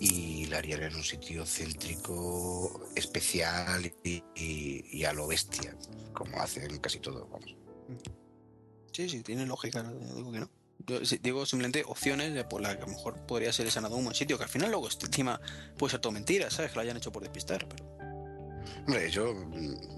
Y 0.00 0.46
la 0.46 0.58
harían 0.58 0.82
en 0.82 0.96
un 0.96 1.04
sitio 1.04 1.46
céntrico, 1.46 2.88
especial 2.96 3.92
y, 4.02 4.24
y- 4.34 4.84
y 4.90 5.04
a 5.04 5.12
lo 5.12 5.28
bestia, 5.28 5.76
como 6.12 6.40
hacen 6.40 6.78
casi 6.80 6.98
todo, 6.98 7.28
vamos. 7.28 7.54
Sí, 8.92 9.08
sí, 9.08 9.22
tiene 9.22 9.46
lógica, 9.46 9.84
no 9.84 9.92
digo 10.16 10.32
que 10.32 10.40
no. 10.40 10.50
Yo 10.78 11.00
digo 11.20 11.46
simplemente 11.46 11.82
opciones 11.86 12.34
de 12.34 12.44
por 12.44 12.60
las 12.60 12.76
que 12.76 12.82
a 12.82 12.86
lo 12.86 12.92
mejor 12.92 13.16
podría 13.26 13.52
ser 13.52 13.66
ese 13.66 13.80
un 13.80 14.04
buen 14.04 14.14
sitio, 14.14 14.38
que 14.38 14.44
al 14.44 14.50
final 14.50 14.70
luego 14.70 14.88
encima 14.88 15.40
puede 15.76 15.92
ser 15.92 16.00
todo 16.00 16.12
mentira, 16.12 16.50
¿sabes? 16.50 16.70
Que 16.70 16.76
lo 16.76 16.82
hayan 16.82 16.96
hecho 16.96 17.10
por 17.10 17.22
despistar, 17.22 17.66
pero 17.68 17.96
Hombre, 18.86 19.10
yo, 19.10 19.34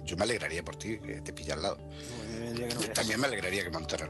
yo 0.04 0.16
me 0.16 0.24
alegraría 0.24 0.64
por 0.64 0.76
ti, 0.76 0.98
que 0.98 1.20
te 1.20 1.32
pilla 1.32 1.54
al 1.54 1.62
lado. 1.62 1.76
bueno, 1.76 2.74
no. 2.74 2.80
También 2.92 3.20
me 3.20 3.26
alegraría 3.26 3.64
que 3.64 3.70
montaran 3.70 4.08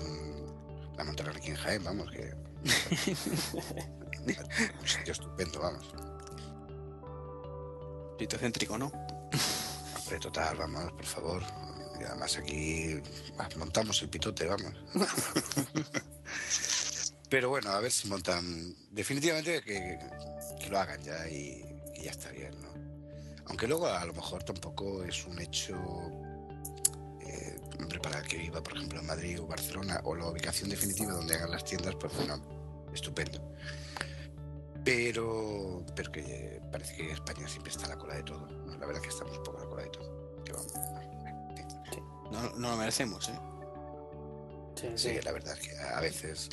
la 0.98 1.04
montaran 1.04 1.37
aquí 1.37 1.50
en 1.50 1.57
Jaén, 1.57 1.85
vamos, 1.85 2.11
que 2.11 2.35
un 4.81 4.88
sitio 4.88 5.12
estupendo, 5.12 5.61
vamos. 5.61 5.85
Sitio 8.18 8.38
céntrico, 8.38 8.76
¿no? 8.76 8.87
Hombre, 8.87 10.18
total, 10.20 10.57
vamos, 10.57 10.92
por 10.92 11.07
favor. 11.07 11.42
Y 12.00 12.04
además 12.04 12.37
aquí 12.37 13.00
montamos 13.57 14.02
el 14.02 14.09
pitote, 14.09 14.46
vamos. 14.46 14.74
Pero 17.29 17.51
bueno, 17.51 17.70
a 17.70 17.81
ver 17.81 17.92
si 17.92 18.09
montan. 18.09 18.74
Definitivamente 18.90 19.62
que, 19.62 19.98
lo 20.70 20.79
hagan 20.79 21.03
ya 21.03 21.29
y, 21.29 21.64
ya 22.03 22.11
está 22.11 22.31
bien, 22.31 22.53
¿no? 22.62 22.68
Aunque 23.46 23.66
luego 23.66 23.87
a 23.87 24.05
lo 24.05 24.12
mejor 24.12 24.42
tampoco 24.44 25.05
es 25.05 25.27
un 25.27 25.38
hecho. 25.40 25.74
eh, 27.20 27.57
hombre, 27.79 28.01
para 28.01 28.20
el 28.20 28.27
que 28.27 28.38
viva, 28.38 28.62
por 28.62 28.77
ejemplo, 28.77 29.01
en 29.01 29.07
Madrid 29.07 29.40
o 29.40 29.46
Barcelona, 29.46 30.01
o 30.05 30.14
la 30.14 30.29
ubicación 30.29 30.70
definitiva 30.70 31.12
donde 31.12 31.35
hagan 31.35 31.51
las 31.51 31.64
tiendas, 31.64 31.94
pues 31.96 32.14
bueno, 32.14 32.40
estupendo. 32.94 33.40
Pero, 34.85 35.85
pero 35.94 36.11
que 36.11 36.62
parece 36.72 36.96
que 36.96 37.12
España 37.12 37.46
siempre 37.46 37.70
está 37.70 37.87
a 37.87 37.88
la 37.90 37.98
cola 37.98 38.14
de 38.14 38.22
todo. 38.22 38.46
¿no? 38.46 38.77
La 38.79 38.87
verdad 38.87 39.03
que 39.03 39.09
estamos 39.09 39.37
un 39.37 39.44
poco 39.44 39.59
a 39.59 39.61
la 39.64 39.68
cola 39.68 39.83
de 39.83 39.90
todo. 39.90 40.44
Que 40.44 40.53
vamos, 40.53 40.72
fin. 41.92 42.05
No, 42.31 42.57
no 42.57 42.70
lo 42.70 42.77
merecemos, 42.77 43.29
¿eh? 43.29 43.38
Sí, 44.81 44.88
Sí, 44.97 45.09
sí. 45.17 45.21
la 45.23 45.33
verdad 45.33 45.57
es 45.59 45.69
que 45.69 45.77
a 45.79 46.01
veces. 46.01 46.49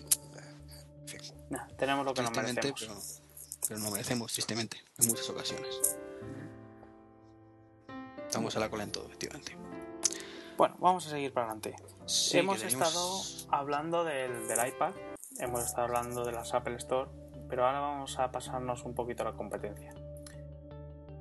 En 1.02 1.08
fin. 1.08 1.22
Nah, 1.50 1.68
tenemos 1.78 2.06
lo 2.06 2.14
que 2.14 2.22
nos 2.24 2.32
merecemos. 2.32 2.80
pero, 2.80 2.96
pero 3.68 3.80
no 3.80 3.86
lo 3.86 3.92
merecemos, 3.92 4.34
tristemente, 4.34 4.78
en 4.98 5.08
muchas 5.08 5.30
ocasiones. 5.30 5.98
Estamos 8.26 8.56
a 8.56 8.60
la 8.60 8.70
cola 8.70 8.84
en 8.84 8.92
todo, 8.92 9.06
efectivamente. 9.06 9.56
Bueno, 10.58 10.76
vamos 10.80 11.06
a 11.08 11.10
seguir 11.10 11.34
para 11.34 11.48
adelante. 11.48 11.76
Sí, 12.06 12.38
hemos 12.40 12.60
tenemos- 12.62 12.88
estado 12.88 13.56
hablando 13.58 14.04
del, 14.04 14.48
del 14.48 14.68
iPad, 14.68 14.94
hemos 15.40 15.64
estado 15.64 15.84
hablando 15.88 16.24
de 16.26 16.32
las 16.32 16.54
Apple 16.54 16.76
Store, 16.78 17.10
pero 17.50 17.66
ahora 17.66 17.80
vamos 17.80 18.18
a 18.20 18.32
pasarnos 18.32 18.84
un 18.86 18.96
poquito 18.96 19.24
a 19.24 19.32
la 19.32 19.34
competencia. 19.34 19.94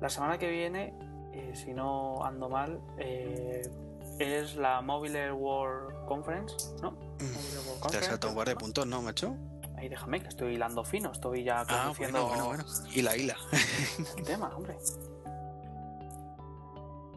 La 0.01 0.09
semana 0.09 0.37
que 0.37 0.49
viene, 0.49 0.93
eh, 1.33 1.51
si 1.55 1.73
no 1.73 2.23
ando 2.25 2.49
mal, 2.49 2.81
eh, 2.97 3.61
es 4.19 4.55
la 4.55 4.81
Mobile 4.81 5.31
World 5.33 6.05
Conference, 6.07 6.55
¿no? 6.81 6.91
Mobile 6.91 7.17
World 7.19 7.19
Te 7.19 7.73
has 7.73 7.79
Conference, 7.81 8.09
saltado 8.09 8.31
un 8.33 8.37
par 8.37 8.47
de 8.47 8.55
puntos, 8.55 8.87
¿no, 8.87 9.01
macho? 9.01 9.35
Ahí 9.77 9.89
déjame, 9.89 10.21
que 10.21 10.29
estoy 10.29 10.53
hilando 10.55 10.83
fino, 10.85 11.11
estoy 11.11 11.43
ya 11.43 11.61
Ah, 11.61 11.65
conduciendo 11.67 12.25
bueno, 12.27 12.45
bueno, 12.47 12.63
bueno. 12.65 12.89
Y 12.93 13.01
la 13.01 13.17
hila. 13.17 13.35
el 14.17 14.23
tema, 14.23 14.55
hombre. 14.55 14.77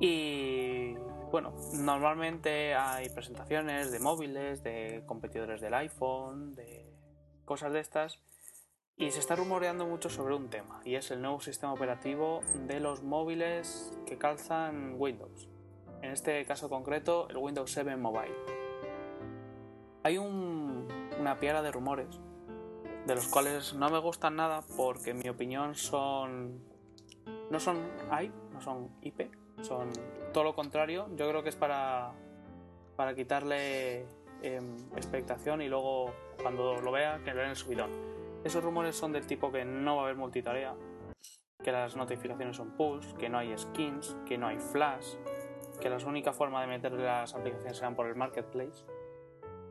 Y 0.00 0.94
bueno, 1.30 1.52
normalmente 1.74 2.74
hay 2.74 3.08
presentaciones 3.10 3.90
de 3.92 4.00
móviles, 4.00 4.62
de 4.62 5.02
competidores 5.06 5.60
del 5.60 5.74
iPhone, 5.74 6.54
de 6.54 6.92
cosas 7.44 7.72
de 7.72 7.80
estas. 7.80 8.18
Y 8.96 9.12
se 9.12 9.20
está 9.20 9.36
rumoreando 9.36 9.86
mucho 9.86 10.10
sobre 10.10 10.34
un 10.34 10.50
tema, 10.50 10.80
y 10.84 10.96
es 10.96 11.12
el 11.12 11.22
nuevo 11.22 11.40
sistema 11.40 11.72
operativo 11.72 12.40
de 12.66 12.80
los 12.80 13.04
móviles 13.04 13.92
que 14.06 14.18
calzan 14.18 14.96
Windows. 14.98 15.48
En 16.02 16.10
este 16.12 16.44
caso 16.44 16.68
concreto, 16.68 17.28
el 17.28 17.36
Windows 17.36 17.70
7 17.72 17.96
Mobile. 17.96 18.34
Hay 20.04 20.18
un- 20.18 20.86
una 21.20 21.38
piara 21.38 21.60
de 21.62 21.72
rumores, 21.72 22.20
de 23.06 23.14
los 23.14 23.26
cuales 23.28 23.74
no 23.74 23.90
me 23.90 23.98
gustan 23.98 24.36
nada 24.36 24.62
porque 24.76 25.10
en 25.10 25.18
mi 25.18 25.28
opinión 25.28 25.74
son 25.74 26.62
no 27.50 27.58
son 27.58 27.78
IP, 28.20 28.32
no 28.52 28.60
son 28.60 28.90
IP, 29.02 29.30
son 29.62 29.90
todo 30.32 30.44
lo 30.44 30.54
contrario. 30.54 31.08
Yo 31.16 31.28
creo 31.28 31.42
que 31.42 31.48
es 31.48 31.56
para, 31.56 32.12
para 32.96 33.14
quitarle 33.14 34.06
em, 34.42 34.76
expectación 34.96 35.62
y 35.62 35.68
luego 35.68 36.12
cuando 36.40 36.76
lo 36.80 36.92
vea 36.92 37.18
que 37.24 37.32
le 37.34 37.40
den 37.40 37.50
el 37.50 37.56
subidón. 37.56 37.90
esos 38.44 38.62
rumores 38.62 38.94
son 38.96 39.12
del 39.12 39.26
tipo 39.26 39.50
que 39.50 39.64
no 39.64 39.96
va 39.96 40.02
a 40.02 40.04
haber 40.04 40.16
multitarea, 40.16 40.74
que 41.62 41.72
las 41.72 41.96
notificaciones 41.96 42.56
son 42.56 42.70
push, 42.76 43.14
que 43.14 43.28
no 43.28 43.38
hay 43.38 43.56
skins, 43.58 44.16
que 44.24 44.38
no 44.38 44.46
hay 44.46 44.58
flash, 44.60 45.16
que 45.80 45.90
la 45.90 45.96
única 45.96 46.32
forma 46.32 46.60
de 46.60 46.66
meter 46.66 46.92
las 46.92 47.34
aplicaciones 47.34 47.76
serán 47.76 47.94
por 47.94 48.06
el 48.06 48.14
marketplace. 48.14 48.84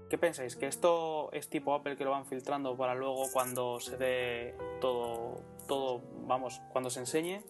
¿Qué 0.10 0.18
pensáis? 0.18 0.56
¿Que 0.56 0.68
esto 0.68 1.32
es 1.34 1.50
tipo 1.50 1.74
Apple 1.74 1.98
que 1.98 2.06
lo 2.06 2.12
van 2.12 2.26
filtrando 2.26 2.78
para 2.78 2.96
luego 2.96 3.24
cuando 3.34 3.80
se 3.80 3.98
dé 3.98 4.56
todo, 4.80 5.44
todo, 5.68 6.02
vamos, 6.26 6.62
cuando 6.72 6.90
se 6.90 7.02
enseñe, 7.02 7.42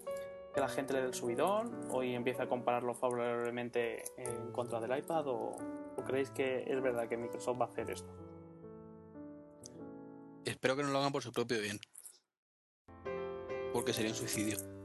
que 0.54 0.60
la 0.60 0.68
gente 0.68 0.94
le 0.94 1.02
dé 1.02 1.08
el 1.08 1.14
subidón 1.14 1.88
o 1.92 2.02
y 2.02 2.16
empiece 2.16 2.42
a 2.42 2.50
compararlo 2.50 2.96
favorablemente 2.96 4.04
en 4.18 4.52
contra 4.52 4.80
del 4.80 4.98
iPad 4.98 5.28
o 5.28 5.56
creéis 6.08 6.32
que 6.32 6.64
es 6.66 6.82
verdad 6.82 7.08
que 7.08 7.18
Microsoft 7.18 7.60
va 7.62 7.66
a 7.66 7.68
hacer 7.68 7.92
esto? 7.92 8.12
Espero 10.46 10.76
que 10.76 10.84
no 10.84 10.90
lo 10.90 11.00
hagan 11.00 11.12
por 11.12 11.22
su 11.22 11.32
propio 11.32 11.62
bien. 11.62 11.80
Porque 13.74 13.94
sería 13.94 14.12
un 14.12 14.18
suicidio. 14.18 14.77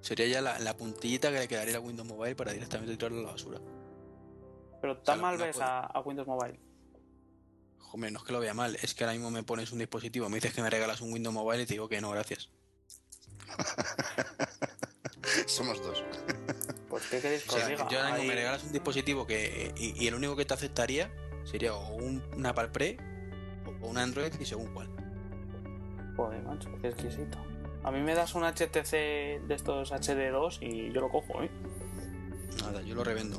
Sería 0.00 0.26
ya 0.26 0.40
la, 0.40 0.58
la 0.60 0.76
puntillita 0.76 1.30
que 1.32 1.38
le 1.40 1.48
quedaría 1.48 1.76
a 1.76 1.80
Windows 1.80 2.08
Mobile 2.08 2.36
para 2.36 2.52
directamente 2.52 2.96
tirarlo 2.96 3.18
a 3.20 3.22
la 3.24 3.30
basura. 3.32 3.60
Pero 4.80 4.96
tan 4.98 5.20
mal 5.20 5.36
no 5.38 5.44
ves 5.44 5.60
a, 5.60 5.80
a 5.86 6.00
Windows 6.00 6.28
Mobile. 6.28 6.58
Hombre, 7.92 8.10
no 8.10 8.18
es 8.18 8.24
que 8.24 8.32
lo 8.32 8.40
vea 8.40 8.54
mal, 8.54 8.76
es 8.80 8.94
que 8.94 9.04
ahora 9.04 9.14
mismo 9.14 9.30
me 9.30 9.42
pones 9.42 9.72
un 9.72 9.78
dispositivo, 9.78 10.28
me 10.28 10.36
dices 10.36 10.52
que 10.54 10.62
me 10.62 10.70
regalas 10.70 11.00
un 11.00 11.12
Windows 11.12 11.34
Mobile 11.34 11.62
y 11.62 11.66
te 11.66 11.74
digo 11.74 11.88
que 11.88 12.00
no, 12.00 12.10
gracias. 12.10 12.50
Somos 15.46 15.82
dos. 15.82 16.02
Pues 16.88 17.06
¿qué 17.06 17.20
queréis 17.20 17.42
que 17.44 17.50
O 17.50 17.54
os 17.54 17.58
sea, 17.60 17.68
diga? 17.68 17.88
yo 17.88 17.98
ahora 17.98 18.10
mismo 18.10 18.22
Ahí- 18.22 18.28
me 18.28 18.34
regalas 18.34 18.62
un 18.64 18.72
dispositivo 18.72 19.26
que. 19.26 19.72
Y, 19.76 20.02
y 20.04 20.08
el 20.08 20.14
único 20.14 20.36
que 20.36 20.44
te 20.44 20.54
aceptaría 20.54 21.10
sería 21.44 21.74
o 21.74 21.94
un, 21.96 22.22
un 22.36 22.46
Apple 22.46 22.68
Pre 22.68 22.96
o, 23.66 23.84
o 23.86 23.88
un 23.88 23.98
Android 23.98 24.32
y 24.38 24.44
según 24.44 24.72
cuál. 24.72 24.88
Joder, 26.16 26.42
macho, 26.42 26.70
qué 26.80 26.88
exquisito. 26.88 27.38
A 27.88 27.90
mí 27.90 28.02
me 28.02 28.14
das 28.14 28.34
un 28.34 28.44
HTC 28.44 28.92
de 29.48 29.54
estos 29.54 29.92
HD2 29.92 30.58
y 30.60 30.92
yo 30.92 31.00
lo 31.00 31.08
cojo, 31.08 31.42
¿eh? 31.42 31.48
Nada, 32.60 32.82
yo 32.82 32.94
lo 32.94 33.02
revendo. 33.02 33.38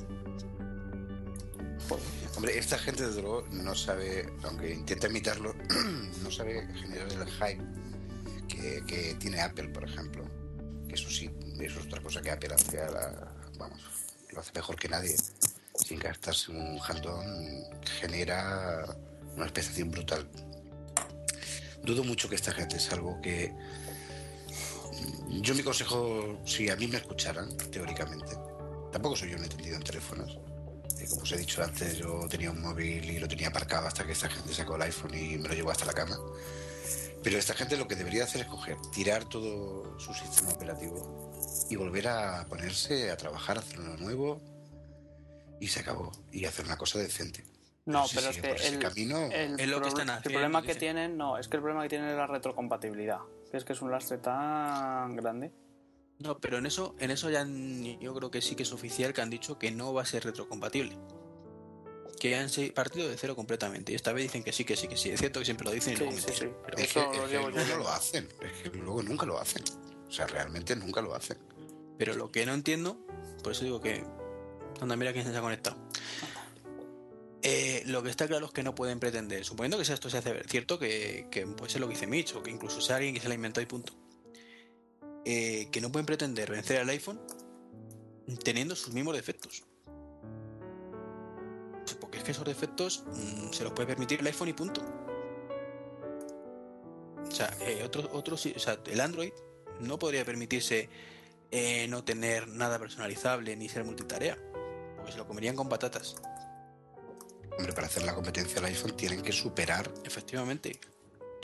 Hombre, 2.36 2.58
esta 2.58 2.80
gente 2.80 3.06
desde 3.06 3.22
luego 3.22 3.46
no 3.52 3.76
sabe, 3.76 4.28
aunque 4.42 4.74
intenta 4.74 5.08
imitarlo, 5.08 5.54
no 6.24 6.32
sabe 6.32 6.66
generar 6.82 7.12
el 7.12 7.28
hype 7.30 7.64
que, 8.88 9.16
tiene 9.20 9.40
Apple, 9.40 9.70
por 9.70 9.84
ejemplo. 9.84 10.24
Que 10.88 10.96
eso 10.96 11.12
sí, 11.12 11.30
eso 11.60 11.80
es 11.80 11.86
otra 11.86 12.02
cosa 12.02 12.20
que 12.20 12.32
Apple 12.32 12.56
hace 12.56 12.82
a 12.82 12.90
la- 12.90 13.32
vamos, 13.60 13.84
lo 14.32 14.40
hace 14.40 14.52
mejor 14.56 14.78
que 14.78 14.90
nadie. 14.90 15.16
Sin 15.76 16.00
gastarse 16.00 16.50
un 16.52 16.80
handón, 16.82 17.24
genera 18.00 18.84
una 19.36 19.46
expectación 19.46 19.92
brutal. 19.92 20.28
Dudo 21.84 22.04
mucho 22.04 22.28
que 22.28 22.36
esta 22.36 22.52
gente, 22.52 22.80
salvo 22.80 23.22
que 23.22 23.54
yo 25.42 25.56
mi 25.56 25.64
consejo, 25.64 26.40
si 26.46 26.70
a 26.70 26.76
mí 26.76 26.88
me 26.88 26.98
escucharan, 26.98 27.56
teóricamente, 27.72 28.36
tampoco 28.92 29.16
soy 29.16 29.32
yo 29.32 29.38
un 29.38 29.44
entendido 29.44 29.76
en 29.76 29.84
teléfonos, 29.84 30.38
eh, 31.00 31.08
como 31.10 31.22
os 31.22 31.32
he 31.32 31.38
dicho 31.38 31.64
antes, 31.64 31.98
yo 31.98 32.28
tenía 32.30 32.52
un 32.52 32.62
móvil 32.62 33.10
y 33.10 33.20
lo 33.20 33.28
tenía 33.28 33.48
aparcado 33.48 33.88
hasta 33.88 34.06
que 34.06 34.12
esta 34.12 34.30
gente 34.30 34.54
sacó 34.54 34.76
el 34.76 34.84
iPhone 34.84 35.14
y 35.16 35.38
me 35.38 35.48
lo 35.48 35.54
llevó 35.54 35.72
hasta 35.72 35.86
la 35.86 35.94
cama. 35.94 36.18
Pero 37.24 37.38
esta 37.38 37.54
gente 37.54 37.78
lo 37.78 37.88
que 37.88 37.96
debería 37.96 38.24
hacer 38.24 38.42
es 38.42 38.48
coger, 38.48 38.78
tirar 38.94 39.26
todo 39.26 40.00
su 40.00 40.14
sistema 40.14 40.52
operativo 40.52 41.32
y 41.70 41.76
volver 41.76 42.08
a 42.08 42.46
ponerse 42.48 43.12
a 43.12 43.18
trabajar, 43.18 43.58
hacer 43.58 43.80
uno 43.80 43.98
nuevo 43.98 44.42
y 45.60 45.68
se 45.68 45.82
acabó. 45.82 46.12
Y 46.32 46.46
hacer 46.46 46.66
una 46.66 46.78
cosa 46.78 47.00
decente. 47.00 47.44
No, 47.86 48.06
pero 48.14 48.30
es 48.30 48.38
que 48.38 48.52
el, 48.52 48.80
camino, 48.80 49.30
el 49.32 49.60
Es 49.60 49.68
lo 49.68 49.82
que 49.82 49.90
están 49.90 50.10
el 50.10 50.16
haciendo, 50.16 50.40
problema 50.40 50.62
que 50.62 50.68
dice. 50.70 50.80
tienen, 50.80 51.18
no, 51.18 51.38
es 51.38 51.48
que 51.48 51.58
el 51.58 51.64
problema 51.64 51.84
que 51.84 51.90
tienen 51.90 52.10
es 52.10 52.16
la 52.16 52.28
retrocompatibilidad. 52.28 53.20
Es 53.54 53.64
que 53.66 53.74
es 53.74 53.82
un 53.82 53.92
lastre 53.92 54.18
tan 54.20 55.16
grande. 55.16 55.52
No, 56.20 56.38
pero 56.40 56.58
en 56.58 56.66
eso, 56.66 56.96
en 57.00 57.12
eso 57.12 57.30
ya 57.30 57.46
yo 58.00 58.14
creo 58.14 58.30
que 58.30 58.42
sí 58.42 58.56
que 58.56 58.64
es 58.64 58.72
oficial 58.74 59.14
que 59.14 59.22
han 59.22 59.30
dicho 59.30 59.58
que 59.58 59.72
no 59.72 59.94
va 59.94 60.02
a 60.02 60.06
ser 60.06 60.24
retrocompatible. 60.26 60.98
Que 62.20 62.36
han 62.36 62.50
partido 62.76 63.08
de 63.08 63.16
cero 63.18 63.36
completamente. 63.36 63.94
Y 63.94 63.96
esta 63.96 64.12
vez 64.12 64.24
dicen 64.24 64.44
que 64.44 64.52
sí, 64.52 64.66
que 64.66 64.76
sí, 64.76 64.88
que 64.90 64.98
sí. 64.98 65.10
Es 65.10 65.20
cierto 65.22 65.40
que 65.40 65.46
siempre 65.46 65.66
lo 65.66 65.72
dicen 65.72 65.94
y 65.94 65.96
Sí, 65.96 66.04
luego 66.04 66.18
sí, 66.20 66.26
mentir, 66.28 66.48
sí. 66.50 66.54
pero- 66.66 66.78
es 66.78 66.84
eso 66.84 67.12
que, 67.12 67.18
lo 67.18 67.24
es 67.24 67.30
que 67.30 67.38
llevo 67.38 67.44
yo 67.46 67.50
luego 67.52 67.58
no 67.60 67.66
viendo. 67.66 67.84
lo 67.84 67.90
hacen. 67.90 68.30
Es 68.42 68.52
que 68.72 68.78
luego 68.78 69.04
nunca 69.04 69.26
lo 69.26 69.40
hacen. 69.40 69.64
O 70.08 70.12
sea, 70.12 70.28
realmente 70.28 70.76
nunca 70.76 71.02
lo 71.02 71.16
hacen. 71.16 71.38
Pero 71.98 72.14
lo 72.16 72.30
que 72.32 72.46
no 72.46 72.54
entiendo, 72.54 72.98
por 73.42 73.54
eso 73.54 73.64
digo 73.64 73.80
que. 73.80 74.04
Anda, 74.82 74.96
mira 74.98 75.14
quién 75.14 75.26
se 75.26 75.36
ha 75.36 75.42
conectado. 75.42 75.78
Eh, 77.41 77.84
lo 77.86 78.04
que 78.04 78.10
está 78.10 78.28
claro 78.28 78.47
es 78.47 78.52
que 78.52 78.63
no 78.63 78.75
pueden 78.75 78.99
pretender, 78.99 79.45
suponiendo 79.45 79.78
que 79.78 79.84
esto 79.84 80.10
se 80.10 80.17
hace 80.17 80.34
ver, 80.34 80.47
cierto 80.47 80.78
que, 80.78 81.28
puede 81.56 81.71
ser 81.71 81.80
lo 81.80 81.88
que 81.88 81.93
dice 81.93 82.08
Mitch, 82.08 82.36
o 82.36 82.43
que 82.43 82.52
incluso 82.52 82.82
sea 82.82 82.97
alguien 82.97 83.13
que 83.13 83.21
se 83.21 83.30
la 83.30 83.36
inventó 83.36 83.62
y 83.62 83.65
punto. 83.65 83.93
Eh, 85.25 85.69
que 85.71 85.80
no 85.80 85.91
pueden 85.91 86.06
pretender 86.06 86.52
vencer 86.52 86.80
al 86.80 86.89
iPhone 86.89 87.19
teniendo 88.43 88.75
sus 88.75 88.93
mismos 88.93 89.15
defectos. 89.15 89.63
Porque 91.99 92.19
es 92.19 92.23
que 92.23 92.32
esos 92.32 92.45
defectos 92.45 93.04
mm, 93.06 93.52
se 93.52 93.63
los 93.63 93.73
puede 93.73 93.88
permitir 93.88 94.19
el 94.19 94.28
iPhone 94.28 94.49
y 94.49 94.54
punto. 94.54 94.82
O 97.28 97.32
sea, 97.32 97.56
eh, 97.62 97.84
otro, 97.84 98.10
o 98.34 98.38
sea, 98.38 98.80
el 98.86 98.99
Android 98.99 99.32
no 99.80 99.97
podría 99.97 100.25
permitirse 100.25 100.89
no 101.89 102.04
tener 102.04 102.47
nada 102.47 102.78
personalizable 102.78 103.56
ni 103.56 103.69
ser 103.69 103.84
multitarea. 103.84 104.38
Porque 104.97 105.13
se 105.13 105.17
lo 105.17 105.28
comerían 105.28 105.56
con 105.56 105.69
patatas. 105.69 106.15
Hombre, 107.60 107.74
para 107.74 107.88
hacer 107.88 108.04
la 108.04 108.15
competencia 108.15 108.60
al 108.60 108.65
iPhone 108.65 108.95
tienen 108.95 109.22
que 109.22 109.34
superar 109.34 109.91
Efectivamente. 110.06 110.80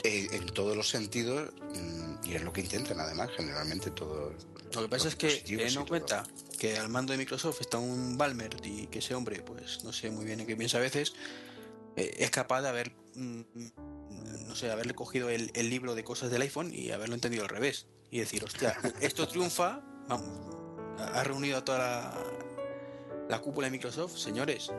eh, 0.02 0.28
en 0.32 0.46
todos 0.46 0.74
los 0.74 0.88
sentidos 0.88 1.52
mm, 1.74 2.24
y 2.26 2.34
es 2.34 2.42
lo 2.42 2.54
que 2.54 2.62
intentan 2.62 2.98
además, 3.00 3.28
generalmente 3.36 3.90
todo. 3.90 4.32
Lo 4.72 4.80
que 4.82 4.88
pasa 4.88 5.08
es 5.08 5.14
que 5.16 5.28
teniendo 5.44 5.64
en 5.66 5.74
todo. 5.74 5.86
cuenta 5.86 6.26
que 6.58 6.78
al 6.78 6.88
mando 6.88 7.12
de 7.12 7.18
Microsoft 7.18 7.60
está 7.60 7.76
un 7.78 8.16
Balmer 8.16 8.56
y 8.64 8.86
que 8.86 9.00
ese 9.00 9.14
hombre, 9.14 9.42
pues 9.42 9.84
no 9.84 9.92
sé 9.92 10.10
muy 10.10 10.24
bien 10.24 10.40
en 10.40 10.46
qué 10.46 10.56
piensa 10.56 10.78
a 10.78 10.80
veces, 10.80 11.12
eh, 11.96 12.14
es 12.18 12.30
capaz 12.30 12.62
de 12.62 12.70
haber, 12.70 12.92
mm, 13.14 13.40
mm, 13.54 13.70
no 14.48 14.56
sé, 14.56 14.70
haberle 14.70 14.94
cogido 14.94 15.28
el, 15.28 15.50
el 15.54 15.68
libro 15.68 15.94
de 15.94 16.02
cosas 16.02 16.30
del 16.30 16.40
iPhone 16.40 16.72
y 16.74 16.92
haberlo 16.92 17.14
entendido 17.14 17.42
al 17.42 17.50
revés. 17.50 17.88
Y 18.10 18.20
decir, 18.20 18.42
hostia, 18.42 18.74
esto 19.02 19.28
triunfa, 19.28 19.82
vamos, 20.08 20.56
ha 20.98 21.22
reunido 21.24 21.58
a 21.58 21.64
toda 21.64 21.78
la, 21.78 22.24
la 23.28 23.38
cúpula 23.42 23.66
de 23.66 23.72
Microsoft, 23.72 24.16
señores, 24.16 24.70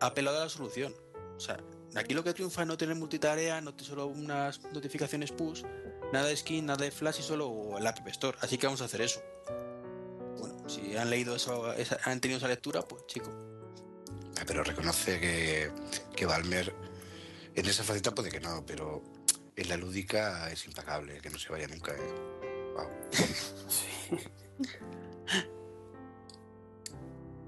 apelado 0.00 0.38
a 0.40 0.44
la 0.44 0.48
solución. 0.48 0.94
O 1.36 1.40
sea, 1.40 1.58
aquí 1.94 2.14
lo 2.14 2.24
que 2.24 2.32
triunfa 2.34 2.62
es 2.62 2.68
no 2.68 2.76
tener 2.76 2.96
multitarea, 2.96 3.60
no 3.60 3.72
tener 3.74 3.86
solo 3.90 4.06
unas 4.06 4.62
notificaciones 4.72 5.32
push, 5.32 5.62
nada 6.12 6.26
de 6.28 6.36
skin, 6.36 6.66
nada 6.66 6.84
de 6.84 6.90
flash 6.90 7.20
y 7.20 7.22
solo 7.22 7.76
el 7.78 7.86
App 7.86 8.06
Store. 8.08 8.38
Así 8.40 8.56
que 8.58 8.66
vamos 8.66 8.80
a 8.82 8.86
hacer 8.86 9.00
eso. 9.02 9.20
Bueno, 10.38 10.68
si 10.68 10.96
han 10.96 11.10
leído 11.10 11.34
eso, 11.36 11.72
esa- 11.74 11.98
han 12.04 12.20
tenido 12.20 12.38
esa 12.38 12.48
lectura, 12.48 12.82
pues 12.82 13.06
chico. 13.06 13.30
Ah, 14.38 14.44
Pero 14.46 14.62
reconoce 14.64 15.18
que, 15.18 15.70
que 16.14 16.26
Balmer 16.26 16.74
en 17.54 17.66
esa 17.66 17.82
faceta 17.84 18.14
puede 18.14 18.30
que 18.30 18.40
no, 18.40 18.64
pero 18.66 19.02
en 19.56 19.68
la 19.68 19.76
lúdica 19.78 20.50
es 20.50 20.66
impagable, 20.66 21.20
que 21.20 21.30
no 21.30 21.38
se 21.38 21.48
vaya 21.50 21.66
nunca. 21.68 21.92
¿eh? 21.92 22.72
Guau. 22.74 22.88
Sí. 23.68 24.16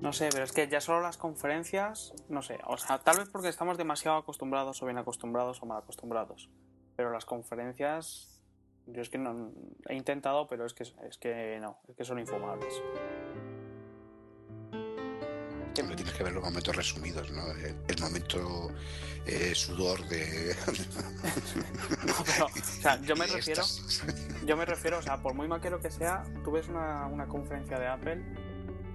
No 0.01 0.13
sé, 0.13 0.29
pero 0.31 0.45
es 0.45 0.53
que 0.53 0.69
ya 0.69 0.81
solo 0.81 1.01
las 1.01 1.17
conferencias, 1.17 2.13
no 2.29 2.41
sé, 2.41 2.59
o 2.67 2.77
sea, 2.77 2.99
tal 2.99 3.19
vez 3.19 3.29
porque 3.31 3.49
estamos 3.49 3.77
demasiado 3.77 4.17
acostumbrados 4.17 4.81
o 4.83 4.87
bien 4.87 4.99
acostumbrados 4.99 5.61
o 5.63 5.67
mal 5.67 5.79
acostumbrados. 5.79 6.49
Pero 6.95 7.11
las 7.11 7.25
conferencias, 7.25 8.41
yo 8.87 9.03
es 9.03 9.09
que 9.09 9.19
no 9.19 9.53
he 9.89 9.95
intentado, 9.97 10.47
pero 10.47 10.67
es 10.67 10.75
que 10.75 10.85
es 10.85 11.19
que 11.19 11.59
no, 11.61 11.79
es 11.89 11.97
que 11.97 12.05
son 12.05 12.21
infumables. 12.21 12.81
Hombre, 15.81 15.95
tienes 15.95 16.13
que 16.13 16.25
ver 16.25 16.33
los 16.33 16.43
momentos 16.43 16.75
resumidos, 16.75 17.31
¿no? 17.31 17.53
El, 17.53 17.77
el 17.87 18.01
momento 18.01 18.69
eh, 19.27 19.55
sudor 19.55 20.07
de. 20.09 20.57
No, 22.07 22.15
pero, 22.25 22.47
o 22.47 22.65
sea, 22.65 23.01
yo 23.03 23.15
me 23.15 23.27
refiero, 23.27 23.63
yo 24.45 24.57
me 24.57 24.65
refiero, 24.65 24.99
o 24.99 25.03
sea, 25.03 25.19
por 25.19 25.35
muy 25.35 25.47
maquero 25.47 25.81
que 25.81 25.91
sea, 25.91 26.25
tú 26.43 26.51
ves 26.53 26.69
una, 26.69 27.07
una 27.07 27.27
conferencia 27.27 27.79
de 27.79 27.87
Apple 27.87 28.48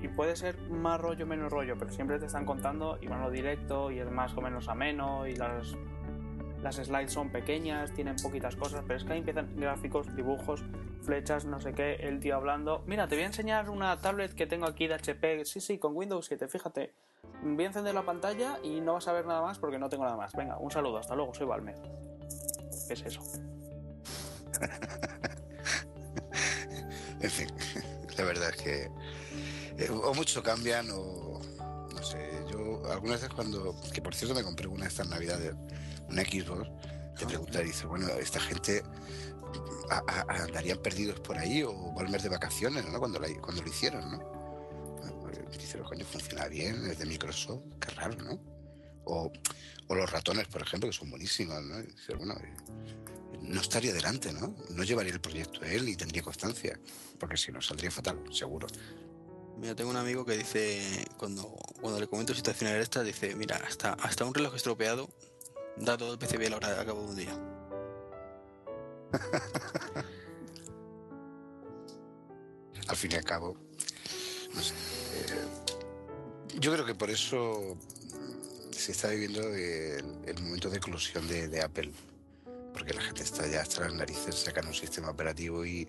y 0.03 0.09
puede 0.09 0.35
ser 0.35 0.57
más 0.69 0.99
rollo, 0.99 1.25
menos 1.25 1.49
rollo, 1.49 1.77
pero 1.79 1.89
siempre 1.89 2.19
te 2.19 2.25
están 2.25 2.45
contando 2.45 2.97
y 3.01 3.07
van 3.07 3.21
lo 3.21 3.31
directo 3.31 3.89
y 3.89 3.99
es 3.99 4.11
más 4.11 4.35
o 4.35 4.41
menos 4.41 4.67
ameno 4.67 5.25
y 5.25 5.35
las, 5.37 5.75
las 6.61 6.75
slides 6.75 7.13
son 7.13 7.29
pequeñas, 7.29 7.93
tienen 7.93 8.17
poquitas 8.17 8.57
cosas, 8.57 8.83
pero 8.85 8.97
es 8.97 9.05
que 9.05 9.13
ahí 9.13 9.19
empiezan 9.19 9.55
gráficos, 9.55 10.13
dibujos, 10.13 10.61
flechas, 11.03 11.45
no 11.45 11.61
sé 11.61 11.73
qué, 11.73 11.93
el 11.95 12.19
tío 12.19 12.35
hablando. 12.35 12.83
Mira, 12.85 13.07
te 13.07 13.15
voy 13.15 13.23
a 13.23 13.27
enseñar 13.27 13.69
una 13.69 13.97
tablet 13.97 14.33
que 14.35 14.45
tengo 14.45 14.65
aquí 14.65 14.87
de 14.87 14.95
HP, 14.95 15.45
sí, 15.45 15.61
sí, 15.61 15.77
con 15.77 15.95
Windows 15.95 16.25
7, 16.25 16.49
fíjate. 16.49 16.91
Voy 17.41 17.63
a 17.63 17.67
encender 17.67 17.95
la 17.95 18.03
pantalla 18.03 18.59
y 18.61 18.81
no 18.81 18.95
vas 18.95 19.07
a 19.07 19.13
ver 19.13 19.25
nada 19.25 19.41
más 19.41 19.57
porque 19.57 19.79
no 19.79 19.87
tengo 19.87 20.03
nada 20.03 20.17
más. 20.17 20.33
Venga, 20.33 20.57
un 20.57 20.69
saludo, 20.69 20.97
hasta 20.97 21.15
luego, 21.15 21.33
soy 21.33 21.47
Balmer. 21.47 21.75
¿Qué 22.87 22.93
es 22.93 23.01
eso? 23.03 23.21
En 27.23 27.29
fin, 27.29 27.47
la 28.17 28.25
verdad 28.25 28.49
es 28.49 28.61
que 28.61 28.91
eh, 29.77 29.89
o 29.89 30.13
mucho 30.13 30.41
cambian 30.43 30.87
o 30.91 31.39
no 31.93 32.03
sé, 32.03 32.17
yo 32.51 32.81
algunas 32.91 33.21
veces 33.21 33.33
cuando, 33.35 33.75
que 33.93 34.01
por 34.01 34.13
cierto 34.15 34.35
me 34.35 34.43
compré 34.43 34.67
una 34.67 34.83
de 34.83 34.89
estas 34.89 35.07
navidades, 35.07 35.55
una 36.09 36.21
Xbox 36.23 36.69
te 37.17 37.25
preguntas, 37.27 37.63
dices, 37.63 37.85
bueno, 37.85 38.07
esta 38.09 38.39
gente 38.39 38.81
a- 39.91 40.03
a- 40.07 40.43
andarían 40.43 40.79
perdidos 40.79 41.19
por 41.19 41.37
ahí 41.37 41.61
o 41.63 41.93
al 41.99 42.09
mes 42.09 42.23
de 42.23 42.29
vacaciones, 42.29 42.83
¿no? 42.89 42.97
Cuando, 42.99 43.19
la- 43.19 43.29
cuando 43.41 43.61
lo 43.61 43.67
hicieron, 43.69 44.11
¿no? 44.11 44.19
Pues 45.21 45.39
Dices, 45.57 45.81
coño, 45.83 46.03
funciona 46.05 46.47
bien, 46.47 46.85
es 46.89 46.97
de 46.97 47.05
Microsoft, 47.05 47.61
qué 47.79 47.91
raro, 47.91 48.15
¿no? 48.23 48.39
O, 49.05 49.31
o 49.87 49.95
los 49.95 50.09
ratones, 50.11 50.47
por 50.47 50.61
ejemplo, 50.63 50.89
que 50.89 50.95
son 50.95 51.09
buenísimos, 51.11 51.61
¿no? 51.63 51.79
Y 51.79 51.83
dices, 51.83 52.17
bueno, 52.17 52.33
eh, 52.41 52.55
no 53.41 53.61
estaría 53.61 53.91
adelante, 53.91 54.33
¿no? 54.33 54.55
No 54.71 54.83
llevaría 54.83 55.13
el 55.13 55.21
proyecto 55.21 55.61
él 55.63 55.87
y 55.89 55.95
tendría 55.95 56.23
constancia, 56.23 56.79
porque 57.19 57.37
si 57.37 57.51
no 57.51 57.61
saldría 57.61 57.91
fatal, 57.91 58.19
seguro. 58.31 58.65
Mira, 59.57 59.75
tengo 59.75 59.91
un 59.91 59.97
amigo 59.97 60.25
que 60.25 60.37
dice, 60.37 61.05
cuando, 61.17 61.55
cuando 61.79 61.99
le 61.99 62.07
comento 62.07 62.33
situaciones 62.33 62.81
estas, 62.81 63.05
dice, 63.05 63.35
mira, 63.35 63.57
hasta, 63.57 63.93
hasta 63.93 64.25
un 64.25 64.33
reloj 64.33 64.55
estropeado 64.55 65.07
da 65.77 65.97
todo 65.97 66.13
el 66.13 66.19
PCB 66.19 66.47
a 66.47 66.49
la 66.49 66.57
hora 66.57 66.81
a 66.81 66.85
cabo 66.85 67.01
de 67.01 67.07
un 67.07 67.15
día. 67.15 67.33
al 72.87 72.95
fin 72.95 73.11
y 73.11 73.15
al 73.15 73.23
cabo. 73.23 73.55
no 74.53 74.61
sé, 74.61 74.73
eh, 74.73 75.47
yo 76.59 76.73
creo 76.73 76.85
que 76.85 76.93
por 76.95 77.09
eso 77.09 77.77
se 78.71 78.91
está 78.91 79.07
viviendo 79.09 79.41
el, 79.41 80.41
momento 80.41 80.69
de 80.69 80.77
eclosión 80.77 81.27
de, 81.27 81.47
de 81.47 81.61
Apple. 81.61 81.91
Porque 82.73 82.93
la 82.93 83.01
gente 83.01 83.23
está 83.23 83.47
ya 83.47 83.61
hasta 83.61 83.81
las 83.81 83.93
narices, 83.93 84.35
sacan 84.35 84.67
un 84.67 84.73
sistema 84.73 85.11
operativo 85.11 85.63
y, 85.63 85.87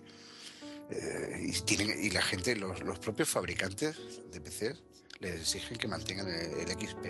eh, 0.91 1.39
y, 1.41 1.51
tienen, 1.61 1.91
y 2.03 2.09
la 2.11 2.21
gente, 2.21 2.55
los, 2.55 2.81
los 2.83 2.99
propios 2.99 3.29
fabricantes 3.29 3.97
de 4.31 4.41
PCs, 4.41 4.83
les 5.19 5.35
exigen 5.41 5.77
que 5.77 5.87
mantengan 5.87 6.27
el, 6.27 6.51
el 6.59 6.67
XP. 6.69 7.05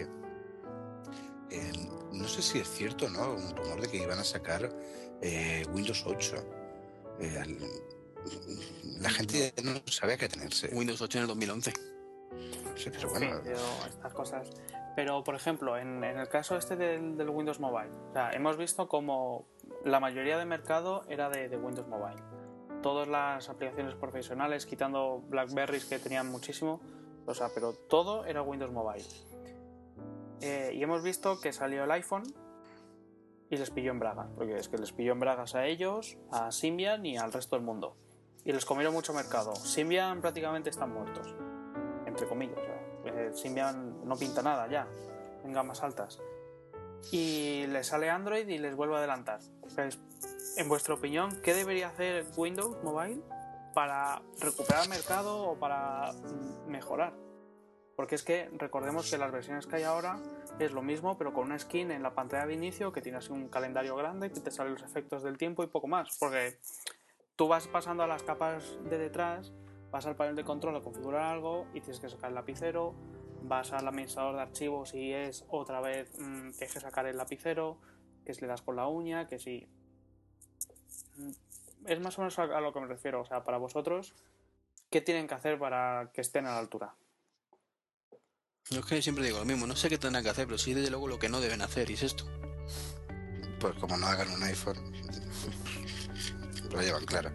Eh, 1.51 1.71
no 2.13 2.27
sé 2.27 2.41
si 2.41 2.59
es 2.59 2.69
cierto, 2.69 3.09
¿no? 3.09 3.33
Un 3.33 3.55
rumor 3.55 3.81
de 3.81 3.87
que 3.89 3.97
iban 3.97 4.19
a 4.19 4.23
sacar 4.23 4.69
eh, 5.21 5.65
Windows 5.73 6.03
8. 6.05 6.35
Eh, 7.19 7.37
al- 7.39 7.57
la 8.99 9.09
gente 9.09 9.53
ya 9.55 9.63
no 9.63 9.79
sabe 9.85 10.13
a 10.13 10.17
qué 10.17 10.27
tenerse. 10.27 10.69
Windows 10.73 10.99
8 11.01 11.19
en 11.19 11.21
el 11.23 11.27
2011. 11.27 11.73
Sí, 12.75 12.89
pero 12.91 12.99
Sí, 13.01 13.05
bueno, 13.07 13.39
pero 13.43 13.59
estas 13.87 14.13
cosas. 14.13 14.49
Pero, 14.95 15.23
por 15.23 15.35
ejemplo, 15.35 15.77
en, 15.77 16.03
en 16.03 16.17
el 16.17 16.27
caso 16.27 16.57
este 16.57 16.75
del, 16.75 17.17
del 17.17 17.29
Windows 17.29 17.59
Mobile, 17.59 17.91
o 18.09 18.13
sea, 18.13 18.31
hemos 18.31 18.57
visto 18.57 18.87
como 18.87 19.45
la 19.83 19.99
mayoría 19.99 20.37
del 20.37 20.47
mercado 20.47 21.03
era 21.09 21.29
de, 21.29 21.49
de 21.49 21.57
Windows 21.57 21.87
Mobile. 21.87 22.21
Todas 22.85 23.07
las 23.07 23.49
aplicaciones 23.49 23.95
profesionales, 23.95 24.67
quitando 24.67 25.23
Blackberries 25.27 25.85
que 25.85 25.97
tenían 25.97 26.31
muchísimo, 26.31 26.79
o 27.25 27.33
sea, 27.33 27.49
pero 27.51 27.73
todo 27.73 28.25
era 28.25 28.43
Windows 28.43 28.71
Mobile. 28.71 29.03
Eh, 30.41 30.69
y 30.75 30.83
hemos 30.83 31.01
visto 31.01 31.39
que 31.41 31.51
salió 31.51 31.85
el 31.85 31.89
iPhone 31.89 32.21
y 33.49 33.57
les 33.57 33.71
pilló 33.71 33.89
en 33.89 33.97
bragas, 33.97 34.27
porque 34.35 34.55
es 34.57 34.69
que 34.69 34.77
les 34.77 34.91
pilló 34.91 35.13
en 35.13 35.19
bragas 35.19 35.55
a 35.55 35.65
ellos, 35.65 36.19
a 36.29 36.51
Symbian 36.51 37.03
y 37.07 37.17
al 37.17 37.33
resto 37.33 37.55
del 37.55 37.65
mundo. 37.65 37.97
Y 38.43 38.51
les 38.51 38.65
comieron 38.65 38.93
mucho 38.93 39.13
mercado. 39.13 39.55
Symbian 39.55 40.21
prácticamente 40.21 40.69
están 40.69 40.93
muertos 40.93 41.33
entre 42.05 42.27
comillas. 42.27 42.59
eh, 43.05 43.31
Symbian 43.33 44.07
no 44.07 44.15
pinta 44.15 44.43
nada 44.43 44.67
ya, 44.69 44.87
en 45.43 45.51
gamas 45.51 45.81
altas. 45.81 46.19
Y 47.11 47.65
le 47.65 47.83
sale 47.83 48.11
Android 48.11 48.47
y 48.47 48.59
les 48.59 48.75
vuelve 48.75 48.93
a 48.93 48.99
adelantar. 48.99 49.39
En 50.57 50.69
vuestra 50.69 50.93
opinión, 50.93 51.41
¿qué 51.41 51.53
debería 51.53 51.89
hacer 51.89 52.25
Windows 52.35 52.81
Mobile 52.83 53.21
para 53.73 54.21
recuperar 54.39 54.87
mercado 54.89 55.43
o 55.49 55.59
para 55.59 56.13
mejorar? 56.67 57.13
Porque 57.95 58.15
es 58.15 58.23
que 58.23 58.49
recordemos 58.57 59.09
que 59.09 59.17
las 59.17 59.31
versiones 59.31 59.67
que 59.67 59.77
hay 59.77 59.83
ahora 59.83 60.21
es 60.59 60.71
lo 60.71 60.81
mismo, 60.81 61.17
pero 61.17 61.33
con 61.33 61.45
una 61.45 61.57
skin 61.57 61.91
en 61.91 62.03
la 62.03 62.13
pantalla 62.13 62.45
de 62.45 62.53
inicio 62.53 62.91
que 62.91 63.01
tiene 63.01 63.19
así 63.19 63.31
un 63.31 63.47
calendario 63.47 63.95
grande 63.95 64.31
que 64.31 64.41
te 64.41 64.51
salen 64.51 64.73
los 64.73 64.83
efectos 64.83 65.23
del 65.23 65.37
tiempo 65.37 65.63
y 65.63 65.67
poco 65.67 65.87
más. 65.87 66.17
Porque 66.19 66.59
tú 67.35 67.47
vas 67.47 67.67
pasando 67.67 68.03
a 68.03 68.07
las 68.07 68.23
capas 68.23 68.77
de 68.89 68.97
detrás 68.97 69.53
vas 69.95 70.05
al 70.05 70.17
panel 70.17 70.35
de 70.35 70.43
control 70.43 70.75
a 70.75 70.81
configurar 70.81 71.21
algo 71.21 71.67
y 71.73 71.79
tienes 71.79 72.01
que 72.01 72.09
sacar 72.09 72.27
el 72.29 72.35
lapicero, 72.35 72.93
vas 73.43 73.71
al 73.71 73.87
administrador 73.87 74.35
de 74.35 74.41
archivos 74.41 74.93
y 74.93 75.13
es 75.13 75.45
otra 75.47 75.79
vez 75.79 76.11
mm, 76.19 76.51
tienes 76.51 76.73
que 76.73 76.81
sacar 76.81 77.05
el 77.05 77.15
lapicero, 77.15 77.79
que 78.25 78.33
si 78.33 78.41
le 78.41 78.47
das 78.47 78.61
con 78.61 78.75
la 78.75 78.87
uña, 78.87 79.25
que 79.25 79.39
si... 79.39 79.69
Mm, 81.15 81.31
Es 81.87 81.99
más 81.99 82.17
o 82.17 82.21
menos 82.21 82.37
a 82.39 82.43
a 82.43 82.61
lo 82.61 82.73
que 82.73 82.79
me 82.79 82.87
refiero, 82.87 83.21
o 83.21 83.25
sea, 83.25 83.43
para 83.43 83.57
vosotros, 83.57 84.13
¿qué 84.89 85.01
tienen 85.01 85.27
que 85.27 85.35
hacer 85.35 85.59
para 85.59 86.09
que 86.13 86.21
estén 86.21 86.45
a 86.45 86.51
la 86.51 86.59
altura? 86.59 86.95
Yo 88.71 88.79
es 88.79 88.85
que 88.85 89.01
siempre 89.01 89.23
digo 89.25 89.37
lo 89.37 89.45
mismo, 89.45 89.67
no 89.67 89.75
sé 89.75 89.89
qué 89.89 89.97
tendrán 89.99 90.23
que 90.23 90.31
hacer, 90.31 90.47
pero 90.47 90.57
sí 90.57 90.73
desde 90.73 90.89
luego 90.89 91.07
lo 91.07 91.19
que 91.19 91.29
no 91.29 91.39
deben 91.39 91.61
hacer, 91.61 91.89
y 91.91 91.93
es 91.93 92.03
esto. 92.03 92.25
pues 93.59 93.75
como 93.75 93.95
no 93.97 94.07
hagan 94.07 94.29
un 94.31 94.41
iPhone, 94.43 94.77
lo 96.71 96.81
llevan 96.81 97.05
clara. 97.05 97.31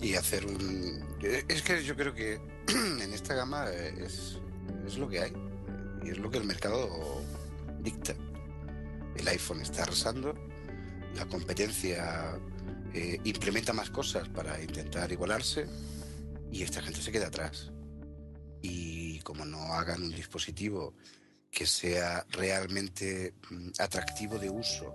Y 0.00 0.14
hacer 0.14 0.44
un... 0.46 1.04
Es 1.48 1.62
que 1.62 1.82
yo 1.84 1.94
creo 1.96 2.14
que 2.14 2.34
en 2.68 3.12
esta 3.12 3.34
gama 3.34 3.68
es, 3.70 4.38
es 4.86 4.96
lo 4.98 5.08
que 5.08 5.20
hay. 5.20 5.32
Y 6.02 6.10
es 6.10 6.18
lo 6.18 6.30
que 6.30 6.38
el 6.38 6.44
mercado 6.44 6.88
dicta. 7.80 8.14
El 9.16 9.28
iPhone 9.28 9.60
está 9.60 9.82
arrasando, 9.84 10.34
la 11.14 11.24
competencia 11.26 12.38
eh, 12.94 13.20
implementa 13.24 13.72
más 13.72 13.90
cosas 13.90 14.28
para 14.28 14.62
intentar 14.62 15.10
igualarse 15.10 15.66
y 16.52 16.62
esta 16.62 16.80
gente 16.80 17.02
se 17.02 17.10
queda 17.10 17.26
atrás. 17.26 17.72
Y 18.62 19.18
como 19.20 19.44
no 19.44 19.58
hagan 19.74 20.00
un 20.00 20.10
dispositivo 20.10 20.94
que 21.50 21.66
sea 21.66 22.24
realmente 22.30 23.34
mm, 23.50 23.70
atractivo 23.80 24.38
de 24.38 24.48
uso, 24.48 24.94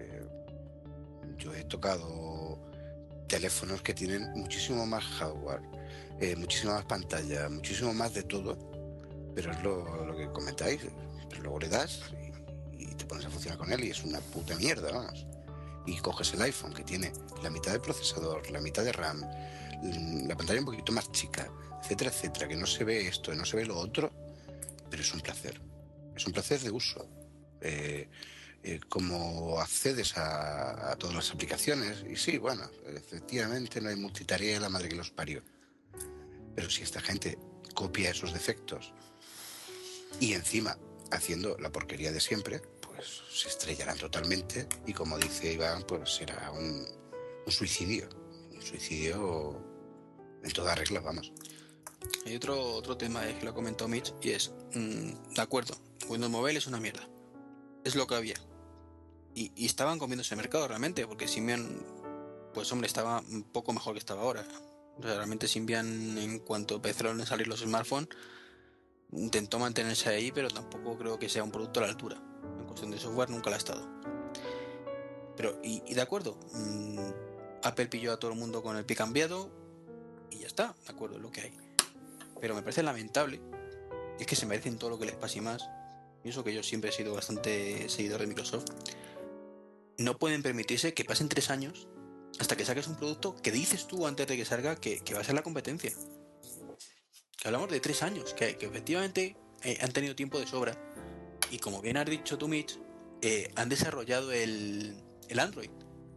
eh, 0.00 0.26
yo 1.38 1.54
he 1.54 1.62
tocado 1.64 2.60
teléfonos 3.28 3.82
que 3.82 3.94
tienen 3.94 4.28
muchísimo 4.32 4.84
más 4.84 5.04
hardware, 5.04 5.62
eh, 6.20 6.34
muchísima 6.34 6.74
más 6.74 6.86
pantalla, 6.86 7.48
muchísimo 7.48 7.94
más 7.94 8.14
de 8.14 8.24
todo, 8.24 8.58
pero 9.32 9.52
es 9.52 9.62
lo, 9.62 10.16
que 10.16 10.28
comentáis, 10.32 10.80
pero 11.30 11.42
luego 11.42 11.60
le 11.60 11.68
das 11.68 12.00
y, 12.76 12.82
y 12.82 12.94
te 12.96 13.04
pones 13.04 13.26
a 13.26 13.30
funcionar 13.30 13.58
con 13.58 13.72
él 13.72 13.84
y 13.84 13.90
es 13.90 14.02
una 14.02 14.18
puta 14.18 14.56
mierda, 14.56 14.90
vamos. 14.90 15.24
Y 15.86 15.98
coges 15.98 16.34
el 16.34 16.42
iPhone 16.42 16.72
que 16.72 16.84
tiene 16.84 17.12
la 17.42 17.50
mitad 17.50 17.72
de 17.72 17.80
procesador, 17.80 18.50
la 18.50 18.60
mitad 18.60 18.84
de 18.84 18.92
RAM, 18.92 19.20
mm, 19.82 20.28
la 20.28 20.36
pantalla 20.36 20.60
un 20.60 20.66
poquito 20.66 20.92
más 20.92 21.10
chica, 21.10 21.50
etcétera, 21.82 22.10
etcétera, 22.10 22.48
que 22.48 22.56
no 22.56 22.66
se 22.66 22.84
ve 22.84 23.08
esto, 23.08 23.34
no 23.34 23.44
se 23.44 23.56
ve 23.56 23.66
lo 23.66 23.78
otro, 23.78 24.12
pero 24.88 25.02
es 25.02 25.12
un 25.12 25.20
placer. 25.20 25.60
Es 26.14 26.26
un 26.26 26.32
placer 26.32 26.60
de 26.60 26.70
uso. 26.70 27.08
Eh, 27.60 28.08
eh, 28.64 28.78
como 28.88 29.60
accedes 29.60 30.16
a, 30.16 30.92
a 30.92 30.96
todas 30.96 31.16
las 31.16 31.30
aplicaciones, 31.32 32.04
y 32.08 32.14
sí, 32.14 32.38
bueno, 32.38 32.70
efectivamente 32.86 33.80
no 33.80 33.88
hay 33.88 33.96
multitarea 33.96 34.60
la 34.60 34.68
madre 34.68 34.88
que 34.88 34.94
los 34.94 35.10
parió. 35.10 35.42
Pero 36.54 36.70
si 36.70 36.82
esta 36.82 37.00
gente 37.00 37.38
copia 37.74 38.10
esos 38.10 38.32
defectos 38.32 38.92
y 40.20 40.34
encima 40.34 40.78
haciendo 41.10 41.56
la 41.58 41.72
porquería 41.72 42.12
de 42.12 42.20
siempre, 42.20 42.62
se 43.30 43.48
estrellarán 43.48 43.98
totalmente 43.98 44.68
y 44.86 44.92
como 44.92 45.18
dice 45.18 45.52
Iván, 45.52 45.82
pues 45.82 46.14
será 46.14 46.50
un, 46.50 46.86
suicidio. 47.46 48.08
Un 48.50 48.62
suicidio 48.62 49.60
en 50.42 50.52
toda 50.52 50.74
regla, 50.74 51.00
vamos. 51.00 51.32
Hay 52.26 52.36
otro, 52.36 52.74
otro 52.74 52.96
tema 52.96 53.28
eh, 53.28 53.36
que 53.38 53.44
lo 53.44 53.54
comentó 53.54 53.88
Mitch 53.88 54.14
y 54.20 54.30
es, 54.30 54.52
mm, 54.74 55.34
de 55.34 55.42
acuerdo, 55.42 55.74
Windows 56.08 56.30
Mobile 56.30 56.58
es 56.58 56.66
una 56.66 56.80
mierda. 56.80 57.08
Es 57.84 57.94
lo 57.94 58.06
que 58.06 58.14
había. 58.14 58.36
Y, 59.34 59.64
estaban 59.64 59.98
comiéndose 59.98 60.36
mercado 60.36 60.68
realmente, 60.68 61.06
porque 61.06 61.26
Symbian, 61.26 61.84
pues 62.52 62.70
hombre, 62.70 62.86
estaba 62.86 63.20
un 63.20 63.44
poco 63.44 63.72
mejor 63.72 63.94
que 63.94 63.98
estaba 63.98 64.22
ahora. 64.22 64.46
Realmente 64.98 65.48
Symbian, 65.48 66.18
en 66.18 66.38
cuanto 66.40 66.76
empezaron 66.76 67.20
a 67.20 67.26
salir 67.26 67.48
los 67.48 67.60
smartphones, 67.60 68.10
intentó 69.12 69.58
mantenerse 69.58 70.10
ahí, 70.10 70.32
pero 70.32 70.48
tampoco 70.48 70.98
creo 70.98 71.18
que 71.18 71.28
sea 71.28 71.44
un 71.44 71.50
producto 71.50 71.80
a 71.80 71.84
la 71.84 71.88
altura. 71.88 72.31
De 72.80 72.98
software 72.98 73.30
nunca 73.30 73.50
lo 73.50 73.54
ha 73.54 73.58
estado. 73.58 73.86
Pero, 75.36 75.58
y, 75.62 75.94
de 75.94 76.00
acuerdo, 76.00 76.38
mm, 76.52 76.98
Apple 77.62 77.86
pilló 77.86 78.12
a 78.12 78.18
todo 78.18 78.32
el 78.32 78.38
mundo 78.38 78.62
con 78.62 78.76
el 78.76 78.84
pie 78.84 78.96
cambiado 78.96 79.50
y 80.30 80.38
ya 80.38 80.46
está, 80.46 80.74
de 80.84 80.92
acuerdo, 80.92 81.16
es 81.16 81.22
lo 81.22 81.30
que 81.30 81.42
hay. 81.42 81.52
Pero 82.40 82.54
me 82.54 82.62
parece 82.62 82.82
lamentable, 82.82 83.40
es 84.18 84.26
que 84.26 84.36
se 84.36 84.46
merecen 84.46 84.78
todo 84.78 84.90
lo 84.90 84.98
que 84.98 85.06
les 85.06 85.14
pase 85.14 85.38
y 85.38 85.40
más. 85.42 85.68
Y 86.24 86.30
eso 86.30 86.44
que 86.44 86.54
yo 86.54 86.62
siempre 86.62 86.90
he 86.90 86.92
sido 86.92 87.14
bastante 87.14 87.88
seguidor 87.88 88.20
de 88.20 88.26
Microsoft. 88.26 88.66
No 89.98 90.18
pueden 90.18 90.42
permitirse 90.42 90.94
que 90.94 91.04
pasen 91.04 91.28
tres 91.28 91.50
años 91.50 91.88
hasta 92.38 92.56
que 92.56 92.64
saques 92.64 92.86
un 92.86 92.96
producto 92.96 93.36
que 93.36 93.52
dices 93.52 93.86
tú 93.86 94.06
antes 94.06 94.26
de 94.26 94.36
que 94.36 94.44
salga 94.44 94.76
que, 94.76 95.00
que 95.00 95.14
va 95.14 95.20
a 95.20 95.24
ser 95.24 95.34
la 95.34 95.42
competencia. 95.42 95.92
Que 97.36 97.48
hablamos 97.48 97.70
de 97.70 97.80
tres 97.80 98.02
años, 98.02 98.34
que, 98.34 98.56
que 98.56 98.66
efectivamente 98.66 99.36
eh, 99.62 99.78
han 99.80 99.92
tenido 99.92 100.14
tiempo 100.14 100.38
de 100.38 100.46
sobra. 100.46 100.76
Y 101.52 101.58
como 101.58 101.82
bien 101.82 101.98
has 101.98 102.06
dicho 102.06 102.38
tú, 102.38 102.48
Mitch, 102.48 102.80
eh, 103.20 103.52
han 103.56 103.68
desarrollado 103.68 104.32
el, 104.32 104.96
el 105.28 105.38
Android. 105.38 105.68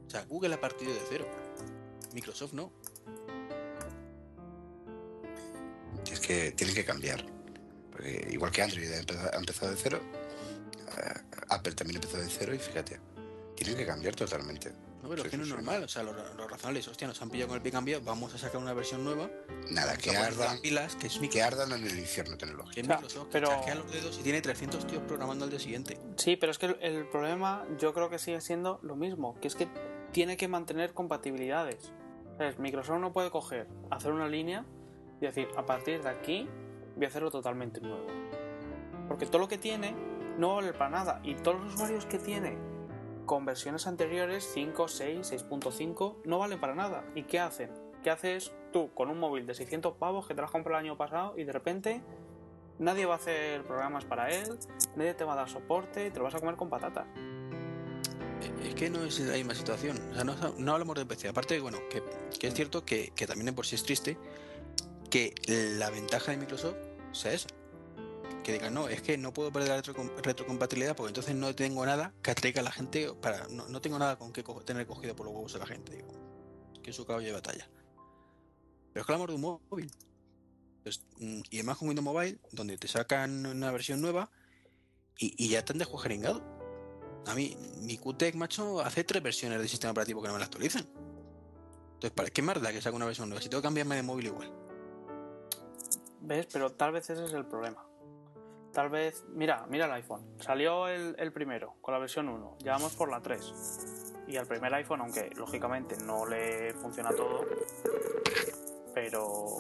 O 0.08 0.10
sea, 0.10 0.24
Google 0.24 0.56
ha 0.56 0.62
partido 0.62 0.94
de 0.94 1.00
cero. 1.10 1.28
Microsoft 2.14 2.54
no. 2.54 2.72
Es 6.10 6.22
que 6.22 6.54
tienen 6.54 6.74
que 6.74 6.86
cambiar. 6.86 7.26
Porque 7.92 8.30
igual 8.32 8.50
que 8.54 8.62
Android 8.62 8.90
ha 8.90 9.38
empezado, 9.38 9.72
de 9.72 9.78
cero, 9.78 10.00
eh, 10.98 11.20
Apple 11.50 11.74
también 11.74 11.98
empezó 11.98 12.18
de 12.18 12.30
cero 12.30 12.56
y 12.56 12.58
fíjate, 12.58 13.02
tienen 13.58 13.76
que 13.76 13.86
cambiar 13.86 14.16
totalmente. 14.16 14.72
No, 15.06 15.10
pero 15.12 15.24
es 15.24 15.30
que 15.30 15.38
no 15.38 15.44
es 15.44 15.50
normal, 15.50 15.84
o 15.84 15.88
sea, 15.88 16.02
los, 16.04 16.16
los 16.36 16.50
razonables, 16.50 16.88
hostia, 16.88 17.08
nos 17.08 17.22
han 17.22 17.30
pillado 17.30 17.50
con 17.50 17.56
el 17.58 17.62
pie 17.62 17.72
cambiado, 17.72 18.04
vamos 18.04 18.34
a 18.34 18.38
sacar 18.40 18.60
una 18.60 18.74
versión 18.74 19.04
nueva. 19.04 19.30
Nada, 19.72 19.96
que 19.98 20.16
ardan, 20.18 20.60
pilas, 20.62 20.96
que 20.96 21.08
es 21.08 21.14
que 21.14 21.20
Microsoft, 21.22 21.54
ardan 21.54 21.72
en 21.80 21.88
el 21.88 22.00
infierno 22.00 22.38
tecnológico. 22.38 22.74
que 22.76 22.84
Microsoft, 22.84 23.28
pero- 23.32 23.50
que 23.66 23.76
los 23.76 23.92
dedos 23.92 24.18
y 24.20 24.24
tiene 24.24 24.42
300 24.42 24.88
tíos 24.88 25.04
programando 25.08 25.46
al 25.46 25.52
día 25.52 25.60
siguiente. 25.60 26.00
Sí, 26.18 26.36
pero 26.38 26.52
es 26.52 26.58
que 26.58 26.66
el, 26.66 26.78
el 26.82 27.08
problema 27.08 27.66
yo 27.78 27.94
creo 27.94 28.10
que 28.10 28.18
sigue 28.20 28.42
siendo 28.42 28.80
lo 28.82 28.96
mismo, 28.96 29.40
que 29.40 29.48
es 29.48 29.56
que 29.56 29.68
tiene 30.12 30.38
que 30.38 30.48
mantener 30.48 30.94
compatibilidades. 30.94 31.92
¿Sabes? 32.38 32.58
Microsoft 32.60 33.00
no 33.00 33.14
puede 33.14 33.30
coger, 33.32 33.68
hacer 33.92 34.12
una 34.12 34.28
línea 34.28 34.66
y 35.22 35.26
decir, 35.26 35.48
a 35.56 35.66
partir 35.66 36.02
de 36.04 36.10
aquí 36.10 36.50
voy 36.96 37.06
a 37.06 37.08
hacerlo 37.10 37.32
totalmente 37.32 37.80
nuevo. 37.80 38.08
Porque 39.08 39.26
todo 39.26 39.40
lo 39.40 39.48
que 39.48 39.58
tiene 39.58 39.96
no 40.38 40.48
va 40.50 40.54
a 40.54 40.56
valer 40.58 40.78
para 40.78 40.90
nada. 40.90 41.22
Y 41.24 41.36
todos 41.36 41.62
los 41.62 41.76
usuarios 41.76 42.06
que 42.08 42.18
tiene 42.20 42.58
con 43.26 43.46
versiones 43.46 43.88
anteriores, 43.88 44.50
5, 44.54 44.88
6, 44.88 45.32
6.5, 45.50 46.18
no 46.26 46.40
valen 46.40 46.60
para 46.60 46.76
nada. 46.76 47.06
¿Y 47.16 47.24
qué 47.24 47.40
hacen? 47.40 47.72
¿Qué 48.04 48.10
haces 48.10 48.52
tú 48.72 48.94
con 48.94 49.10
un 49.10 49.20
móvil 49.20 49.48
de 49.48 49.56
600 49.56 49.96
pavos 49.98 50.28
que 50.28 50.36
te 50.36 50.42
lo 50.42 50.46
has 50.46 50.52
comprado 50.52 50.80
el 50.80 50.86
año 50.86 50.98
pasado 50.98 51.34
y 51.38 51.44
de 51.44 51.52
repente 51.52 52.02
nadie 52.78 53.06
va 53.06 53.14
a 53.14 53.18
hacer 53.18 53.64
programas 53.64 54.06
para 54.06 54.30
él, 54.30 54.60
nadie 54.96 55.14
te 55.14 55.24
va 55.24 55.34
a 55.34 55.38
dar 55.38 55.50
soporte, 55.50 56.12
te 56.12 56.18
lo 56.18 56.26
vas 56.26 56.36
a 56.36 56.40
comer 56.40 56.56
con 56.56 56.70
patatas? 56.70 57.08
Es 58.64 58.76
que 58.76 58.90
no 58.90 59.04
es 59.04 59.20
la 59.20 59.34
misma 59.34 59.56
situación. 59.56 59.98
O 60.12 60.16
sea, 60.16 60.24
no, 60.24 60.74
hablamos 60.74 60.96
de 60.96 61.06
PC. 61.06 61.30
Aparte, 61.30 61.60
bueno, 61.60 61.78
que, 61.90 62.04
es 62.48 62.54
cierto 62.54 62.86
que, 62.86 63.12
que 63.16 63.26
también 63.26 63.56
por 63.56 63.66
sí 63.66 63.76
es 63.76 63.84
triste 63.84 64.18
que 65.10 65.34
la 65.78 65.90
ventaja 65.90 66.32
de 66.32 66.38
Microsoft 66.38 66.76
sea 67.12 67.34
esa. 67.34 67.48
Que 68.46 68.54
digan, 68.54 68.76
no, 68.76 68.88
es 68.88 69.02
que 69.02 69.18
no 69.18 69.34
puedo 69.34 69.52
perder 69.52 69.70
la 69.70 69.82
retrocom- 69.82 70.16
retrocompatibilidad 70.22 70.96
porque 70.96 71.10
entonces 71.10 71.34
no 71.34 71.56
tengo 71.56 71.84
nada 71.84 72.14
que 72.22 72.30
atraiga 72.30 72.62
a 72.62 72.64
la 72.64 72.72
gente 72.72 73.12
para. 73.16 73.48
No, 73.48 73.68
no 73.68 73.82
tengo 73.82 73.98
nada 73.98 74.20
con 74.20 74.32
que 74.32 74.44
tener 74.64 74.86
cogido 74.86 75.16
por 75.16 75.26
los 75.26 75.34
huevos 75.34 75.56
a 75.56 75.58
la 75.58 75.66
gente, 75.66 75.96
digo. 75.96 76.10
Que 76.84 76.92
es 76.92 76.96
su 76.96 77.08
caballo 77.08 77.26
de 77.26 77.34
batalla. 77.34 77.68
Pero 78.94 79.02
es 79.02 79.08
que 79.08 79.12
hablamos 79.14 79.30
de 79.30 79.34
un 79.34 79.60
móvil. 79.70 79.92
Pues, 80.84 81.04
mm, 81.18 81.42
y 81.50 81.58
además 81.58 81.80
con 81.80 81.88
Windows 81.88 82.06
Mobile, 82.06 82.40
donde 82.52 82.78
te 82.78 82.88
sacan 82.88 83.48
una 83.48 83.72
versión 83.72 84.00
nueva 84.00 84.30
y, 85.18 85.34
y 85.44 85.50
ya 85.50 85.66
te 85.66 85.74
han 85.74 85.80
dejado 85.80 85.98
jeringado. 85.98 86.44
A 87.26 87.34
mí, 87.34 87.58
mi 87.82 87.98
QTEC, 87.98 88.36
macho, 88.36 88.80
hace 88.82 89.04
tres 89.04 89.24
versiones 89.24 89.58
del 89.58 89.68
sistema 89.68 89.90
operativo 89.90 90.22
que 90.22 90.28
no 90.28 90.34
me 90.34 90.40
la 90.40 90.46
actualizan. 90.46 90.88
Entonces, 91.96 92.12
¿para 92.12 92.30
qué 92.30 92.44
más 92.44 92.62
da 92.62 92.72
que 92.72 92.80
saque 92.80 92.96
una 92.96 93.08
versión 93.08 93.28
nueva? 93.28 93.42
Si 93.42 93.50
tengo 93.50 93.64
que 93.64 93.66
cambiarme 93.66 93.96
de 93.96 94.04
móvil 94.04 94.28
igual. 94.28 94.54
¿Ves? 96.22 96.48
Pero 96.54 96.72
tal 96.72 96.92
vez 96.92 97.10
ese 97.10 97.26
es 97.26 97.34
el 97.34 97.48
problema. 97.48 97.84
Tal 98.76 98.90
vez, 98.90 99.24
mira, 99.30 99.66
mira 99.70 99.86
el 99.86 99.92
iPhone. 99.94 100.36
Salió 100.42 100.90
el, 100.90 101.16
el 101.18 101.32
primero, 101.32 101.76
con 101.82 101.94
la 101.94 102.00
versión 102.00 102.28
1. 102.28 102.58
Ya 102.60 102.74
vamos 102.74 102.94
por 102.94 103.10
la 103.10 103.22
3. 103.22 104.14
Y 104.28 104.36
al 104.36 104.46
primer 104.48 104.74
iPhone, 104.74 105.00
aunque 105.00 105.30
lógicamente 105.38 105.96
no 106.04 106.26
le 106.26 106.74
funciona 106.74 107.12
todo, 107.12 107.46
pero, 108.94 109.56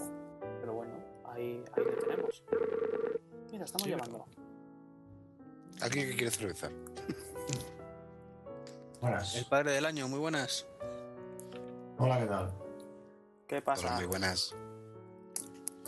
pero 0.59 0.73
bueno, 0.73 0.93
ahí, 1.27 1.63
ahí 1.77 1.83
le 1.85 1.91
tenemos. 1.93 2.43
Mira, 3.53 3.63
estamos 3.63 3.83
Sí, 3.83 3.89
llamando. 3.91 4.25
¿Alguien 5.81 6.09
que 6.09 6.15
quiere 6.17 6.31
cerveza? 6.31 6.69
Buenas. 8.99 9.33
El 9.35 9.45
padre 9.45 9.71
del 9.71 9.85
año, 9.85 10.09
muy 10.09 10.19
buenas. 10.19 10.67
Hola, 11.99 12.19
¿qué 12.19 12.25
tal? 12.25 12.53
¿Qué 13.47 13.55
Hola, 13.55 13.63
pasa? 13.65 13.95
muy 13.95 14.05
buenas. 14.07 14.53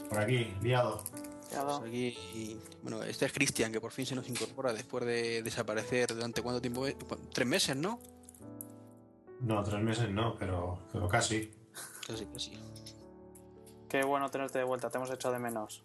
Por 0.08 0.20
aquí, 0.20 0.56
liado. 0.62 1.04
Pues 1.50 1.80
aquí, 1.90 2.60
bueno, 2.84 3.04
este 3.04 3.26
es 3.26 3.34
Cristian, 3.34 3.72
que 3.72 3.80
por 3.82 3.92
fin 3.92 4.06
se 4.06 4.16
nos 4.16 4.28
incorpora 4.30 4.74
después 4.74 5.06
de 5.06 5.42
desaparecer 5.44 6.14
durante 6.14 6.42
cuánto 6.42 6.62
tiempo? 6.62 6.86
es? 6.86 6.96
Tres 7.34 7.48
meses, 7.48 7.76
¿no? 7.76 8.00
No, 9.42 9.64
tres 9.64 9.82
meses 9.82 10.10
no, 10.10 10.36
pero, 10.38 10.80
pero 10.92 11.08
casi. 11.08 11.52
Casi, 12.06 12.26
casi. 12.26 12.52
Qué 13.90 14.04
bueno 14.04 14.30
tenerte 14.30 14.60
de 14.60 14.66
vuelta, 14.66 14.90
te 14.90 14.98
hemos 14.98 15.10
echado 15.12 15.34
de 15.34 15.40
menos. 15.40 15.84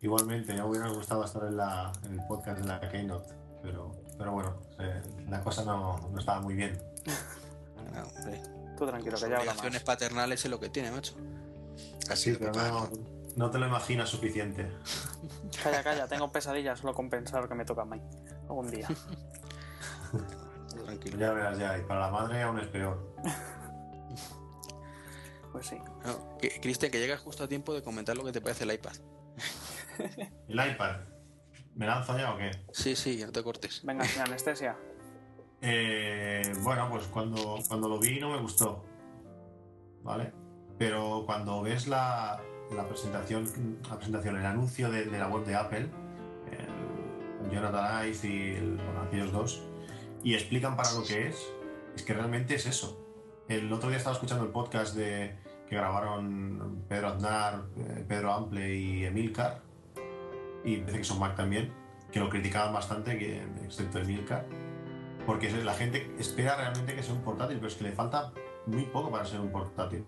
Igualmente, 0.00 0.54
ya 0.54 0.64
me 0.64 0.70
hubiera 0.70 0.88
gustado 0.88 1.24
estar 1.24 1.44
en, 1.44 1.56
la, 1.56 1.92
en 2.04 2.18
el 2.18 2.26
podcast 2.26 2.60
de 2.60 2.66
la 2.66 2.80
Keynote, 2.80 3.34
pero, 3.62 3.92
pero 4.18 4.32
bueno, 4.32 4.60
eh, 4.80 5.00
la 5.28 5.40
cosa 5.42 5.64
no, 5.64 5.96
no 6.10 6.18
estaba 6.18 6.40
muy 6.40 6.54
bien. 6.54 6.78
Hombre. 7.88 8.42
Tú 8.76 8.86
tranquilo, 8.86 9.12
Las 9.12 9.22
que 9.22 9.30
ya 9.30 9.36
habla 9.36 9.52
obligaciones 9.52 9.80
más. 9.80 9.84
paternales 9.84 10.44
es 10.44 10.50
lo 10.50 10.58
que 10.58 10.68
tiene, 10.70 10.90
macho. 10.90 11.14
Así, 12.10 12.32
Pero 12.32 12.52
no, 12.52 12.90
no 13.36 13.50
te 13.50 13.58
lo 13.58 13.66
imaginas 13.66 14.08
suficiente. 14.08 14.70
Calla, 15.62 15.82
calla, 15.82 16.06
tengo 16.06 16.30
pesadillas 16.32 16.78
solo 16.80 16.94
con 16.94 17.08
pensar 17.10 17.48
que 17.48 17.54
me 17.54 17.64
toca 17.64 17.82
a 17.82 17.86
mí. 17.86 18.00
Algún 18.48 18.70
día. 18.70 18.88
Tranquilo. 20.84 21.18
Ya 21.18 21.32
verás 21.32 21.58
ya, 21.58 21.78
y 21.78 21.82
para 21.82 22.00
la 22.00 22.10
madre 22.10 22.42
aún 22.42 22.58
es 22.58 22.66
peor. 22.68 23.14
Pues 25.52 25.66
sí. 25.66 25.76
No, 26.04 26.38
que- 26.38 26.60
Cristian, 26.60 26.90
que 26.90 26.98
llegas 26.98 27.20
justo 27.20 27.44
a 27.44 27.48
tiempo 27.48 27.74
de 27.74 27.82
comentar 27.82 28.16
lo 28.16 28.24
que 28.24 28.32
te 28.32 28.40
parece 28.40 28.64
el 28.64 28.72
iPad. 28.72 28.92
¿El 30.48 30.70
iPad? 30.70 30.96
¿Me 31.74 31.86
lanzo 31.86 32.16
ya 32.18 32.32
o 32.34 32.38
qué? 32.38 32.50
Sí, 32.72 32.96
sí, 32.96 33.22
no 33.24 33.32
te 33.32 33.42
cortes. 33.42 33.82
Venga, 33.84 34.04
sin 34.04 34.22
anestesia. 34.26 34.76
Eh, 35.60 36.42
bueno, 36.62 36.88
pues 36.90 37.06
cuando, 37.06 37.58
cuando 37.68 37.88
lo 37.88 37.98
vi 37.98 38.18
no 38.18 38.30
me 38.30 38.40
gustó. 38.40 38.84
¿Vale? 40.02 40.32
Pero 40.78 41.22
cuando 41.26 41.62
ves 41.62 41.86
la, 41.86 42.40
la 42.74 42.86
presentación, 42.88 43.46
la 43.88 43.96
presentación, 43.96 44.36
el 44.36 44.46
anuncio 44.46 44.90
de, 44.90 45.04
de 45.06 45.18
la 45.18 45.28
web 45.28 45.44
de 45.44 45.54
Apple, 45.54 45.88
el 46.50 47.50
Jonathan 47.50 48.06
Ive 48.06 48.28
y 48.28 48.56
el- 48.56 48.76
bueno, 48.76 49.02
aquellos 49.06 49.32
dos, 49.32 49.62
y 50.22 50.34
explican 50.34 50.76
para 50.76 50.92
lo 50.92 51.04
que 51.04 51.28
es, 51.28 51.48
es 51.96 52.02
que 52.02 52.14
realmente 52.14 52.54
es 52.54 52.66
eso. 52.66 52.98
El 53.48 53.72
otro 53.72 53.88
día 53.88 53.98
estaba 53.98 54.14
escuchando 54.14 54.44
el 54.44 54.50
podcast 54.50 54.94
de, 54.94 55.36
que 55.68 55.76
grabaron 55.76 56.84
Pedro 56.88 57.08
Aznar, 57.08 57.64
eh, 57.76 58.04
Pedro 58.06 58.32
Ample 58.32 58.74
y 58.74 59.04
Emilcar, 59.04 59.62
y 60.64 60.76
parece 60.78 60.98
que 60.98 61.04
son 61.04 61.18
Mac 61.18 61.34
también, 61.36 61.72
que 62.12 62.20
lo 62.20 62.28
criticaban 62.28 62.72
bastante, 62.72 63.18
que, 63.18 63.42
excepto 63.64 63.98
Emilcar 63.98 64.46
porque 65.24 65.50
la 65.52 65.72
gente 65.74 66.12
espera 66.18 66.56
realmente 66.56 66.96
que 66.96 67.02
sea 67.04 67.14
un 67.14 67.22
portátil, 67.22 67.56
pero 67.58 67.68
es 67.68 67.76
que 67.76 67.84
le 67.84 67.92
falta 67.92 68.32
muy 68.66 68.82
poco 68.86 69.08
para 69.12 69.24
ser 69.24 69.38
un 69.40 69.52
portátil. 69.52 70.04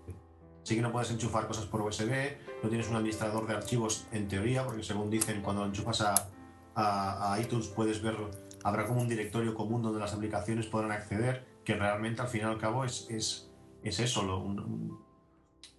Sí 0.65 0.75
que 0.75 0.81
no 0.81 0.91
puedes 0.91 1.11
enchufar 1.11 1.45
cosas 1.47 1.65
por 1.67 1.79
USB, 1.81 2.09
no 2.63 2.69
tienes 2.69 2.89
un 2.89 2.95
administrador 2.95 3.45
de 3.45 3.53
archivos 3.53 4.07
en 4.11 4.27
teoría, 4.27 4.65
porque 4.65 4.81
según 4.81 5.11
dicen, 5.11 5.43
cuando 5.43 5.61
lo 5.61 5.67
enchufas 5.67 6.01
a, 6.01 6.15
a- 6.73 7.39
iTunes 7.39 7.67
puedes 7.67 8.01
ver, 8.01 8.15
habrá 8.63 8.87
como 8.87 9.01
un 9.01 9.07
directorio 9.07 9.53
común 9.53 9.83
donde 9.83 9.99
las 9.99 10.13
aplicaciones 10.15 10.65
podrán 10.65 10.91
acceder, 10.91 11.45
que 11.63 11.75
realmente 11.75 12.23
al 12.23 12.29
fin 12.29 12.41
y 12.41 12.43
al 12.45 12.57
cabo 12.57 12.83
es, 12.83 13.07
es, 13.11 13.51
es 13.83 13.99
eso, 13.99 14.21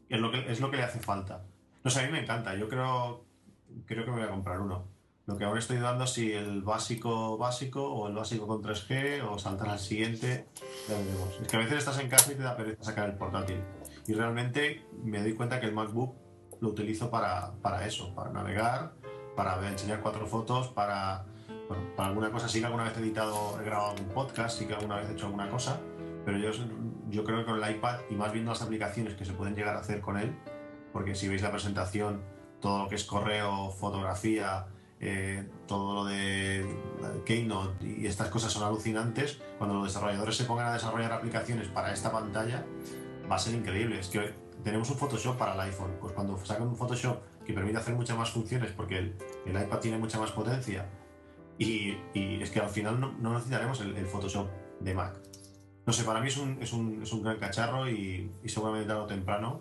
es, 0.08 0.20
lo 0.20 0.30
que, 0.30 0.52
es 0.52 0.60
lo 0.60 0.70
que 0.70 0.76
le 0.76 0.84
hace 0.84 1.00
falta. 1.00 1.42
No 1.82 1.90
sé, 1.90 2.00
a 2.00 2.06
mí 2.06 2.12
me 2.12 2.20
encanta, 2.20 2.54
yo 2.54 2.68
creo, 2.68 3.24
creo 3.86 4.04
que 4.04 4.10
me 4.12 4.18
voy 4.18 4.26
a 4.26 4.30
comprar 4.30 4.60
uno. 4.60 4.86
Lo 5.26 5.36
que 5.36 5.44
aún 5.44 5.58
estoy 5.58 5.78
dando 5.78 6.06
si 6.06 6.32
el 6.32 6.62
básico 6.62 7.36
básico 7.36 7.82
o 7.92 8.06
el 8.06 8.14
básico 8.14 8.46
con 8.46 8.62
3G 8.62 9.28
o 9.28 9.36
saltar 9.40 9.68
al 9.68 9.80
siguiente, 9.80 10.46
ya 10.88 10.96
veremos. 10.96 11.40
Es 11.42 11.48
que 11.48 11.56
a 11.56 11.58
veces 11.58 11.78
estás 11.78 11.98
en 11.98 12.08
casa 12.08 12.30
y 12.30 12.36
te 12.36 12.42
da 12.44 12.56
pereza 12.56 12.84
sacar 12.84 13.08
el 13.10 13.16
portátil. 13.16 13.60
Y 14.08 14.14
realmente 14.14 14.86
me 15.02 15.20
doy 15.20 15.34
cuenta 15.34 15.60
que 15.60 15.66
el 15.66 15.72
MacBook 15.72 16.14
lo 16.60 16.68
utilizo 16.68 17.10
para, 17.10 17.52
para 17.62 17.86
eso, 17.86 18.14
para 18.14 18.30
navegar, 18.30 18.92
para 19.34 19.68
enseñar 19.68 20.00
cuatro 20.00 20.26
fotos, 20.26 20.68
para, 20.68 21.26
bueno, 21.68 21.84
para 21.96 22.08
alguna 22.08 22.30
cosa. 22.30 22.48
Sí 22.48 22.60
que 22.60 22.66
alguna 22.66 22.84
vez 22.84 22.96
he 22.96 23.00
editado, 23.00 23.60
he 23.60 23.64
grabado 23.64 23.90
algún 23.90 24.08
podcast, 24.08 24.58
sí 24.58 24.66
que 24.66 24.74
alguna 24.74 24.96
vez 24.96 25.10
he 25.10 25.12
hecho 25.12 25.26
alguna 25.26 25.50
cosa, 25.50 25.80
pero 26.24 26.38
yo, 26.38 26.50
yo 27.10 27.24
creo 27.24 27.38
que 27.38 27.44
con 27.44 27.62
el 27.62 27.70
iPad 27.76 28.00
y 28.10 28.14
más 28.14 28.32
viendo 28.32 28.50
las 28.50 28.62
aplicaciones 28.62 29.14
que 29.14 29.24
se 29.24 29.32
pueden 29.32 29.54
llegar 29.54 29.76
a 29.76 29.80
hacer 29.80 30.00
con 30.00 30.16
él, 30.16 30.34
porque 30.92 31.14
si 31.14 31.28
veis 31.28 31.42
la 31.42 31.50
presentación, 31.50 32.22
todo 32.60 32.84
lo 32.84 32.88
que 32.88 32.94
es 32.94 33.04
correo, 33.04 33.70
fotografía, 33.70 34.66
eh, 34.98 35.46
todo 35.66 35.94
lo 35.94 36.04
de 36.06 36.64
Keynote 37.26 37.86
y 37.86 38.06
estas 38.06 38.28
cosas 38.28 38.52
son 38.52 38.64
alucinantes. 38.64 39.40
Cuando 39.58 39.76
los 39.76 39.84
desarrolladores 39.88 40.36
se 40.36 40.44
pongan 40.44 40.68
a 40.68 40.72
desarrollar 40.72 41.12
aplicaciones 41.12 41.68
para 41.68 41.92
esta 41.92 42.10
pantalla, 42.10 42.64
va 43.30 43.36
a 43.36 43.38
ser 43.38 43.54
increíble. 43.54 43.98
Es 43.98 44.08
que 44.08 44.34
tenemos 44.62 44.90
un 44.90 44.96
Photoshop 44.96 45.36
para 45.36 45.54
el 45.54 45.60
iPhone. 45.60 45.96
Pues 46.00 46.12
cuando 46.12 46.36
sacan 46.44 46.68
un 46.68 46.76
Photoshop 46.76 47.20
que 47.44 47.52
permite 47.52 47.78
hacer 47.78 47.94
muchas 47.94 48.16
más 48.16 48.30
funciones, 48.30 48.72
porque 48.72 48.98
el, 48.98 49.16
el 49.46 49.62
iPad 49.62 49.78
tiene 49.78 49.98
mucha 49.98 50.18
más 50.18 50.32
potencia, 50.32 50.88
y, 51.58 51.96
y 52.12 52.42
es 52.42 52.50
que 52.50 52.60
al 52.60 52.68
final 52.68 53.00
no, 53.00 53.12
no 53.12 53.34
necesitaremos 53.34 53.80
el, 53.80 53.96
el 53.96 54.06
Photoshop 54.06 54.48
de 54.80 54.94
Mac. 54.94 55.18
No 55.86 55.92
sé, 55.92 56.02
para 56.04 56.20
mí 56.20 56.28
es 56.28 56.36
un, 56.36 56.60
es 56.60 56.72
un, 56.72 57.02
es 57.02 57.12
un 57.12 57.22
gran 57.22 57.38
cacharro 57.38 57.88
y, 57.88 58.30
y 58.42 58.48
seguramente 58.48 58.88
tarde 58.88 59.02
o 59.02 59.06
temprano 59.06 59.60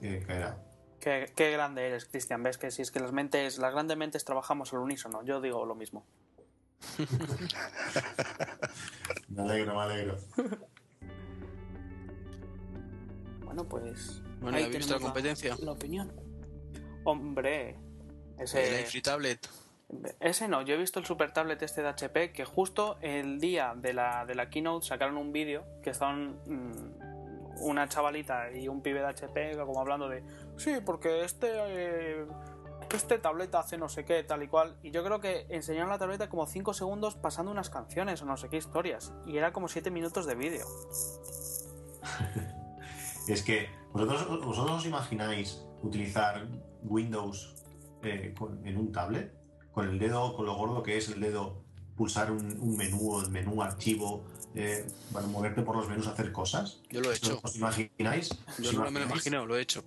eh, 0.00 0.22
caerá. 0.24 0.62
Qué, 1.00 1.32
qué 1.34 1.50
grande 1.50 1.86
eres, 1.86 2.04
Cristian. 2.04 2.42
Ves 2.42 2.58
que 2.58 2.70
si 2.70 2.82
es 2.82 2.90
que 2.90 3.00
las 3.00 3.12
mentes, 3.12 3.58
las 3.58 3.72
grandes 3.72 3.96
mentes 3.96 4.24
trabajamos 4.24 4.72
al 4.72 4.80
unísono. 4.80 5.24
Yo 5.24 5.40
digo 5.40 5.64
lo 5.66 5.74
mismo. 5.74 6.06
Me 9.28 9.42
alegro, 9.42 9.74
me 9.74 9.82
alegro. 9.82 10.16
Bueno, 13.58 13.68
pues. 13.68 14.22
Bueno, 14.40 14.56
ahí 14.56 14.62
¿ya 14.64 14.68
has 14.68 14.76
visto 14.76 14.92
la 14.92 14.98
tenemos 14.98 15.12
competencia? 15.12 15.56
La 15.62 15.72
opinión. 15.72 16.12
Hombre, 17.04 17.76
El 18.36 18.44
ese. 18.44 18.82
iFree 18.82 19.02
Tablet. 19.02 19.48
Ese 20.20 20.48
no, 20.48 20.62
yo 20.62 20.74
he 20.74 20.76
visto 20.76 21.00
el 21.00 21.06
super 21.06 21.32
tablet 21.32 21.62
este 21.62 21.80
de 21.80 21.88
HP 21.88 22.32
que 22.32 22.44
justo 22.44 22.98
el 23.00 23.40
día 23.40 23.72
de 23.74 23.94
la, 23.94 24.26
de 24.26 24.34
la 24.34 24.50
keynote 24.50 24.86
sacaron 24.86 25.16
un 25.16 25.32
vídeo 25.32 25.64
que 25.82 25.88
estaban 25.88 26.38
mm, 26.44 27.62
una 27.62 27.88
chavalita 27.88 28.52
y 28.52 28.68
un 28.68 28.82
pibe 28.82 29.00
de 29.00 29.06
HP 29.06 29.56
como 29.56 29.80
hablando 29.80 30.10
de 30.10 30.22
sí, 30.58 30.74
porque 30.84 31.24
este 31.24 31.48
eh, 31.54 32.26
este 32.92 33.18
tableta 33.18 33.60
hace 33.60 33.78
no 33.78 33.88
sé 33.88 34.04
qué, 34.04 34.22
tal 34.24 34.42
y 34.42 34.48
cual. 34.48 34.76
Y 34.82 34.90
yo 34.90 35.02
creo 35.02 35.20
que 35.20 35.46
enseñaron 35.48 35.88
la 35.88 35.98
tableta 35.98 36.28
como 36.28 36.46
5 36.46 36.74
segundos 36.74 37.16
pasando 37.16 37.50
unas 37.50 37.70
canciones 37.70 38.20
o 38.20 38.26
no 38.26 38.36
sé 38.36 38.50
qué 38.50 38.58
historias. 38.58 39.14
Y 39.26 39.38
era 39.38 39.52
como 39.52 39.68
7 39.68 39.90
minutos 39.90 40.26
de 40.26 40.34
vídeo. 40.34 40.66
es 43.32 43.42
que 43.42 43.68
vosotros, 43.92 44.26
vosotros 44.44 44.78
os 44.78 44.86
imagináis 44.86 45.62
utilizar 45.82 46.46
Windows 46.82 47.54
eh, 48.02 48.34
con- 48.38 48.64
en 48.66 48.76
un 48.78 48.92
tablet, 48.92 49.34
con 49.72 49.88
el 49.88 49.98
dedo, 49.98 50.34
con 50.36 50.46
lo 50.46 50.54
gordo 50.54 50.82
que 50.82 50.96
es 50.96 51.08
el 51.08 51.20
dedo, 51.20 51.62
pulsar 51.96 52.30
un, 52.30 52.58
un 52.60 52.76
menú, 52.76 53.20
el 53.20 53.30
menú 53.30 53.60
archivo, 53.62 54.24
eh, 54.54 54.86
para 55.12 55.26
moverte 55.26 55.62
por 55.62 55.76
los 55.76 55.88
menús, 55.88 56.06
hacer 56.06 56.30
cosas. 56.32 56.80
Yo 56.90 57.00
lo 57.00 57.10
he 57.12 57.16
hecho. 57.16 57.40
¿Os 57.42 57.56
imagináis? 57.56 58.28
Yo 58.58 58.70
¿Os 58.70 58.74
no 58.74 58.90
me 58.90 59.00
lo 59.00 59.06
imagináis? 59.06 59.10
imagino, 59.10 59.46
lo 59.46 59.56
he 59.56 59.60
hecho. 59.62 59.84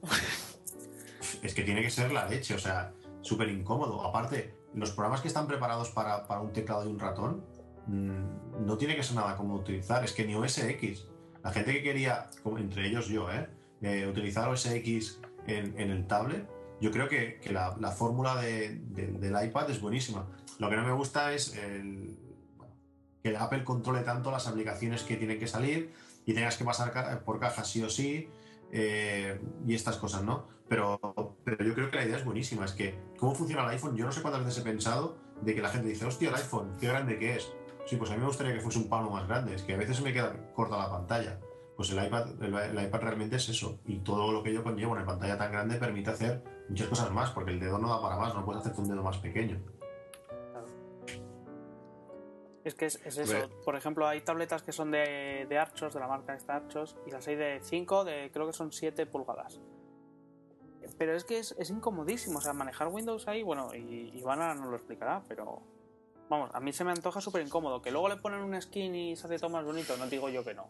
Es 1.42 1.54
que 1.54 1.64
tiene 1.64 1.82
que 1.82 1.90
ser 1.90 2.12
la 2.12 2.28
leche, 2.28 2.54
o 2.56 2.60
sea, 2.60 2.94
súper 3.22 3.50
incómodo. 3.50 4.04
Aparte, 4.06 4.56
los 4.74 4.92
programas 4.92 5.22
que 5.22 5.28
están 5.28 5.48
preparados 5.48 5.90
para, 5.90 6.28
para 6.28 6.42
un 6.42 6.52
teclado 6.54 6.86
y 6.86 6.88
un 6.92 7.00
ratón, 7.00 7.44
mm, 7.88 8.66
no 8.66 8.78
tiene 8.78 8.96
que 8.96 9.04
ser 9.04 9.16
nada 9.16 9.36
cómodo 9.38 9.60
utilizar. 9.62 10.04
Es 10.04 10.12
que 10.14 10.26
ni 10.26 10.36
OS 10.36 10.58
X, 10.60 11.08
la 11.44 11.52
gente 11.52 11.74
que 11.74 11.84
quería, 11.84 12.30
como 12.44 12.58
entre 12.58 12.88
ellos 12.88 13.08
yo, 13.08 13.32
¿eh? 13.32 13.48
Eh, 13.82 14.06
utilizar 14.08 14.50
en, 15.48 15.80
en 15.80 15.90
el 15.92 16.06
tablet, 16.08 16.48
yo 16.80 16.92
creo 16.92 17.08
que, 17.10 17.40
la, 17.52 17.76
la 17.80 17.92
fórmula 17.92 18.36
de- 18.42 18.76
de- 18.76 19.08
del 19.08 19.46
iPad 19.46 19.70
es 19.72 19.82
buenísima. 19.82 20.28
Lo 20.60 20.70
que 20.70 20.76
no 20.76 20.86
me 20.86 20.94
gusta 20.94 21.34
es 21.34 21.56
el, 21.56 22.16
que 23.24 23.36
Apple 23.38 23.64
controle 23.64 24.02
tanto 24.02 24.32
las 24.32 24.48
aplicaciones 24.48 25.04
que 25.04 25.16
tienen 25.18 25.40
que 25.40 25.48
salir 25.48 25.94
y 26.26 26.34
tengas 26.34 26.58
que 26.58 26.64
pasar 26.64 27.24
por 27.24 27.40
caja 27.40 27.64
sí 27.64 27.82
o 27.84 27.90
sí 27.90 28.30
eh, 28.72 29.40
y 29.68 29.74
estas 29.76 29.98
cosas, 29.98 30.24
¿no? 30.24 30.48
Pero, 30.70 31.36
pero 31.44 31.64
yo 31.66 31.74
creo 31.74 31.90
que 31.92 31.98
la 31.98 32.06
idea 32.06 32.18
es 32.18 32.24
buenísima. 32.26 32.66
Es 32.66 32.72
que, 32.74 32.96
¿cómo 33.18 33.36
funciona 33.36 33.64
el 33.64 33.70
iPhone? 33.72 33.96
Yo 33.98 34.06
no 34.06 34.12
sé 34.12 34.22
cuántas 34.22 34.46
veces 34.46 34.62
he 34.62 34.64
pensado 34.64 35.18
de 35.42 35.54
que 35.56 35.62
la 35.62 35.70
gente 35.70 35.88
dice, 35.90 36.06
hostia, 36.06 36.30
el 36.30 36.36
iPhone, 36.36 36.78
qué 36.80 36.88
grande 36.88 37.20
que 37.20 37.36
es. 37.36 37.52
Sí, 37.86 37.96
pues 37.98 38.10
a 38.12 38.14
mí 38.14 38.20
me 38.20 38.28
gustaría 38.28 38.54
que 38.54 38.62
fuese 38.62 38.80
un 38.80 38.90
palo 38.90 39.10
más 39.10 39.28
grande. 39.28 39.56
Es 39.56 39.64
que 39.64 39.74
a 39.74 39.78
veces 39.78 39.98
se 39.98 40.04
me 40.04 40.14
queda 40.14 40.34
corta 40.54 40.78
la 40.78 40.90
pantalla. 40.90 41.40
Pues 41.76 41.90
el 41.92 42.06
iPad, 42.06 42.42
el, 42.42 42.54
el 42.54 42.84
iPad 42.86 43.02
realmente 43.02 43.38
es 43.38 43.50
eso. 43.50 43.80
Y 43.86 44.00
todo 44.00 44.32
lo 44.32 44.44
que 44.44 44.54
yo 44.54 44.64
conllevo 44.64 44.96
en 44.96 45.02
una 45.02 45.06
pantalla 45.06 45.38
tan 45.38 45.52
grande 45.52 45.78
permite 45.78 46.12
hacer 46.12 46.44
muchas 46.70 46.88
cosas 46.88 47.12
más, 47.12 47.32
porque 47.32 47.52
el 47.52 47.60
dedo 47.60 47.78
no 47.78 47.90
da 47.90 48.02
para 48.02 48.18
más, 48.18 48.34
no 48.36 48.46
puedes 48.46 48.62
hacerte 48.62 48.82
un 48.82 48.88
dedo 48.88 49.04
más 49.04 49.18
pequeño. 49.18 49.60
Es 52.64 52.76
que 52.76 52.86
es, 52.86 53.00
es 53.04 53.18
eso. 53.18 53.50
Por 53.66 53.76
ejemplo, 53.76 54.08
hay 54.08 54.22
tabletas 54.22 54.62
que 54.62 54.72
son 54.72 54.92
de, 54.92 55.46
de 55.50 55.58
Archos, 55.58 55.94
de 55.94 56.00
la 56.00 56.08
marca 56.08 56.36
esta 56.36 56.56
Archos, 56.56 56.96
y 57.08 57.12
las 57.12 57.28
hay 57.28 57.36
de 57.36 57.60
5, 57.62 58.06
de 58.06 58.30
creo 58.32 58.46
que 58.46 58.54
son 58.54 58.72
7 58.72 59.06
pulgadas. 59.08 59.60
Pero 60.98 61.16
es 61.16 61.24
que 61.24 61.40
es, 61.40 61.56
es 61.58 61.70
incomodísimo, 61.72 62.38
o 62.38 62.42
sea, 62.42 62.54
manejar 62.54 62.90
Windows 62.90 63.28
ahí, 63.28 63.42
bueno, 63.42 63.74
y 63.74 64.12
Ivana 64.16 64.54
nos 64.54 64.70
lo 64.70 64.76
explicará, 64.76 65.24
pero 65.28 65.62
vamos, 66.32 66.50
a 66.56 66.60
mí 66.62 66.72
se 66.74 66.84
me 66.84 66.92
antoja 66.92 67.22
súper 67.22 67.46
incómodo. 67.46 67.82
Que 67.82 67.92
luego 67.92 68.10
le 68.10 68.16
ponen 68.18 68.40
un 68.42 68.60
skin 68.60 68.96
y 68.96 69.16
se 69.16 69.28
hace 69.28 69.38
todo 69.38 69.50
más 69.52 69.64
bonito, 69.66 69.96
no 69.98 70.08
digo 70.08 70.30
yo 70.30 70.44
que 70.44 70.54
no. 70.56 70.70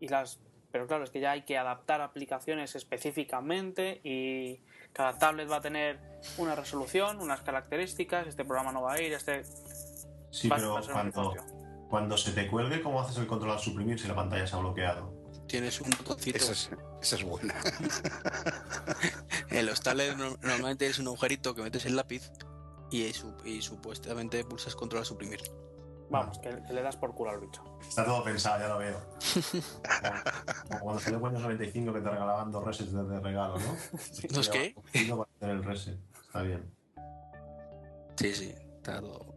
Y 0.00 0.08
las, 0.08 0.40
pero 0.72 0.86
claro, 0.86 1.04
es 1.04 1.10
que 1.10 1.20
ya 1.20 1.30
hay 1.30 1.42
que 1.44 1.56
adaptar 1.56 2.00
aplicaciones 2.02 2.74
específicamente 2.74 4.00
y 4.04 4.60
cada 4.92 5.16
tablet 5.18 5.50
va 5.50 5.56
a 5.56 5.60
tener 5.60 5.98
una 6.38 6.54
resolución, 6.56 7.20
unas 7.20 7.40
características, 7.42 8.26
este 8.26 8.44
programa 8.44 8.72
no 8.72 8.82
va 8.82 8.94
a 8.94 9.00
ir, 9.00 9.12
este 9.12 9.44
Sí, 10.30 10.48
va- 10.48 10.56
pero 10.56 10.74
va 10.74 10.80
a 10.80 10.82
ser 10.82 10.94
un 10.94 11.10
cuando, 11.88 12.16
se 12.16 12.32
te 12.32 12.46
cuelgue, 12.46 12.82
¿cómo 12.82 13.00
haces 13.00 13.16
el 13.16 13.26
control 13.26 13.52
al 13.52 13.58
suprimir 13.58 13.98
si 13.98 14.06
la 14.06 14.14
pantalla 14.14 14.46
se 14.46 14.54
ha 14.54 14.58
bloqueado? 14.60 15.12
Tienes 15.48 15.80
un 15.80 15.90
botoncito. 15.90 16.36
Esa 16.38 16.52
es, 16.52 16.70
esa 17.02 17.16
es 17.16 17.24
buena. 17.24 17.54
En 19.50 19.66
los 19.66 19.80
tablets 19.80 20.16
no- 20.16 20.36
normalmente 20.42 20.86
es 20.86 20.98
un 21.00 21.08
agujerito 21.08 21.54
que 21.54 21.62
metes 21.62 21.84
el 21.86 21.96
lápiz 21.96 22.30
y, 22.90 23.12
su- 23.12 23.34
y 23.44 23.62
supuestamente 23.62 24.44
pulsas 24.44 24.74
control 24.74 25.02
a 25.02 25.04
suprimir. 25.04 25.40
Vamos, 26.10 26.38
que, 26.40 26.50
que 26.66 26.72
le 26.72 26.82
das 26.82 26.96
por 26.96 27.14
culo 27.14 27.30
al 27.30 27.38
bicho. 27.40 27.62
Está 27.88 28.04
todo 28.04 28.24
pensado, 28.24 28.58
ya 28.60 28.68
lo 28.68 28.78
veo. 28.78 29.00
Como, 29.12 30.12
como 30.68 30.80
cuando 30.80 31.00
salió 31.00 31.18
Windows 31.20 31.42
95 31.44 31.92
que 31.92 32.00
te 32.00 32.10
regalaban 32.10 32.50
dos 32.50 32.64
resets 32.64 32.92
de, 32.92 33.04
de 33.04 33.20
regalo, 33.20 33.56
¿no? 33.58 33.76
¿Dos 34.30 34.48
qué? 34.48 34.74
Para 35.08 35.22
hacer 35.36 35.50
el 35.50 35.62
reset. 35.64 35.98
Está 36.26 36.42
bien. 36.42 36.68
Sí, 38.16 38.34
sí, 38.34 38.54
está 38.76 39.00
todo. 39.00 39.34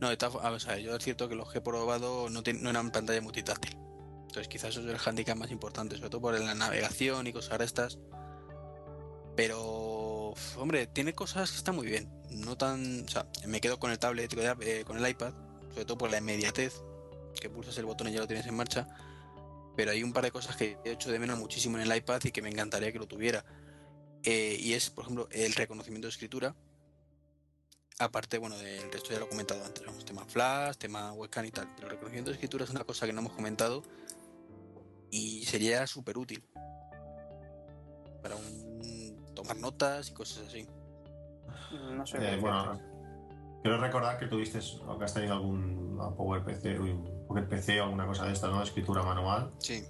No, 0.00 0.10
formas, 0.30 0.52
o 0.54 0.60
sea, 0.60 0.78
yo 0.78 0.96
es 0.96 1.04
cierto 1.04 1.28
que 1.28 1.34
los 1.34 1.52
que 1.52 1.58
he 1.58 1.60
probado 1.60 2.30
no, 2.30 2.42
tienen- 2.42 2.62
no 2.62 2.70
eran 2.70 2.90
pantalla 2.90 3.20
multitáctil. 3.20 3.76
Entonces 4.22 4.48
quizás 4.48 4.70
eso 4.70 4.80
es 4.80 4.86
el 4.86 4.96
handicap 5.04 5.36
más 5.36 5.50
importante, 5.50 5.96
sobre 5.96 6.08
todo 6.08 6.20
por 6.22 6.38
la 6.40 6.54
navegación 6.54 7.26
y 7.26 7.32
cosas 7.34 7.58
de 7.58 7.64
estas. 7.66 7.98
Pero, 9.36 10.32
hombre, 10.56 10.86
tiene 10.86 11.12
cosas 11.12 11.50
que 11.50 11.56
están 11.58 11.76
muy 11.76 11.86
bien. 11.86 12.08
No 12.30 12.56
tan. 12.56 13.04
O 13.04 13.08
sea, 13.08 13.26
me 13.46 13.60
quedo 13.60 13.78
con 13.78 13.90
el 13.90 13.98
tablet, 13.98 14.32
eh, 14.60 14.84
con 14.84 14.96
el 14.96 15.08
iPad, 15.08 15.32
sobre 15.70 15.84
todo 15.84 15.98
por 15.98 16.10
la 16.10 16.18
inmediatez, 16.18 16.82
que 17.40 17.50
pulsas 17.50 17.76
el 17.78 17.86
botón 17.86 18.08
y 18.08 18.12
ya 18.12 18.20
lo 18.20 18.26
tienes 18.26 18.46
en 18.46 18.54
marcha. 18.54 18.88
Pero 19.76 19.92
hay 19.92 20.02
un 20.02 20.12
par 20.12 20.24
de 20.24 20.30
cosas 20.30 20.56
que 20.56 20.78
he 20.84 20.92
hecho 20.92 21.10
de 21.10 21.18
menos 21.18 21.38
muchísimo 21.38 21.78
en 21.78 21.90
el 21.90 21.96
iPad 21.96 22.20
y 22.24 22.32
que 22.32 22.42
me 22.42 22.50
encantaría 22.50 22.92
que 22.92 22.98
lo 22.98 23.06
tuviera. 23.06 23.44
Eh, 24.22 24.56
y 24.60 24.74
es, 24.74 24.90
por 24.90 25.04
ejemplo, 25.04 25.28
el 25.30 25.54
reconocimiento 25.54 26.06
de 26.06 26.10
escritura. 26.10 26.54
Aparte, 27.98 28.38
bueno, 28.38 28.56
del 28.58 28.90
resto 28.90 29.10
ya 29.10 29.18
lo 29.18 29.26
he 29.26 29.28
comentado 29.28 29.64
antes, 29.64 29.84
vamos, 29.84 30.04
tema 30.06 30.24
flash, 30.24 30.76
tema 30.76 31.12
webcam 31.12 31.44
y 31.44 31.50
tal. 31.50 31.68
Pero 31.74 31.88
el 31.88 31.90
reconocimiento 31.92 32.30
de 32.30 32.36
escritura 32.36 32.64
es 32.64 32.70
una 32.70 32.84
cosa 32.84 33.06
que 33.06 33.12
no 33.12 33.20
hemos 33.20 33.32
comentado 33.32 33.82
y 35.10 35.44
sería 35.44 35.86
súper 35.86 36.16
útil 36.16 36.42
para 38.22 38.36
un, 38.36 39.32
tomar 39.34 39.56
notas 39.56 40.08
y 40.08 40.12
cosas 40.12 40.46
así. 40.48 40.66
No 41.70 42.06
sé. 42.06 42.34
Eh, 42.34 42.38
bueno, 42.40 42.80
quiero 43.62 43.78
recordar 43.78 44.18
que 44.18 44.26
tuviste, 44.26 44.58
o 44.86 44.98
que 44.98 45.04
has 45.04 45.14
tenido 45.14 45.34
algún 45.34 45.98
Power 46.16 46.42
PC, 46.42 46.78
uy, 46.80 46.90
un 46.90 47.26
Pocket 47.28 47.42
PC 47.42 47.80
o 47.80 47.84
alguna 47.84 48.06
cosa 48.06 48.24
de 48.24 48.32
esta, 48.32 48.48
¿no? 48.48 48.62
Escritura 48.62 49.02
manual. 49.02 49.50
Sí, 49.58 49.84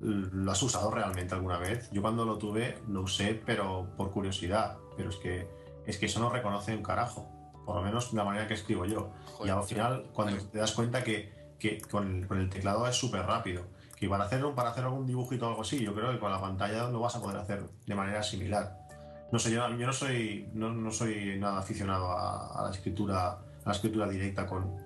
¿Lo 0.00 0.52
has 0.52 0.62
usado 0.62 0.90
realmente 0.90 1.34
alguna 1.34 1.58
vez? 1.58 1.90
Yo 1.90 2.02
cuando 2.02 2.24
lo 2.24 2.36
tuve 2.36 2.78
lo 2.88 3.02
usé, 3.02 3.40
pero 3.46 3.88
por 3.96 4.10
curiosidad. 4.10 4.76
Pero 4.96 5.10
es 5.10 5.16
que, 5.16 5.48
es 5.86 5.98
que 5.98 6.06
eso 6.06 6.20
no 6.20 6.28
reconoce 6.28 6.76
un 6.76 6.82
carajo. 6.82 7.28
Por 7.64 7.76
lo 7.76 7.82
menos 7.82 8.12
la 8.12 8.24
manera 8.24 8.46
que 8.46 8.54
escribo 8.54 8.84
yo. 8.84 9.10
joder, 9.32 9.54
y 9.54 9.56
al 9.56 9.64
final, 9.64 10.10
cuando 10.12 10.36
te 10.36 10.58
das 10.58 10.72
cuenta 10.72 11.02
que, 11.02 11.54
que 11.58 11.80
con, 11.80 12.22
el, 12.22 12.28
con 12.28 12.38
el 12.38 12.50
teclado 12.50 12.86
es 12.86 12.94
súper 12.94 13.22
rápido, 13.26 13.64
que 13.96 14.08
para 14.08 14.24
hacer, 14.24 14.44
para 14.54 14.70
hacer 14.70 14.84
algún 14.84 15.06
dibujito 15.06 15.46
o 15.46 15.48
algo 15.48 15.62
así, 15.62 15.82
yo 15.82 15.94
creo 15.94 16.12
que 16.12 16.18
con 16.18 16.30
la 16.30 16.40
pantalla 16.40 16.88
lo 16.90 17.00
vas 17.00 17.16
a 17.16 17.22
poder 17.22 17.38
hacer 17.38 17.64
de 17.86 17.94
manera 17.94 18.22
similar. 18.22 18.85
No 19.32 19.38
sé, 19.38 19.50
yo, 19.50 19.68
yo 19.76 19.86
no 19.86 19.92
soy 19.92 20.48
no, 20.54 20.72
no 20.72 20.90
soy 20.92 21.38
nada 21.38 21.58
aficionado 21.58 22.10
a, 22.12 22.60
a 22.60 22.64
la 22.64 22.70
escritura 22.70 23.30
a 23.32 23.42
la 23.64 23.72
escritura 23.72 24.08
directa 24.08 24.46
con 24.46 24.76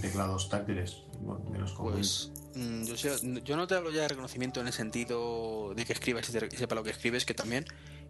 teclados 0.00 0.48
táctiles, 0.48 1.02
bueno, 1.20 1.44
menos 1.50 1.72
con 1.72 1.92
Pues 1.92 2.32
mm, 2.54 2.82
yo, 2.84 2.96
sé- 2.96 3.40
yo 3.44 3.56
no 3.56 3.66
te 3.66 3.74
hablo 3.76 3.90
ya 3.92 4.02
de 4.02 4.08
reconocimiento 4.08 4.60
en 4.60 4.66
el 4.66 4.72
sentido 4.72 5.72
de 5.74 5.84
que 5.84 5.92
escribas 5.92 6.28
y 6.28 6.32
te- 6.32 6.46
y 6.52 6.56
sepa 6.56 6.74
lo 6.74 6.82
que 6.82 6.90
escribes, 6.90 7.24
que 7.24 7.34
también, 7.34 7.64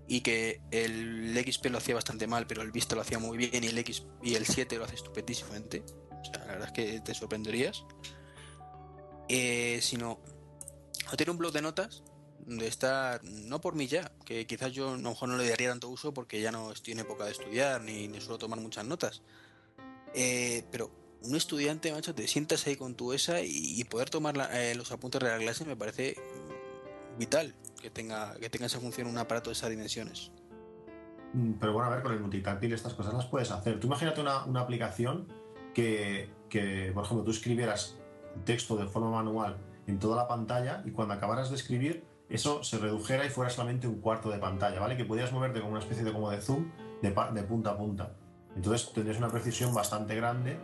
y 0.08 0.20
que 0.22 0.60
el 0.70 1.34
XP 1.38 1.66
lo 1.70 1.78
hacía 1.78 1.94
bastante 1.94 2.26
mal, 2.26 2.46
pero 2.46 2.62
el 2.62 2.70
Vista 2.72 2.94
lo 2.94 3.00
hacía 3.02 3.18
muy 3.18 3.36
bien 3.38 3.62
y 3.64 3.66
el 3.66 3.78
X 3.78 4.04
y 4.22 4.34
el 4.34 4.46
7 4.46 4.76
lo 4.78 4.84
hace 4.84 4.94
estupendísimamente. 4.96 5.82
O 6.10 6.24
sea, 6.24 6.38
la 6.46 6.52
verdad 6.52 6.68
es 6.68 6.72
que 6.72 7.00
te 7.00 7.14
sorprenderías. 7.14 7.84
Eh, 9.28 9.78
sino 9.82 10.18
no 11.10 11.16
tener 11.16 11.30
un 11.30 11.38
blog 11.38 11.52
de 11.52 11.62
notas 11.62 12.02
de 12.46 12.66
estar, 12.66 13.22
no 13.24 13.60
por 13.60 13.74
mí 13.74 13.86
ya, 13.86 14.12
que 14.24 14.46
quizás 14.46 14.72
yo 14.72 14.90
a 14.90 14.96
lo 14.96 15.10
mejor 15.10 15.28
no 15.28 15.36
le 15.36 15.48
daría 15.48 15.70
tanto 15.70 15.88
uso 15.88 16.12
porque 16.12 16.40
ya 16.40 16.52
no 16.52 16.72
estoy 16.72 16.92
en 16.92 17.00
época 17.00 17.24
de 17.24 17.32
estudiar 17.32 17.80
ni, 17.82 18.08
ni 18.08 18.20
suelo 18.20 18.38
tomar 18.38 18.60
muchas 18.60 18.84
notas. 18.84 19.22
Eh, 20.14 20.64
pero 20.70 20.90
un 21.22 21.34
estudiante, 21.34 21.92
macho, 21.92 22.14
te 22.14 22.26
sientas 22.28 22.66
ahí 22.66 22.76
con 22.76 22.94
tu 22.94 23.12
ESA 23.12 23.40
y, 23.42 23.82
poder 23.84 24.10
tomar 24.10 24.34
eh, 24.52 24.74
los 24.74 24.92
apuntes 24.92 25.20
de 25.20 25.28
la 25.28 25.38
clase 25.38 25.64
me 25.64 25.76
parece 25.76 26.16
vital 27.18 27.54
que 27.80 27.90
tenga, 27.90 28.34
que 28.34 28.50
tenga 28.50 28.66
esa 28.66 28.80
función 28.80 29.06
un 29.06 29.18
aparato 29.18 29.50
de 29.50 29.54
esas 29.54 29.70
dimensiones. 29.70 30.30
Mm, 31.32 31.52
Pero 31.54 31.72
bueno, 31.72 31.88
a 31.88 31.94
ver, 31.94 32.02
con 32.02 32.12
el 32.12 32.20
multitáctil 32.20 32.72
estas 32.72 32.94
cosas 32.94 33.14
las 33.14 33.26
puedes 33.26 33.50
hacer. 33.50 33.80
Tú 33.80 33.86
imagínate 33.86 34.20
una, 34.20 34.44
una 34.44 34.60
aplicación 34.60 35.26
que, 35.72 36.30
que, 36.48 36.90
por 36.94 37.04
ejemplo, 37.04 37.24
tú 37.24 37.30
escribieras 37.30 37.96
texto 38.44 38.76
de 38.76 38.86
forma 38.86 39.10
manual 39.10 39.56
en 39.86 39.98
toda 39.98 40.16
la 40.16 40.28
pantalla 40.28 40.82
y 40.84 40.90
cuando 40.90 41.14
acabaras 41.14 41.50
de 41.50 41.56
escribir 41.56 42.04
eso 42.34 42.62
se 42.64 42.78
redujera 42.78 43.24
y 43.24 43.30
fuera 43.30 43.50
solamente 43.50 43.86
un 43.86 44.00
cuarto 44.00 44.30
de 44.30 44.38
pantalla, 44.38 44.80
¿vale? 44.80 44.96
Que 44.96 45.04
pudieras 45.04 45.32
moverte 45.32 45.60
con 45.60 45.70
una 45.70 45.80
especie 45.80 46.04
de 46.04 46.12
como 46.12 46.30
de 46.30 46.40
zoom 46.40 46.70
de, 47.02 47.10
de 47.10 47.42
punta 47.42 47.70
a 47.70 47.76
punta. 47.76 48.14
Entonces 48.56 48.92
tendrías 48.92 49.18
una 49.18 49.28
precisión 49.28 49.74
bastante 49.74 50.14
grande, 50.14 50.58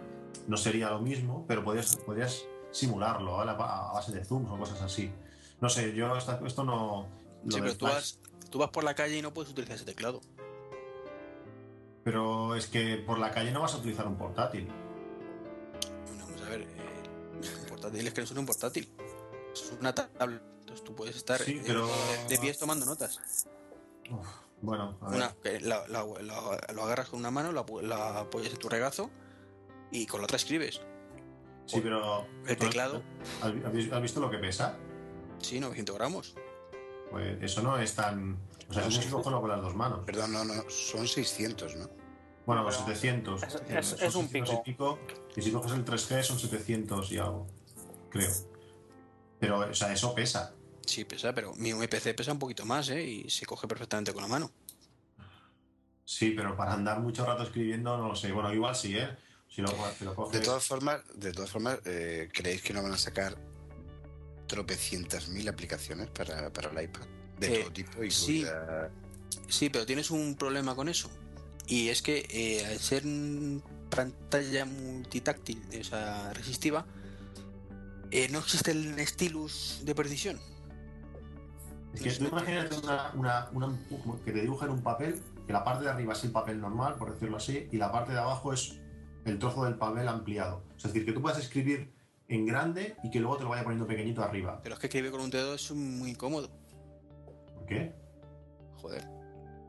no 0.47 0.57
sería 0.57 0.91
lo 0.91 1.01
mismo, 1.01 1.45
pero 1.49 1.64
podrías, 1.64 1.97
podrías 1.97 2.45
simularlo 2.71 3.33
¿vale? 3.37 3.51
a 3.53 3.91
a 3.91 3.93
base 3.93 4.12
de 4.12 4.25
zooms 4.25 4.49
o 4.51 4.59
cosas 4.59 4.81
así. 4.83 5.12
No 5.61 5.68
sé, 5.68 5.93
yo 5.95 6.16
esta- 6.16 6.41
esto 6.47 6.64
no... 6.64 7.07
lo 7.45 7.51
Sí, 7.51 7.61
del 7.61 7.62
pero 7.62 7.77
tú 7.77 7.85
vas, 7.87 8.18
tú 8.51 8.59
vas 8.59 8.71
por 8.71 8.85
la 8.85 8.95
calle 8.95 9.18
y 9.18 9.23
no 9.23 9.35
puedes 9.35 9.51
utilizar 9.51 9.77
ese 9.77 9.85
teclado. 9.85 10.21
Pero 12.05 12.55
es 12.55 12.66
que 12.66 12.97
por 12.97 13.18
la 13.18 13.31
calle 13.31 13.53
no 13.53 13.61
vas 13.61 13.75
a 13.75 13.79
utilizar 13.79 14.07
un 14.07 14.16
portátil. 14.16 14.66
Bueno, 16.07 16.25
vamos 16.27 16.43
a 16.43 16.49
ver, 16.49 16.62
eh, 16.62 16.66
portátil 17.68 18.07
es 18.07 18.14
que 18.14 18.21
no 18.21 18.25
es 18.25 18.31
un 18.31 18.47
portátil. 18.47 18.91
Es 19.53 19.73
una 19.79 19.95
tablet. 19.95 20.43
Entonces 20.71 20.85
tú 20.85 20.95
puedes 20.95 21.16
estar 21.16 21.41
Sí, 21.43 21.57
eh, 21.59 21.62
pero- 21.66 21.89
de 22.29 22.39
pies 22.39 22.57
tomando 22.57 22.87
notas. 22.87 23.18
Uf, 24.09 24.27
bueno, 24.62 24.97
a 25.01 25.09
ver. 25.11 25.16
Una, 25.16 25.35
que 25.43 25.59
la- 25.61 25.89
la- 25.89 26.05
la- 26.05 26.73
lo 26.73 26.83
agarras 26.85 27.09
con 27.09 27.18
una 27.18 27.33
mano, 27.33 27.51
la, 27.51 27.62
apo- 27.66 27.83
la 27.83 28.21
apoyas 28.21 28.53
en 28.53 28.59
tu 28.59 28.68
regazo 28.68 29.11
y 29.91 30.07
con 30.07 30.21
la 30.21 30.25
otra 30.27 30.37
escribes. 30.37 30.81
sí, 31.66 31.81
pero. 31.83 32.25
El 32.47 32.57
teclado. 32.57 33.03
¿Has, 33.43 33.53
has- 33.93 34.03
visto 34.03 34.21
lo 34.21 34.31
que 34.31 34.39
pesa? 34.39 34.77
Sí, 35.39 35.59
900 35.59 35.97
gramos. 35.97 36.35
Pues 37.11 37.43
eso 37.43 37.62
no 37.62 37.77
es 37.79 37.95
tan. 37.97 38.39
O 38.68 38.73
sea, 38.73 38.87
eso 38.87 39.01
que 39.01 39.11
cogerlo 39.11 39.41
con 39.41 39.51
las 39.51 39.61
dos 39.61 39.75
manos. 39.75 40.01
Perdón, 40.07 40.33
no, 40.33 40.45
no, 40.45 40.71
son 40.71 41.09
600, 41.09 41.75
¿no? 41.75 41.91
Bueno, 42.47 42.64
Pero 42.64 42.77
700. 42.79 43.43
es- 43.43 43.55
eh, 43.57 43.61
es- 43.79 43.87
son 43.89 44.03
es 44.03 44.14
un 44.14 44.23
600 44.29 44.55
y 44.55 44.71
pico. 44.71 44.99
Y 45.35 45.43
si 45.43 45.51
coges 45.51 45.73
el 45.73 45.85
3G 45.85 46.23
son 46.23 46.39
700 46.39 47.11
y 47.11 47.18
algo. 47.18 47.49
Creo. 48.11 48.31
Pero, 49.41 49.59
o 49.71 49.75
sea, 49.75 49.93
eso 49.93 50.14
pesa. 50.14 50.55
Sí, 50.91 51.05
pesa, 51.05 51.32
pero 51.32 51.55
mi 51.55 51.72
PC 51.86 52.14
pesa 52.14 52.32
un 52.32 52.41
poquito 52.41 52.66
más, 52.66 52.88
¿eh? 52.88 53.01
Y 53.01 53.30
se 53.30 53.47
coge 53.47 53.68
perfectamente 53.68 54.12
con 54.12 54.22
la 54.22 54.28
mano. 54.28 54.51
Sí, 56.05 56.32
pero 56.36 56.57
para 56.57 56.72
andar 56.72 56.99
mucho 56.99 57.24
rato 57.24 57.45
escribiendo, 57.45 57.97
no 57.97 58.09
lo 58.09 58.16
sé. 58.16 58.32
Bueno, 58.32 58.53
igual 58.53 58.74
sí, 58.74 58.97
¿eh? 58.97 59.09
Si 59.49 59.62
lo, 59.62 59.68
si 59.97 60.05
lo 60.05 60.16
coges. 60.16 60.41
De 60.41 60.45
todas 60.45 60.64
formas, 60.66 61.01
de 61.14 61.30
todas 61.32 61.49
formas 61.49 61.78
eh, 61.84 62.28
¿creéis 62.32 62.62
que 62.62 62.72
no 62.72 62.82
van 62.82 62.93
a 62.93 62.99
sacar 62.99 63.36
tropecientas 64.49 65.28
mil 65.28 65.49
aplicaciones 65.49 66.09
para, 66.09 66.53
para 66.53 66.70
el 66.70 66.84
iPad? 66.84 67.07
De 67.38 67.47
Eh, 67.47 67.61
todo 67.61 67.72
tipo, 67.72 67.93
sí. 68.11 68.45
Sí, 69.49 69.70
pero 69.70 69.86
tienes 69.86 70.11
un 70.11 70.34
problema 70.34 70.74
con 70.74 70.88
eso. 70.88 71.09
Y 71.68 71.88
es 71.88 72.03
que 72.03 72.26
eh, 72.30 72.66
al 72.66 72.80
ser 72.80 73.05
pantalla 73.91 74.64
multitáctil, 74.64 75.62
o 75.80 75.84
sea, 75.84 76.32
resistiva, 76.32 76.84
eh, 78.11 78.28
no 78.30 78.41
existe 78.41 78.72
el 78.72 79.07
stylus 79.07 79.82
de 79.84 79.95
precisión. 79.95 80.41
Es 81.95 82.03
que 82.03 82.11
tú 82.12 82.26
imagínate 82.30 82.76
una, 82.78 83.11
una- 83.14 83.49
una- 83.53 83.78
que 84.24 84.32
te 84.32 84.41
dibujan 84.43 84.70
un 84.70 84.82
papel, 84.82 85.20
que 85.47 85.53
la 85.53 85.64
parte 85.64 85.84
de 85.84 85.91
arriba 85.91 86.12
es 86.12 86.22
el 86.24 86.30
papel 86.30 86.61
normal, 86.61 86.95
por 86.97 87.12
decirlo 87.12 87.36
así, 87.36 87.68
y 87.72 87.76
la 87.78 87.91
parte 87.91 88.12
de 88.12 88.18
abajo 88.18 88.53
es 88.53 88.78
el 89.24 89.38
trozo 89.38 89.64
del 89.64 89.74
papel 89.76 90.07
ampliado. 90.09 90.62
Es 90.76 90.84
decir, 90.84 91.05
que 91.05 91.12
tú 91.12 91.20
puedas 91.20 91.38
escribir 91.38 91.93
en 92.28 92.47
grande 92.47 92.97
y 93.03 93.11
que 93.11 93.18
luego 93.18 93.36
te 93.38 93.43
lo 93.45 93.51
vaya 93.51 93.64
poniendo 93.64 93.86
pequeñito 93.86 94.22
arriba. 94.22 94.61
Pero 94.62 94.74
es 94.76 94.80
que 94.80 94.86
escribir 94.86 95.11
con 95.11 95.20
un 95.20 95.30
dedo 95.30 95.55
es 95.55 95.70
muy 95.72 96.11
incómodo. 96.11 96.49
¿Por 97.55 97.66
qué? 97.66 97.93
Joder. 98.76 99.05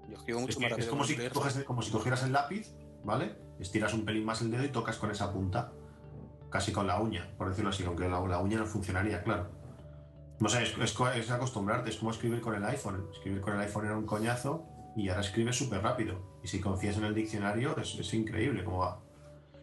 Yo 0.10 0.18
escribo 0.18 0.42
mucho 0.42 0.52
Es, 0.52 0.58
que 0.58 0.62
más 0.64 0.70
rápido 0.72 0.86
es 0.86 0.90
como, 0.90 1.04
si 1.06 1.14
un 1.14 1.18
bolígrafo. 1.20 1.42
coges- 1.42 1.64
como 1.66 1.82
si 1.82 1.92
cogieras 1.92 2.24
el 2.24 2.34
lápiz, 2.34 2.74
¿vale? 3.04 3.36
Estiras 3.60 3.94
un 3.96 4.06
pelín 4.06 4.26
más 4.26 4.42
el 4.42 4.52
dedo 4.52 4.64
y 4.64 4.70
tocas 4.70 4.98
con 4.98 5.10
esa 5.10 5.32
punta. 5.34 5.72
Casi 6.52 6.72
con 6.74 6.86
la 6.86 7.00
uña, 7.00 7.34
por 7.38 7.50
decirlo 7.50 7.70
así, 7.72 7.84
aunque 7.86 8.08
la, 8.10 8.20
la 8.20 8.40
uña 8.40 8.58
no 8.60 8.66
funcionaría, 8.66 9.24
claro. 9.24 9.50
No 10.42 10.50
sé, 10.50 10.64
es, 10.64 10.78
es 10.78 10.92
co- 10.94 11.10
es 11.10 11.30
acostumbrarte, 11.32 11.90
es 11.92 11.96
como 11.98 12.12
escribir 12.12 12.42
con 12.42 12.54
el 12.56 12.64
iPhone. 12.66 13.08
Escribir 13.14 13.40
con 13.42 13.54
el 13.54 13.62
iPhone 13.62 13.86
era 13.86 13.96
un 13.98 14.06
coñazo 14.06 14.66
y 14.98 15.08
ahora 15.08 15.22
escribes 15.22 15.56
súper 15.56 15.82
rápido. 15.82 16.40
Y 16.44 16.48
si 16.48 16.60
confías 16.60 16.98
en 16.98 17.06
el 17.06 17.16
diccionario, 17.16 17.78
es, 17.78 17.96
es 17.96 18.14
increíble 18.14 18.64
cómo 18.66 18.80
va. 18.80 19.00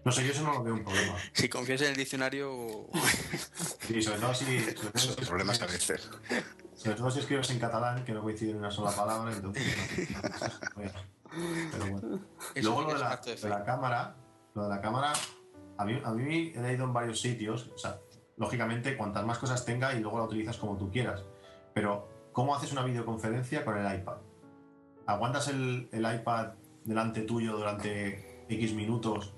No 0.04 0.12
sé, 0.12 0.24
yo 0.24 0.30
eso 0.32 0.42
no 0.44 0.54
lo 0.54 0.62
veo 0.62 0.74
un 0.74 0.84
problema. 0.84 1.16
Si 1.34 1.48
confías 1.48 1.82
en 1.82 1.88
el 1.88 1.96
diccionario, 1.96 2.86
Sí, 3.86 4.00
sobre 4.00 4.20
todo 4.20 4.32
si, 4.32 4.44
sobre 4.60 4.74
todo 4.74 4.90
Esos 4.94 5.14
si- 5.16 5.24
problemas 5.26 5.60
a 5.60 5.66
veces. 5.66 6.08
sobre 6.74 6.96
todo 6.96 7.10
si 7.10 7.18
escribes 7.18 7.50
en 7.50 7.58
catalán, 7.58 8.04
que 8.04 8.12
no 8.12 8.22
coincide 8.22 8.52
en 8.52 8.58
una 8.58 8.70
sola 8.70 8.92
palabra, 8.92 9.32
entonces... 9.32 9.64
no. 10.76 10.82
Pero 11.72 11.86
bueno. 11.90 12.20
Luego 12.54 12.82
lo 12.82 12.94
de 12.94 13.00
la, 13.00 13.16
de 13.16 13.48
la 13.48 13.64
cámara, 13.64 14.16
lo 14.54 14.62
de 14.62 14.68
la 14.70 14.80
cámara, 14.80 15.12
a 15.76 15.84
mí, 15.84 16.00
a 16.04 16.10
mí 16.12 16.52
he 16.54 16.60
leído 16.62 16.84
en 16.84 16.92
varios 16.92 17.20
sitios, 17.20 17.68
o 17.74 17.78
sea, 17.78 17.98
lógicamente 18.38 18.96
cuantas 18.96 19.24
más 19.24 19.38
cosas 19.38 19.64
tenga 19.64 19.94
y 19.94 20.00
luego 20.00 20.18
la 20.18 20.24
utilizas 20.24 20.56
como 20.56 20.76
tú 20.76 20.90
quieras, 20.90 21.24
pero 21.74 22.08
¿cómo 22.32 22.54
haces 22.54 22.72
una 22.72 22.84
videoconferencia 22.84 23.64
con 23.64 23.76
el 23.76 24.00
iPad? 24.00 24.18
¿Aguantas 25.06 25.48
el, 25.48 25.88
el 25.92 26.14
iPad 26.14 26.54
delante 26.84 27.22
tuyo 27.22 27.56
durante 27.56 28.44
X 28.48 28.74
minutos, 28.74 29.34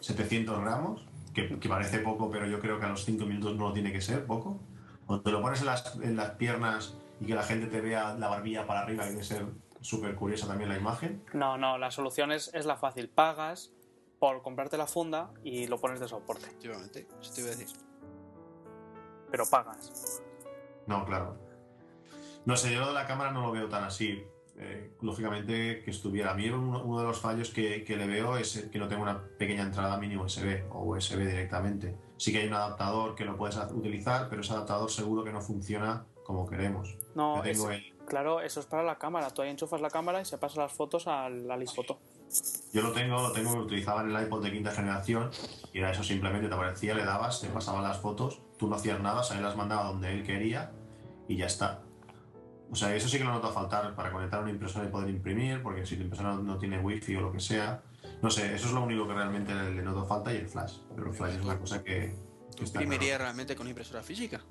700 0.00 0.60
gramos? 0.60 1.06
Que, 1.32 1.58
que 1.58 1.68
parece 1.68 1.98
poco, 1.98 2.30
pero 2.30 2.46
yo 2.46 2.60
creo 2.60 2.78
que 2.78 2.86
a 2.86 2.90
los 2.90 3.04
5 3.04 3.24
minutos 3.26 3.56
no 3.56 3.68
lo 3.68 3.72
tiene 3.72 3.92
que 3.92 4.00
ser 4.00 4.24
poco. 4.24 4.60
O 5.06 5.20
te 5.20 5.32
lo 5.32 5.42
pones 5.42 5.60
en 5.60 5.66
las, 5.66 5.96
en 5.96 6.16
las 6.16 6.30
piernas 6.32 6.96
y 7.20 7.26
que 7.26 7.34
la 7.34 7.42
gente 7.42 7.66
te 7.66 7.80
vea 7.80 8.14
la 8.14 8.28
barbilla 8.28 8.66
para 8.66 8.80
arriba, 8.80 9.04
que 9.04 9.10
debe 9.10 9.24
ser 9.24 9.46
súper 9.80 10.14
curiosa 10.14 10.46
también 10.46 10.70
la 10.70 10.76
imagen. 10.76 11.24
No, 11.32 11.58
no, 11.58 11.76
la 11.76 11.90
solución 11.90 12.32
es, 12.32 12.52
es 12.54 12.66
la 12.66 12.76
fácil. 12.76 13.08
Pagas 13.08 13.72
por 14.18 14.42
comprarte 14.42 14.78
la 14.78 14.86
funda 14.86 15.30
y 15.42 15.66
lo 15.66 15.78
pones 15.78 16.00
de 16.00 16.08
soporte. 16.08 16.46
Efectivamente, 16.46 17.06
eso 17.20 17.34
te 17.34 17.40
iba 17.40 17.50
a 17.50 17.56
decir. 17.56 17.83
Pero 19.34 19.50
pagas. 19.50 20.22
No, 20.86 21.04
claro. 21.04 21.36
No 22.44 22.56
sé, 22.56 22.72
yo 22.72 22.80
lo 22.82 22.86
de 22.88 22.92
la 22.94 23.04
cámara 23.06 23.32
no 23.32 23.40
lo 23.46 23.50
veo 23.50 23.68
tan 23.68 23.82
así. 23.82 24.22
Eh, 24.56 24.92
lógicamente 25.00 25.82
que 25.82 25.90
estuviera. 25.90 26.30
A 26.30 26.34
mí 26.34 26.48
uno, 26.48 26.84
uno 26.84 27.00
de 27.00 27.04
los 27.06 27.18
fallos 27.20 27.50
que, 27.50 27.82
que 27.82 27.96
le 27.96 28.06
veo 28.06 28.36
es 28.36 28.68
que 28.70 28.78
no 28.78 28.86
tengo 28.86 29.02
una 29.02 29.20
pequeña 29.36 29.62
entrada 29.64 29.96
mini 29.96 30.16
USB 30.16 30.62
o 30.70 30.84
USB 30.84 31.18
directamente. 31.26 31.96
Sí 32.16 32.30
que 32.30 32.38
hay 32.42 32.46
un 32.46 32.54
adaptador 32.54 33.16
que 33.16 33.24
lo 33.24 33.36
puedes 33.36 33.56
utilizar, 33.56 34.28
pero 34.28 34.42
ese 34.42 34.52
adaptador 34.52 34.88
seguro 34.88 35.24
que 35.24 35.32
no 35.32 35.40
funciona 35.40 36.06
como 36.22 36.46
queremos. 36.46 36.96
No, 37.16 37.40
tengo 37.42 37.72
el- 37.72 37.92
claro, 38.06 38.40
eso 38.40 38.60
es 38.60 38.66
para 38.66 38.84
la 38.84 38.96
cámara. 38.98 39.30
Tú 39.30 39.42
ahí 39.42 39.50
enchufas 39.50 39.80
la 39.80 39.90
cámara 39.90 40.20
y 40.20 40.24
se 40.24 40.38
pasan 40.38 40.62
las 40.62 40.72
fotos 40.72 41.08
al, 41.08 41.50
al 41.50 41.60
iPhoto. 41.60 41.98
yo 42.72 42.82
lo 42.82 42.92
tengo, 42.92 43.20
lo 43.20 43.32
tengo, 43.32 43.56
lo 43.56 43.62
utilizaba 43.62 44.02
en 44.02 44.14
el 44.14 44.22
iPod 44.24 44.44
de 44.44 44.52
quinta 44.52 44.70
generación 44.70 45.30
y 45.72 45.78
era 45.80 45.90
eso 45.90 46.04
simplemente 46.04 46.46
te 46.48 46.54
aparecía, 46.54 46.94
le 46.94 47.04
dabas, 47.04 47.40
te 47.40 47.48
pasaban 47.48 47.82
las 47.82 47.98
fotos, 47.98 48.40
tú 48.58 48.68
no 48.68 48.76
hacías 48.76 49.00
nada, 49.00 49.20
o 49.20 49.24
sea, 49.24 49.36
él 49.36 49.42
las 49.42 49.56
mandaba 49.56 49.84
donde 49.84 50.12
él 50.12 50.22
quería 50.24 50.72
y 51.28 51.36
ya 51.36 51.46
está. 51.46 51.82
O 52.70 52.76
sea, 52.76 52.94
eso 52.94 53.08
sí 53.08 53.18
que 53.18 53.24
lo 53.24 53.32
noto 53.32 53.48
a 53.48 53.52
faltar 53.52 53.94
para 53.94 54.10
conectar 54.10 54.42
una 54.42 54.50
impresora 54.50 54.86
y 54.86 54.88
poder 54.88 55.08
imprimir, 55.10 55.62
porque 55.62 55.86
si 55.86 55.96
tu 55.96 56.02
impresora 56.02 56.34
no, 56.34 56.58
tiene 56.58 56.78
wifi 56.78 57.14
o 57.16 57.20
lo 57.20 57.32
que 57.32 57.40
sea, 57.40 57.82
no 58.22 58.30
sé, 58.30 58.54
eso 58.54 58.66
es 58.66 58.72
lo 58.72 58.82
único 58.82 59.06
que 59.06 59.14
realmente 59.14 59.54
le, 59.54 59.82
noto 59.82 60.04
falta 60.06 60.32
y 60.32 60.38
el 60.38 60.48
flash. 60.48 60.78
Pero 60.94 61.08
el 61.08 61.14
flash 61.14 61.34
es 61.34 61.44
una 61.44 61.58
cosa 61.58 61.82
que, 61.82 62.14
que 62.50 62.56
¿Tú 62.56 62.64
está 62.64 62.82
imprimirías 62.82 63.20
realmente 63.20 63.54
con 63.54 63.68
impresora 63.68 64.02
física? 64.02 64.42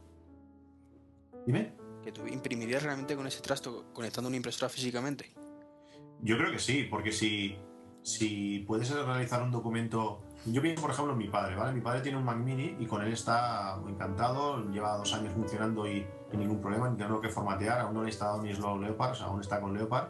Dime. 1.45 1.74
¿Que 2.04 2.12
tú 2.12 2.28
imprimirías 2.28 2.84
realmente 2.84 3.16
con 3.16 3.28
ese 3.28 3.41
trasto 3.41 3.86
conectando 3.93 4.28
una 4.28 4.38
impresora 4.38 4.70
físicamente? 4.70 5.34
Yo 6.22 6.38
creo 6.38 6.51
que 6.51 6.60
sí, 6.60 6.88
porque 6.89 7.12
si, 7.12 7.58
si 8.01 8.60
puedes 8.60 8.89
realizar 8.89 9.41
un 9.43 9.51
documento. 9.51 10.24
Yo 10.45 10.61
pienso, 10.61 10.81
por 10.81 10.91
ejemplo, 10.91 11.15
mi 11.15 11.27
padre, 11.29 11.55
¿vale? 11.55 11.71
Mi 11.71 11.79
padre 11.81 12.01
tiene 12.01 12.17
un 12.17 12.25
Mac 12.25 12.37
Mini 12.37 12.75
y 12.79 12.85
con 12.85 13.01
él 13.01 13.13
está 13.13 13.77
encantado, 13.87 14.63
lleva 14.71 14.97
dos 14.97 15.13
años 15.13 15.31
funcionando 15.33 15.87
y 15.87 16.05
sin 16.29 16.39
ningún 16.41 16.59
problema, 16.59 16.89
ni 16.89 16.97
tenerlo 16.97 17.21
que 17.21 17.29
formatear, 17.29 17.79
aún 17.79 17.93
no 17.93 18.01
le 18.01 18.07
he 18.07 18.11
instalado 18.11 18.41
ni 18.41 18.53
Slow 18.53 18.79
Leopard, 18.81 19.11
o 19.11 19.15
sea, 19.15 19.27
aún 19.27 19.39
está 19.39 19.61
con 19.61 19.73
Leopard. 19.73 20.09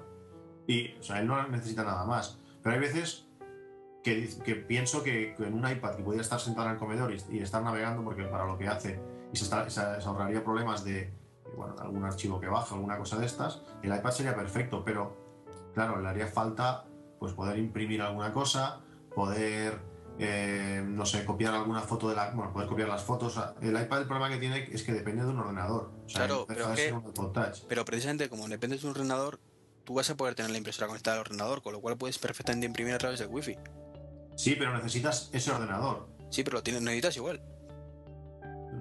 Y, 0.65 0.95
o 0.97 1.03
sea, 1.03 1.19
él 1.19 1.27
no 1.27 1.47
necesita 1.49 1.84
nada 1.84 2.05
más. 2.05 2.39
Pero 2.63 2.73
hay 2.75 2.81
veces 2.81 3.27
que, 4.03 4.27
que 4.43 4.55
pienso 4.55 5.03
que, 5.03 5.36
que 5.38 5.45
en 5.45 5.53
un 5.53 5.69
iPad 5.69 5.95
que 5.95 6.03
pudiera 6.03 6.23
estar 6.23 6.39
sentado 6.39 6.67
en 6.67 6.73
el 6.73 6.79
comedor 6.79 7.13
y, 7.13 7.21
y 7.29 7.39
estar 7.41 7.61
navegando, 7.61 8.03
porque 8.03 8.23
para 8.23 8.45
lo 8.45 8.57
que 8.57 8.67
hace, 8.67 8.99
y 9.31 9.38
se, 9.38 9.43
está- 9.43 9.69
se 9.69 10.07
ahorraría 10.07 10.43
problemas 10.43 10.84
de, 10.84 11.13
bueno, 11.55 11.75
algún 11.79 12.03
archivo 12.05 12.39
que 12.39 12.47
baja, 12.47 12.73
alguna 12.75 12.97
cosa 12.97 13.17
de 13.17 13.25
estas, 13.27 13.61
el 13.84 13.95
iPad 13.95 14.11
sería 14.11 14.36
perfecto, 14.36 14.84
pero 14.84 15.15
claro, 15.75 16.01
le 16.01 16.07
haría 16.09 16.27
falta 16.27 16.86
pues 17.19 17.34
poder 17.34 17.57
imprimir 17.59 18.01
alguna 18.01 18.34
cosa, 18.34 18.79
poder, 19.15 19.79
eh, 20.20 20.84
no 20.86 21.05
sé, 21.05 21.26
copiar 21.26 21.53
alguna 21.53 21.82
foto 21.82 22.09
de 22.09 22.16
la... 22.16 22.32
Bueno, 22.32 22.53
poder 22.53 22.68
copiar 22.70 22.88
las 22.89 23.03
fotos. 23.03 23.39
El 23.61 23.80
iPad 23.82 24.01
el 24.01 24.07
problema 24.07 24.30
que 24.30 24.38
tiene 24.38 24.70
es 24.72 24.84
que 24.84 24.93
depende 24.93 25.24
de 25.24 25.30
un 25.30 25.39
ordenador. 25.39 25.91
O 26.05 26.09
sea, 26.09 26.26
Claro, 26.28 26.45
pero 26.47 26.70
de 26.70 26.76
que- 26.76 26.93
un. 26.93 27.14
Pero 27.68 27.86
precisamente 27.86 28.30
como 28.30 28.47
dependes 28.47 28.82
de 28.82 28.88
un 28.88 28.91
ordenador, 28.91 29.39
tú 29.84 29.95
vas 29.95 30.09
a 30.09 30.16
poder 30.16 30.36
tener 30.36 30.51
la 30.51 30.57
impresora 30.57 30.88
conectada 30.88 31.16
al 31.18 31.22
ordenador, 31.22 31.61
con 31.61 31.74
lo 31.74 31.82
cual 31.82 31.97
puedes 31.97 32.20
perfectamente 32.20 32.66
imprimir 32.68 32.93
a 32.93 32.97
través 32.99 33.20
del 33.20 33.30
wifi. 33.30 33.57
Sí, 34.36 34.55
pero 34.57 34.76
necesitas 34.76 35.30
ese 35.34 35.51
ordenador. 35.51 36.07
Sí, 36.30 36.43
pero 36.43 36.57
lo 36.57 36.64
tienes, 36.64 36.82
necesitas 36.82 37.18
igual. 37.18 37.41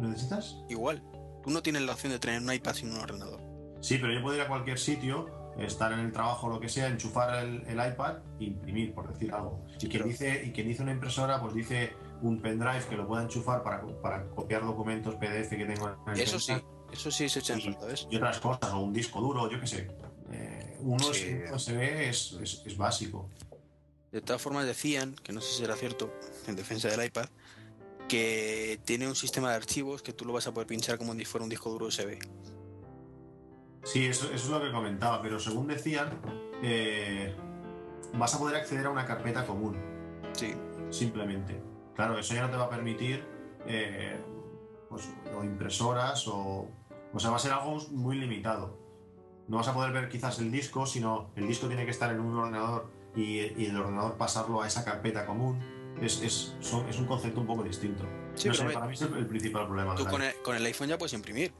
¿Lo 0.00 0.08
necesitas? 0.08 0.56
Igual. 0.68 1.02
Tú 1.42 1.50
no 1.50 1.62
tienes 1.62 1.82
la 1.82 1.92
opción 1.92 2.12
de 2.12 2.18
tener 2.18 2.40
un 2.40 2.52
iPad 2.52 2.72
sin 2.74 2.92
un 2.92 3.00
ordenador. 3.00 3.40
Sí, 3.80 3.98
pero 3.98 4.12
yo 4.12 4.22
puedo 4.22 4.36
ir 4.36 4.42
a 4.42 4.48
cualquier 4.48 4.78
sitio, 4.78 5.26
estar 5.58 5.92
en 5.92 6.00
el 6.00 6.12
trabajo 6.12 6.46
o 6.46 6.50
lo 6.50 6.60
que 6.60 6.68
sea, 6.68 6.88
enchufar 6.88 7.44
el, 7.44 7.62
el 7.66 7.92
iPad 7.92 8.18
e 8.40 8.44
imprimir, 8.44 8.94
por 8.94 9.12
decir 9.12 9.32
algo. 9.32 9.64
Y 9.80 9.88
quien, 9.88 10.04
dice, 10.08 10.42
y 10.46 10.52
quien 10.52 10.68
dice 10.68 10.82
una 10.82 10.92
impresora, 10.92 11.40
pues 11.40 11.54
dice 11.54 11.92
un 12.22 12.40
pendrive 12.40 12.84
que 12.88 12.96
lo 12.96 13.06
pueda 13.06 13.22
enchufar 13.22 13.62
para, 13.62 13.82
para 14.00 14.24
copiar 14.30 14.62
documentos 14.64 15.14
PDF 15.16 15.50
que 15.50 15.64
tengo 15.66 15.88
en 16.06 16.12
el 16.14 16.20
Eso 16.20 16.38
sí, 16.38 16.54
eso 16.92 17.10
sí 17.10 17.28
se 17.28 17.40
echa 17.40 17.54
en 17.54 17.60
Sí. 17.60 17.66
falta, 17.72 17.86
¿ves? 17.86 18.06
y 18.10 18.16
otras 18.16 18.38
cosas, 18.40 18.72
o 18.72 18.78
un 18.80 18.92
disco 18.92 19.20
duro, 19.20 19.50
yo 19.50 19.60
qué 19.60 19.66
sé. 19.66 19.88
Eh, 20.32 20.76
un 20.80 20.98
Sí. 21.00 21.34
USB 21.52 22.08
es, 22.08 22.32
es, 22.42 22.62
es 22.64 22.76
básico. 22.76 23.28
De 24.10 24.20
todas 24.20 24.40
formas 24.42 24.66
decían, 24.66 25.14
que 25.22 25.32
no 25.32 25.40
sé 25.40 25.52
si 25.52 25.58
será 25.62 25.74
cierto, 25.76 26.12
en 26.46 26.56
defensa 26.56 26.88
del 26.88 27.04
iPad, 27.04 27.26
que 28.08 28.78
tiene 28.84 29.08
un 29.08 29.14
sistema 29.16 29.50
de 29.50 29.56
archivos 29.56 30.02
que 30.02 30.12
tú 30.12 30.24
lo 30.24 30.32
vas 30.32 30.46
a 30.46 30.52
poder 30.52 30.66
pinchar 30.66 30.98
como 30.98 31.14
si 31.14 31.24
fuera 31.24 31.44
un 31.44 31.50
disco 31.50 31.70
duro 31.70 31.86
USB. 31.86 32.18
Sí, 33.84 34.06
eso, 34.06 34.26
eso 34.26 34.34
es 34.34 34.48
lo 34.48 34.60
que 34.62 34.70
comentaba, 34.72 35.20
pero 35.22 35.38
según 35.40 35.66
decían, 35.66 36.10
eh, 36.62 37.34
vas 38.14 38.34
a 38.34 38.38
poder 38.38 38.56
acceder 38.56 38.86
a 38.86 38.90
una 38.90 39.04
carpeta 39.06 39.46
común, 39.46 39.76
Sí. 40.32 40.54
simplemente. 40.90 41.60
Claro, 41.94 42.18
eso 42.18 42.34
ya 42.34 42.42
no 42.42 42.50
te 42.50 42.56
va 42.56 42.64
a 42.64 42.70
permitir 42.70 43.24
eh, 43.66 44.16
pues, 44.88 45.08
o 45.36 45.44
impresoras 45.44 46.26
o... 46.28 46.68
O 47.14 47.20
sea, 47.20 47.30
va 47.30 47.36
a 47.36 47.38
ser 47.38 47.52
algo 47.52 47.76
muy 47.90 48.16
limitado. 48.16 48.78
No 49.46 49.58
vas 49.58 49.68
a 49.68 49.74
poder 49.74 49.92
ver 49.92 50.08
quizás 50.08 50.38
el 50.38 50.50
disco, 50.50 50.86
sino 50.86 51.30
el 51.36 51.46
disco 51.46 51.66
tiene 51.66 51.84
que 51.84 51.90
estar 51.90 52.10
en 52.10 52.20
un 52.20 52.34
ordenador 52.38 52.90
y, 53.14 53.38
y 53.62 53.66
el 53.66 53.76
ordenador 53.76 54.16
pasarlo 54.16 54.62
a 54.62 54.66
esa 54.66 54.82
carpeta 54.84 55.26
común. 55.26 55.58
Es, 56.00 56.22
es, 56.22 56.56
son- 56.60 56.88
es 56.88 56.98
un 56.98 57.04
concepto 57.06 57.40
un 57.40 57.46
poco 57.46 57.62
distinto. 57.62 58.04
Sí, 58.34 58.48
No 58.48 58.54
sé, 58.54 58.64
para 58.70 58.86
mí 58.86 58.94
es 58.94 59.02
el, 59.02 59.14
el 59.14 59.26
principal 59.26 59.66
problema. 59.66 59.94
tú 59.94 60.06
el, 60.22 60.34
con 60.42 60.56
el 60.56 60.64
iPhone 60.64 60.88
ya 60.88 60.96
puedes 60.96 61.12
imprimir. 61.12 61.52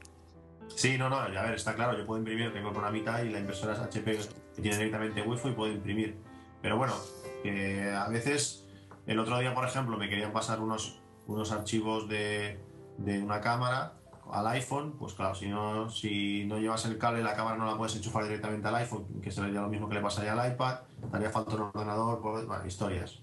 Sí, 0.75 0.97
no, 0.97 1.09
no, 1.09 1.17
a 1.17 1.27
ver, 1.27 1.53
está 1.53 1.75
claro, 1.75 1.97
yo 1.97 2.05
puedo 2.05 2.19
imprimir, 2.19 2.51
tengo 2.51 2.69
el 2.69 2.73
programita 2.73 3.23
y 3.23 3.29
la 3.29 3.39
impresora 3.39 3.73
es 3.73 3.79
HP 3.79 4.17
que 4.55 4.61
tiene 4.61 4.77
directamente 4.77 5.21
Wi-Fi 5.21 5.49
y 5.49 5.51
puedo 5.53 5.71
imprimir. 5.71 6.17
Pero 6.61 6.77
bueno, 6.77 6.93
que 7.41 7.91
a 7.91 8.07
veces, 8.09 8.65
el 9.05 9.19
otro 9.19 9.37
día, 9.39 9.53
por 9.53 9.65
ejemplo, 9.65 9.97
me 9.97 10.09
querían 10.09 10.31
pasar 10.31 10.59
unos, 10.59 10.99
unos 11.27 11.51
archivos 11.51 12.09
de, 12.09 12.59
de 12.97 13.21
una 13.21 13.39
cámara 13.41 13.93
al 14.31 14.47
iPhone, 14.47 14.93
pues 14.97 15.13
claro, 15.13 15.35
si 15.35 15.47
no, 15.47 15.89
si 15.89 16.45
no 16.45 16.57
llevas 16.57 16.85
el 16.85 16.97
cable, 16.97 17.21
la 17.21 17.35
cámara 17.35 17.57
no 17.57 17.65
la 17.65 17.77
puedes 17.77 17.95
enchufar 17.95 18.23
directamente 18.23 18.67
al 18.67 18.75
iPhone, 18.75 19.21
que 19.21 19.31
sería 19.31 19.61
lo 19.61 19.69
mismo 19.69 19.87
que 19.87 19.95
le 19.95 20.01
pasaría 20.01 20.33
al 20.33 20.53
iPad, 20.53 20.79
haría 21.11 21.29
falta 21.29 21.55
un 21.55 21.61
ordenador, 21.61 22.21
pues, 22.21 22.45
bueno, 22.45 22.65
historias. 22.65 23.19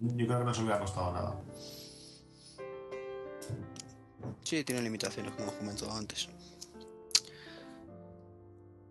Yo 0.00 0.26
creo 0.26 0.38
que 0.38 0.44
no 0.44 0.54
se 0.54 0.62
hubiera 0.62 0.80
costado 0.80 1.12
nada. 1.12 1.36
Sí, 4.42 4.64
tiene 4.64 4.80
limitaciones, 4.80 5.32
como 5.32 5.44
hemos 5.44 5.54
comentado 5.56 5.92
antes. 5.92 6.28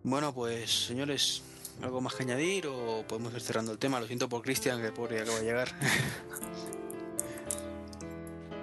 Bueno, 0.08 0.32
pues 0.32 0.86
señores, 0.86 1.42
¿algo 1.82 2.00
más 2.00 2.14
que 2.14 2.22
añadir 2.22 2.66
o 2.66 3.04
podemos 3.06 3.34
ir 3.34 3.42
cerrando 3.42 3.72
el 3.72 3.78
tema? 3.78 4.00
Lo 4.00 4.06
siento 4.06 4.26
por 4.26 4.40
Cristian, 4.40 4.80
que 4.80 4.90
pobre 4.90 5.20
acaba 5.20 5.38
de 5.38 5.44
llegar. 5.44 5.68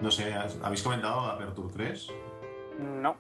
No 0.02 0.12
sé, 0.12 0.34
¿habéis 0.34 0.84
comentado 0.84 1.22
Aperture 1.22 1.74
3? 1.74 2.08
No. 3.02 3.16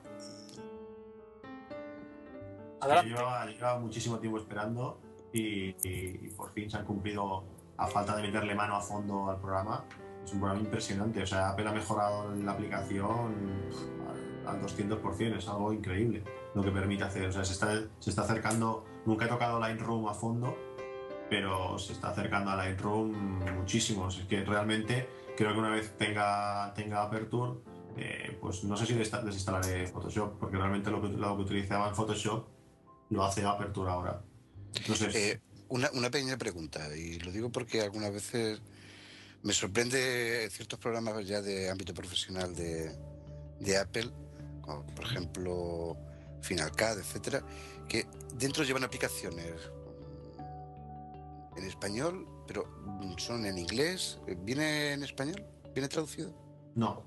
Adelante. 2.81 3.09
llevaba, 3.09 3.45
llevaba 3.45 3.79
muchísimo 3.79 4.19
tiempo 4.19 4.37
esperando 4.39 4.99
y, 5.31 5.69
y- 5.69 6.19
y 6.23 6.29
por 6.35 6.51
fin 6.51 6.69
se 6.69 6.77
han 6.77 6.85
cumplido 6.85 7.45
a 7.77 7.87
falta 7.87 8.17
de 8.17 8.23
meterle 8.23 8.53
mano 8.55 8.75
a 8.75 8.81
fondo 8.81 9.29
al 9.31 9.39
programa. 9.39 9.85
Es 10.25 10.33
un 10.33 10.39
programa 10.41 10.61
impresionante, 10.63 11.23
o 11.23 11.25
sea, 11.25 11.49
Apple 11.51 11.67
ha 11.69 11.71
mejorado 11.71 12.35
la 12.35 12.51
aplicación 12.51 13.33
al, 14.45 14.55
al 14.57 14.61
200%, 14.61 15.37
es 15.37 15.47
algo 15.47 15.71
increíble 15.71 16.23
lo 16.55 16.63
que 16.63 16.71
permite 16.71 17.03
hacer. 17.03 17.27
O 17.27 17.31
sea, 17.31 17.45
se 17.45 17.53
está, 17.53 17.83
se 17.99 18.09
está 18.09 18.23
acercando, 18.23 18.85
nunca 19.05 19.25
he 19.25 19.27
tocado 19.27 19.59
Lightroom 19.59 20.07
a 20.07 20.13
fondo, 20.13 20.57
pero 21.29 21.77
se 21.77 21.93
está 21.93 22.09
acercando 22.09 22.51
a 22.51 22.55
Lightroom 22.55 23.43
muchísimo. 23.55 24.07
Es 24.07 24.15
que 24.27 24.43
realmente 24.43 25.07
creo 25.35 25.53
que 25.53 25.59
una 25.59 25.69
vez 25.69 25.95
tenga, 25.97 26.73
tenga 26.73 27.03
Aperture, 27.03 27.59
eh, 27.97 28.37
pues 28.39 28.63
no 28.63 28.75
sé 28.77 28.85
si 28.85 28.93
desinstalaré 28.93 29.87
Photoshop, 29.87 30.39
porque 30.39 30.57
realmente 30.57 30.89
lo 30.89 31.01
que, 31.01 31.09
lo 31.09 31.35
que 31.35 31.43
utilizaba 31.43 31.89
en 31.89 31.95
Photoshop 31.95 32.47
lo 33.09 33.23
hace 33.23 33.45
Aperture 33.45 33.91
ahora. 33.91 34.21
Sé. 34.71 35.31
Eh, 35.31 35.41
una, 35.69 35.89
una 35.93 36.09
pequeña 36.09 36.37
pregunta, 36.37 36.95
y 36.95 37.19
lo 37.19 37.31
digo 37.31 37.51
porque 37.51 37.81
algunas 37.81 38.13
veces 38.13 38.61
me 39.43 39.53
sorprende 39.53 40.49
ciertos 40.51 40.79
programas 40.79 41.25
ya 41.27 41.41
de 41.41 41.69
ámbito 41.69 41.93
profesional 41.93 42.55
de, 42.55 42.91
de 43.59 43.77
Apple, 43.77 44.09
como 44.61 44.85
por 44.87 45.05
ejemplo 45.05 45.97
Final 46.45 46.69
Cut, 46.71 46.99
etcétera, 46.99 47.41
que 47.89 48.05
dentro 48.35 48.63
llevan 48.63 48.83
aplicaciones 48.83 49.53
en 51.57 51.63
español, 51.65 52.27
pero 52.47 52.65
son 53.17 53.45
en 53.45 53.57
inglés. 53.57 54.19
¿Viene 54.39 54.93
en 54.93 55.03
español? 55.03 55.43
¿Viene 55.73 55.87
traducido? 55.89 56.31
No, 56.75 57.03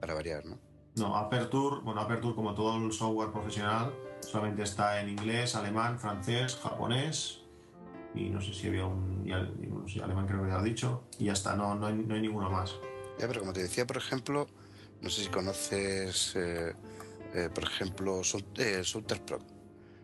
Para 0.00 0.14
variar, 0.14 0.44
¿no? 0.46 0.58
no, 0.96 1.16
Aperture, 1.16 1.80
bueno, 1.82 2.00
Aperture 2.00 2.34
como 2.34 2.54
todo 2.54 2.76
el 2.76 2.92
software 2.92 3.30
profesional, 3.30 3.94
solamente 4.20 4.62
está 4.64 5.00
en 5.00 5.08
inglés, 5.10 5.54
alemán, 5.54 5.98
francés, 5.98 6.56
japonés 6.62 7.38
y 8.14 8.28
no 8.28 8.40
sé 8.40 8.52
si 8.52 8.66
había 8.66 8.86
un 8.86 9.22
y 9.26 9.32
al- 9.32 9.54
y 9.62 9.66
no 9.68 9.86
sé, 9.88 10.02
alemán 10.02 10.26
creo 10.26 10.42
que 10.42 10.48
ya 10.48 10.58
lo 10.58 10.66
he 10.66 10.68
dicho 10.68 11.04
y 11.18 11.26
ya 11.26 11.32
está, 11.32 11.54
no, 11.56 11.74
no, 11.76 11.86
hay, 11.86 11.94
no 11.94 12.14
hay 12.14 12.20
ninguno 12.20 12.50
más. 12.50 12.74
Ya, 13.18 13.28
pero 13.28 13.40
como 13.40 13.52
te 13.52 13.62
decía, 13.62 13.86
por 13.86 13.96
ejemplo, 13.98 14.46
no 15.00 15.08
sé 15.10 15.22
si 15.22 15.28
conoces, 15.28 16.34
eh, 16.36 16.74
eh, 17.34 17.48
por 17.54 17.64
ejemplo, 17.64 18.20
Sound- 18.24 18.58
eh, 18.58 18.82
Souter 18.84 19.20
Pro, 19.24 19.38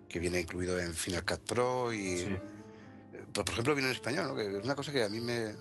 que 0.09 0.19
viene 0.19 0.41
incluido 0.41 0.79
en 0.79 0.95
Final 0.95 1.25
Cut 1.25 1.41
Pro 1.41 1.93
y, 1.93 2.19
Sí. 2.19 2.25
eh, 3.13 3.25
por 3.33 3.49
ejemplo, 3.49 3.75
viene 3.75 3.89
en 3.91 3.95
español, 3.97 4.29
¿no? 4.29 4.35
que 4.37 4.59
es 4.59 4.65
una 4.65 4.75
cosa 4.75 4.93
que 4.93 5.03
a 5.05 5.09
mí 5.09 5.21
me, 5.21 5.55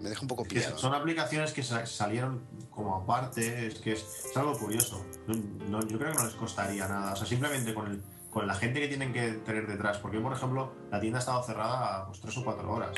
me 0.00 0.08
deja 0.08 0.22
un 0.22 0.28
poco 0.28 0.44
pillado. 0.44 0.78
son 0.78 0.94
aplicaciones 0.94 1.52
que 1.52 1.62
sa- 1.62 1.84
salieron 1.86 2.42
como 2.70 2.96
aparte, 2.96 3.66
es 3.66 3.74
que 3.80 3.92
es, 3.92 4.00
es 4.30 4.36
algo 4.36 4.58
curioso. 4.58 5.04
No- 5.26 5.34
no- 5.68 5.86
yo 5.86 5.98
creo 5.98 6.12
que 6.12 6.18
no 6.18 6.24
les 6.24 6.34
costaría 6.34 6.88
nada. 6.88 7.12
O 7.12 7.16
sea, 7.16 7.26
simplemente 7.26 7.74
con, 7.74 7.90
el, 7.90 8.02
con 8.30 8.46
la 8.46 8.54
gente 8.54 8.80
que 8.80 8.88
tienen 8.88 9.12
que 9.12 9.32
tener 9.44 9.66
detrás. 9.66 9.98
Porque, 9.98 10.18
por 10.18 10.32
ejemplo, 10.32 10.72
la 10.90 10.98
tienda 11.00 11.18
ha 11.18 11.20
estado 11.20 11.42
cerrada 11.42 12.06
pues, 12.06 12.20
tres 12.22 12.38
o 12.38 12.44
cuatro 12.44 12.72
horas, 12.72 12.96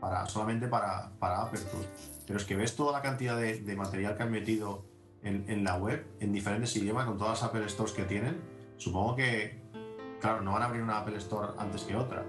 para, 0.00 0.26
solamente 0.26 0.68
para, 0.68 1.10
para 1.18 1.40
Aperture. 1.42 1.88
Pero 2.26 2.38
es 2.38 2.44
que 2.44 2.54
ves 2.56 2.76
toda 2.76 2.92
la 2.92 3.00
cantidad 3.00 3.38
de, 3.38 3.60
de 3.60 3.76
material 3.76 4.14
que 4.16 4.22
han 4.24 4.30
metido 4.30 4.84
en, 5.24 5.44
en 5.48 5.64
la 5.64 5.76
web, 5.76 6.06
en 6.20 6.32
diferentes 6.32 6.74
idiomas, 6.76 7.06
con 7.06 7.18
todas 7.18 7.40
las 7.40 7.50
Apple 7.50 7.68
Stores 7.68 7.92
que 7.92 8.04
tienen. 8.04 8.40
Supongo 8.76 9.16
que, 9.16 9.60
claro, 10.20 10.42
no 10.42 10.52
van 10.52 10.62
a 10.62 10.66
abrir 10.66 10.82
una 10.82 10.98
Apple 10.98 11.16
Store 11.16 11.52
antes 11.58 11.82
que 11.82 11.96
otra. 11.96 12.24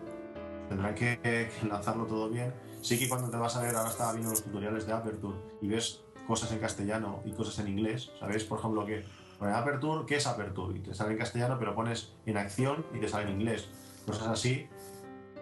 Tendrán 0.70 0.96
que, 0.96 1.20
que 1.22 1.68
lanzarlo 1.68 2.06
todo 2.06 2.30
bien. 2.30 2.54
Sí 2.82 2.98
que 2.98 3.08
cuando 3.08 3.30
te 3.30 3.38
vas 3.38 3.56
a 3.56 3.62
ver, 3.62 3.76
ahora 3.76 3.90
estaba 3.90 4.14
viendo 4.14 4.32
los 4.32 4.44
tutoriales 4.44 4.88
de 4.88 4.94
Aperture 4.94 5.38
y 5.62 5.68
ves 5.68 6.04
cosas 6.28 6.52
en 6.52 6.60
castellano 6.60 7.22
y 7.26 7.32
cosas 7.32 7.60
en 7.60 7.68
inglés. 7.68 8.12
¿Sabéis, 8.20 8.44
por 8.44 8.60
ejemplo, 8.60 8.86
que 8.86 9.06
pone 9.38 9.52
Aperture, 9.52 10.06
¿qué 10.06 10.16
es 10.16 10.28
Aperture? 10.28 10.78
Y 10.78 10.82
te 10.82 10.94
sale 10.94 11.14
en 11.14 11.18
castellano, 11.18 11.58
pero 11.60 11.76
pones 11.76 12.14
en 12.26 12.38
acción 12.38 12.86
y 12.94 13.00
te 13.00 13.08
sale 13.08 13.30
en 13.30 13.40
inglés. 13.40 13.70
Cosas 14.06 14.28
así, 14.28 14.68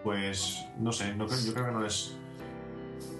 pues 0.04 0.66
no 0.78 0.92
sé, 0.92 1.16
no, 1.16 1.28
yo 1.28 1.54
creo 1.54 1.66
que 1.66 1.72
no 1.72 1.82
les. 1.82 2.18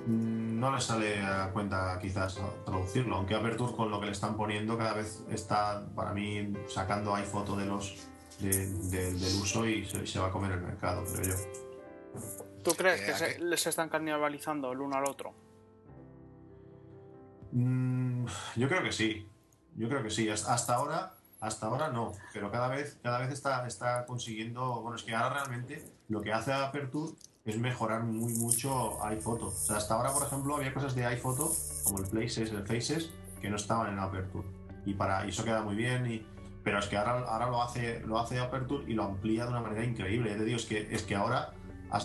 No 0.08 0.74
les 0.76 0.84
sale 0.84 1.22
a 1.22 1.50
cuenta 1.54 1.98
quizás 2.02 2.40
traducirlo, 2.66 3.16
aunque 3.16 3.36
Aperture 3.36 3.74
con 3.74 3.90
lo 3.90 4.00
que 4.00 4.08
le 4.08 4.12
están 4.12 4.36
poniendo 4.36 4.78
cada 4.78 4.94
vez 4.94 5.24
está 5.30 5.86
para 5.96 6.14
mí 6.14 6.52
sacando 6.68 7.16
de 7.56 7.66
los 7.66 8.08
de- 8.40 8.68
de- 8.90 9.14
del 9.14 9.36
uso 9.42 9.66
y 9.66 9.86
se, 9.86 10.06
se 10.06 10.20
va 10.20 10.28
a 10.28 10.32
comer 10.32 10.52
el 10.54 10.62
mercado, 10.62 11.04
creo 11.06 11.36
yo. 11.36 11.36
¿Tú 12.64 12.72
crees 12.72 13.02
Eh, 13.02 13.06
que 13.06 13.12
¿a 13.12 13.18
se- 13.18 13.40
les 13.40 13.68
están 13.68 13.88
canibalizando 13.90 14.72
el 14.72 14.82
uno 14.82 14.98
al 14.98 15.06
otro? 15.06 15.34
Mm, 17.52 18.26
yo 18.56 18.68
creo 18.68 18.84
que 18.84 18.92
sí. 18.92 19.28
Yo 19.76 19.88
creo 19.90 20.04
que 20.04 20.10
sí. 20.10 20.30
Hasta 20.30 20.76
ahora, 20.76 21.16
hasta 21.44 21.68
ahora 21.68 21.90
no. 21.90 22.14
Pero 22.32 22.50
cada 22.50 22.70
vez, 22.70 22.98
cada 23.04 23.20
vez 23.20 23.32
está, 23.32 23.68
está 23.68 24.06
consiguiendo. 24.06 24.82
Bueno, 24.82 24.96
es 24.96 25.04
que 25.04 25.14
ahora 25.14 25.36
realmente 25.36 25.84
lo 26.08 26.22
que 26.22 26.32
hace 26.32 26.54
Aperture 26.54 27.14
es 27.44 27.58
mejorar 27.60 28.04
muy 28.04 28.34
mucho 28.34 29.04
iPhoto. 29.06 29.48
O 29.48 29.74
hasta 29.74 29.94
ahora, 29.94 30.14
por 30.14 30.24
ejemplo, 30.26 30.56
había 30.56 30.74
cosas 30.74 30.96
de 30.96 31.06
iPhoto, 31.06 31.52
como 31.84 32.00
el 32.00 32.08
Places, 32.08 32.52
el 32.52 32.66
Faces, 32.66 33.12
que 33.42 33.50
no 33.50 33.58
estaban 33.58 33.92
en 33.92 34.00
Aperture. 34.00 34.48
Y 34.86 34.94
para 34.94 35.26
y 35.26 35.30
eso 35.30 35.44
queda 35.44 35.62
muy 35.62 35.76
bien. 35.76 36.10
Y, 36.10 36.26
pero 36.64 36.80
es 36.80 36.88
que 36.88 36.96
ahora, 36.96 37.26
ahora 37.28 37.48
lo 37.48 37.62
hace, 37.62 38.00
lo 38.02 38.20
hace 38.20 38.40
Aperture 38.40 38.90
y 38.90 38.94
lo 38.94 39.04
amplía 39.04 39.44
de 39.44 39.50
una 39.50 39.60
manera 39.60 39.84
increíble. 39.84 40.34
Te 40.36 40.56
es 40.56 40.66
que, 40.66 40.96
es 40.96 41.04
que 41.04 41.16
ahora 41.16 41.52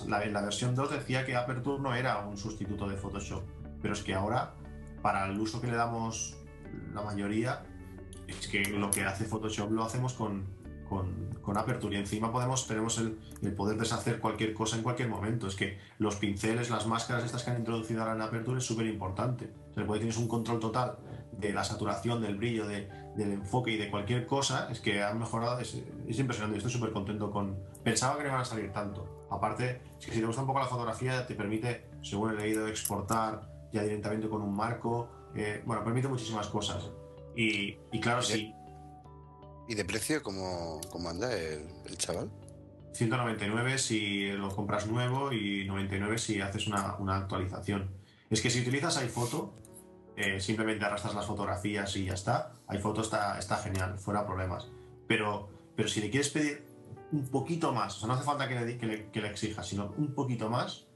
la, 0.08 0.26
la 0.26 0.42
versión 0.42 0.74
2 0.74 0.90
decía 0.90 1.24
que 1.24 1.36
Aperture 1.36 1.80
no 1.80 1.94
era 1.94 2.26
un 2.26 2.36
sustituto 2.36 2.88
de 2.88 2.96
Photoshop. 2.96 3.44
Pero 3.80 3.94
es 3.94 4.02
que 4.02 4.14
ahora 4.14 4.54
para 5.00 5.26
el 5.26 5.38
uso 5.38 5.60
que 5.60 5.68
le 5.68 5.76
damos 5.76 6.36
la 6.92 7.02
mayoría, 7.02 7.62
es 8.28 8.48
que 8.48 8.62
lo 8.70 8.90
que 8.90 9.04
hace 9.04 9.24
Photoshop 9.24 9.70
lo 9.72 9.84
hacemos 9.84 10.12
con, 10.14 10.44
con, 10.88 11.34
con 11.42 11.56
Aperture 11.56 11.96
y 11.96 11.98
encima 11.98 12.30
podemos, 12.32 12.66
tenemos 12.66 12.98
el, 12.98 13.18
el 13.42 13.52
poder 13.54 13.76
deshacer 13.78 14.20
cualquier 14.20 14.54
cosa 14.54 14.76
en 14.76 14.82
cualquier 14.82 15.08
momento. 15.08 15.46
Es 15.46 15.54
que 15.56 15.78
los 15.98 16.16
pinceles, 16.16 16.70
las 16.70 16.86
máscaras 16.86 17.24
estas 17.24 17.42
que 17.44 17.50
han 17.50 17.58
introducido 17.58 18.00
ahora 18.02 18.14
en 18.14 18.22
Aperture 18.22 18.58
es 18.58 18.64
súper 18.64 18.86
importante. 18.86 19.50
Se 19.74 19.80
le 19.80 19.86
puede 19.86 20.00
tienes 20.00 20.16
un 20.18 20.28
control 20.28 20.60
total 20.60 20.98
de 21.32 21.52
la 21.52 21.64
saturación, 21.64 22.20
del 22.20 22.36
brillo, 22.36 22.66
de- 22.66 22.88
del 23.16 23.32
enfoque 23.32 23.72
y 23.72 23.76
de 23.76 23.90
cualquier 23.90 24.26
cosa. 24.26 24.68
Es 24.70 24.80
que 24.80 25.02
han 25.02 25.18
mejorado, 25.18 25.58
es, 25.58 25.76
es 26.06 26.18
impresionante. 26.18 26.58
Estoy 26.58 26.72
súper 26.72 26.92
contento 26.92 27.30
con... 27.32 27.56
Pensaba 27.82 28.16
que 28.16 28.22
no 28.22 28.28
iban 28.28 28.40
a 28.42 28.44
salir 28.44 28.72
tanto. 28.72 29.26
Aparte, 29.30 29.80
es 29.98 30.06
que 30.06 30.12
si 30.12 30.20
te 30.20 30.26
gusta 30.26 30.42
un 30.42 30.46
poco 30.46 30.60
la 30.60 30.66
fotografía, 30.66 31.26
te 31.26 31.34
permite, 31.34 31.86
según 32.02 32.30
he 32.30 32.34
leído, 32.34 32.66
exportar 32.68 33.50
ya 33.72 33.82
directamente 33.82 34.28
con 34.28 34.42
un 34.42 34.54
marco. 34.54 35.08
eh, 35.34 35.62
bueno, 35.66 35.82
permite 35.84 36.06
muchísimas 36.08 36.46
cosas. 36.48 36.90
Y, 37.38 37.78
y 37.92 38.00
claro, 38.00 38.20
sí, 38.20 38.52
¿Y 39.68 39.74
de 39.76 39.84
precio 39.84 40.24
cómo, 40.24 40.80
cómo 40.90 41.08
anda 41.08 41.32
el, 41.32 41.68
el 41.86 41.96
chaval? 41.96 42.28
199 42.94 43.78
si 43.78 44.32
lo 44.32 44.48
compras 44.48 44.88
nuevo 44.88 45.32
y 45.32 45.64
99 45.66 46.18
si 46.18 46.40
haces 46.40 46.66
una, 46.66 46.96
una 46.96 47.16
actualización. 47.18 47.90
Es 48.28 48.40
que 48.40 48.50
si 48.50 48.62
utilizas 48.62 48.96
iPhoto, 48.96 49.54
eh, 50.16 50.40
simplemente 50.40 50.84
arrastras 50.84 51.14
las 51.14 51.26
fotografías 51.26 51.94
y 51.94 52.06
ya 52.06 52.14
está. 52.14 52.54
iPhoto 52.66 53.02
está, 53.02 53.38
está 53.38 53.58
genial, 53.58 54.00
fuera 54.00 54.26
problemas. 54.26 54.66
Pero, 55.06 55.48
pero 55.76 55.88
si 55.88 56.00
le 56.00 56.10
quieres 56.10 56.30
pedir 56.30 56.64
un 57.12 57.28
poquito 57.28 57.72
más, 57.72 57.98
o 57.98 58.00
sea, 58.00 58.08
no 58.08 58.14
hace 58.14 58.24
falta 58.24 58.48
que 58.48 58.56
le, 58.56 58.78
que 58.78 58.86
le, 58.86 59.10
que 59.12 59.20
le 59.20 59.28
exijas, 59.28 59.64
sino 59.64 59.94
un 59.96 60.12
poquito 60.12 60.50
más, 60.50 60.88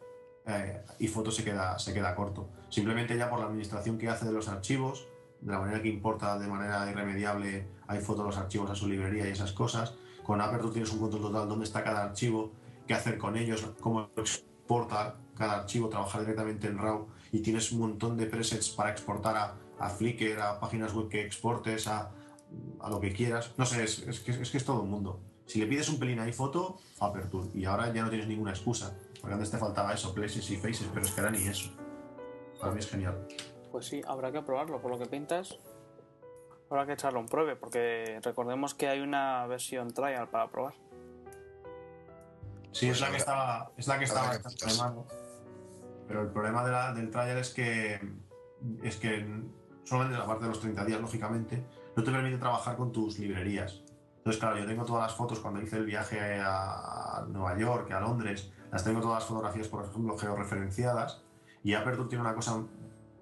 eh, 0.47 0.83
y 0.99 1.07
foto 1.07 1.31
se 1.31 1.45
queda, 1.45 1.79
se 1.79 1.95
queda 1.95 2.17
corto. 2.17 2.51
Simplemente 2.69 3.17
ya 3.17 3.31
por 3.31 3.39
la 3.39 3.45
administración 3.47 3.97
que 3.97 4.09
hace 4.09 4.25
de 4.25 4.33
los 4.33 4.49
archivos, 4.49 5.07
de 5.43 5.53
la 5.53 5.59
manera 5.59 5.83
que 5.83 5.89
importa 5.89 6.39
de 6.39 6.47
manera 6.47 6.89
irremediable 6.91 7.67
iPhoto 7.89 8.23
los 8.23 8.37
archivos 8.37 8.71
a 8.71 8.75
su 8.75 8.89
librería 8.89 9.29
y 9.29 9.33
esas 9.33 9.53
cosas. 9.53 9.95
Con 10.25 10.41
Aperture 10.41 10.73
tienes 10.73 10.93
un 10.93 11.01
control 11.01 11.23
total 11.23 11.49
dónde 11.49 11.65
está 11.65 11.83
cada 11.83 12.05
archivo, 12.05 12.53
qué 12.87 12.95
hacer 12.95 13.19
con 13.19 13.37
ellos, 13.37 13.67
cómo 13.81 14.11
exporta 14.17 15.17
cada 15.37 15.61
archivo, 15.61 15.89
trabajar 15.89 16.21
directamente 16.21 16.69
en 16.69 16.79
RAW 16.79 17.09
y 17.33 17.41
tienes 17.41 17.73
un 17.73 17.81
montón 17.81 18.17
de 18.17 18.27
presets 18.27 18.71
para 18.71 18.91
exportar 18.91 19.37
a, 19.37 19.57
a 19.81 19.89
Flickr, 19.91 20.41
a 20.41 20.61
páginas 20.61 20.95
web 20.95 21.09
que 21.09 21.25
exportes, 21.25 21.89
a, 21.89 22.13
a 22.81 22.91
lo 22.91 23.01
que 23.01 23.13
quieras. 23.13 23.53
No 23.57 23.67
sé, 23.67 23.83
es, 23.83 23.99
es, 24.07 24.21
que, 24.21 24.31
es 24.31 24.51
que 24.51 24.59
es 24.59 24.65
todo 24.65 24.83
un 24.83 24.91
mundo. 24.91 25.21
Si 25.47 25.59
le 25.59 25.67
pides 25.67 25.89
un 25.89 25.99
pelín 25.99 26.21
a 26.21 26.23
iPhoto, 26.23 26.79
Aperture. 27.01 27.49
Y 27.53 27.65
ahora 27.65 27.93
ya 27.93 28.03
no 28.03 28.11
tienes 28.11 28.29
ninguna 28.29 28.53
excusa. 28.53 28.97
Porque 29.21 29.35
antes 29.35 29.51
te 29.51 29.59
faltaba 29.59 29.93
eso, 29.93 30.15
places 30.15 30.49
y 30.51 30.57
faces, 30.57 30.89
pero 30.93 31.05
es 31.05 31.13
que 31.13 31.21
ahora 31.21 31.33
ni 31.33 31.47
eso. 31.47 31.71
Para 32.61 32.73
mí 32.73 32.79
es 32.79 32.89
genial. 32.89 33.27
Pues 33.73 33.87
sí, 33.87 34.03
habrá 34.07 34.31
que 34.31 34.43
probarlo. 34.43 34.81
Por 34.81 34.91
lo 34.91 34.99
que 34.99 35.07
pintas, 35.07 35.59
habrá 36.71 36.87
que 36.87 36.93
echarlo 36.93 37.21
en 37.21 37.27
pruebe. 37.27 37.57
Porque 37.57 38.21
recordemos 38.23 38.75
que 38.75 38.89
hay 38.89 39.01
una 39.01 39.47
versión 39.47 39.93
trial 39.93 40.29
para 40.29 40.49
probar. 40.51 40.75
Sí, 42.71 42.87
Pues 42.87 42.91
es 42.97 43.01
la 43.01 43.11
que 43.11 43.17
estaba, 43.17 43.71
es 43.77 43.87
la 43.89 43.99
que 43.99 44.05
estaba 44.05 44.31
que. 44.33 44.39
Pero 46.07 46.23
el 46.23 46.29
problema 46.29 46.65
de 46.65 46.71
la- 46.73 46.93
del 46.93 47.11
trial 47.11 47.39
es 47.39 47.53
que 47.55 48.01
es 48.83 48.97
que 48.97 49.27
solamente 49.85 50.17
la 50.19 50.27
parte 50.27 50.45
de 50.45 50.51
los 50.51 50.61
30 50.61 50.85
días, 50.85 51.01
lógicamente, 51.01 51.65
no 51.97 52.05
te 52.05 52.11
permite 52.13 52.39
trabajar 52.39 52.77
con 52.77 52.93
tus 52.93 53.19
librerías. 53.19 53.83
Entonces, 54.19 54.39
claro, 54.41 54.57
yo 54.59 54.67
tengo 54.67 54.85
todas 54.85 55.03
las 55.03 55.17
fotos 55.17 55.41
cuando 55.41 55.61
hice 55.61 55.77
el 55.79 55.85
viaje 55.85 56.41
a 56.41 57.25
Nueva 57.29 57.59
York, 57.59 57.91
a 57.91 58.01
Londres, 58.01 58.53
las 58.71 58.85
tengo 58.85 59.01
todas 59.01 59.17
las 59.21 59.25
fotografías, 59.25 59.67
por 59.69 59.85
ejemplo, 59.85 60.17
georreferenciadas. 60.17 61.25
Y 61.65 61.75
Aperture 61.75 62.09
tiene 62.09 62.23
una 62.23 62.35
cosa 62.35 62.63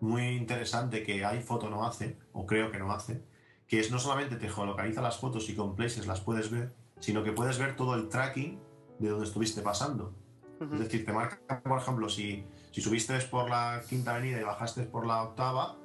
muy 0.00 0.28
interesante 0.28 1.02
que 1.02 1.24
iPhoto 1.24 1.70
no 1.70 1.84
hace, 1.86 2.18
o 2.32 2.46
creo 2.46 2.70
que 2.70 2.78
no 2.78 2.92
hace, 2.92 3.22
que 3.66 3.80
es 3.80 3.90
no 3.90 3.98
solamente 3.98 4.36
te 4.36 4.48
geolocaliza 4.48 5.02
las 5.02 5.18
fotos 5.18 5.48
y 5.48 5.54
con 5.54 5.76
places 5.76 6.06
las 6.06 6.20
puedes 6.20 6.50
ver, 6.50 6.74
sino 6.98 7.22
que 7.22 7.32
puedes 7.32 7.58
ver 7.58 7.76
todo 7.76 7.94
el 7.94 8.08
tracking 8.08 8.58
de 8.98 9.08
donde 9.08 9.26
estuviste 9.26 9.62
pasando. 9.62 10.14
Ujú. 10.60 10.74
Es 10.74 10.80
decir, 10.80 11.04
te 11.04 11.12
marca, 11.12 11.62
por 11.62 11.78
ejemplo, 11.78 12.08
si, 12.08 12.44
si 12.72 12.80
subiste 12.80 13.18
por 13.20 13.48
la 13.48 13.82
quinta 13.88 14.14
avenida 14.14 14.40
y 14.40 14.44
bajaste 14.44 14.82
por 14.82 15.06
la 15.06 15.22
octava, 15.22 15.76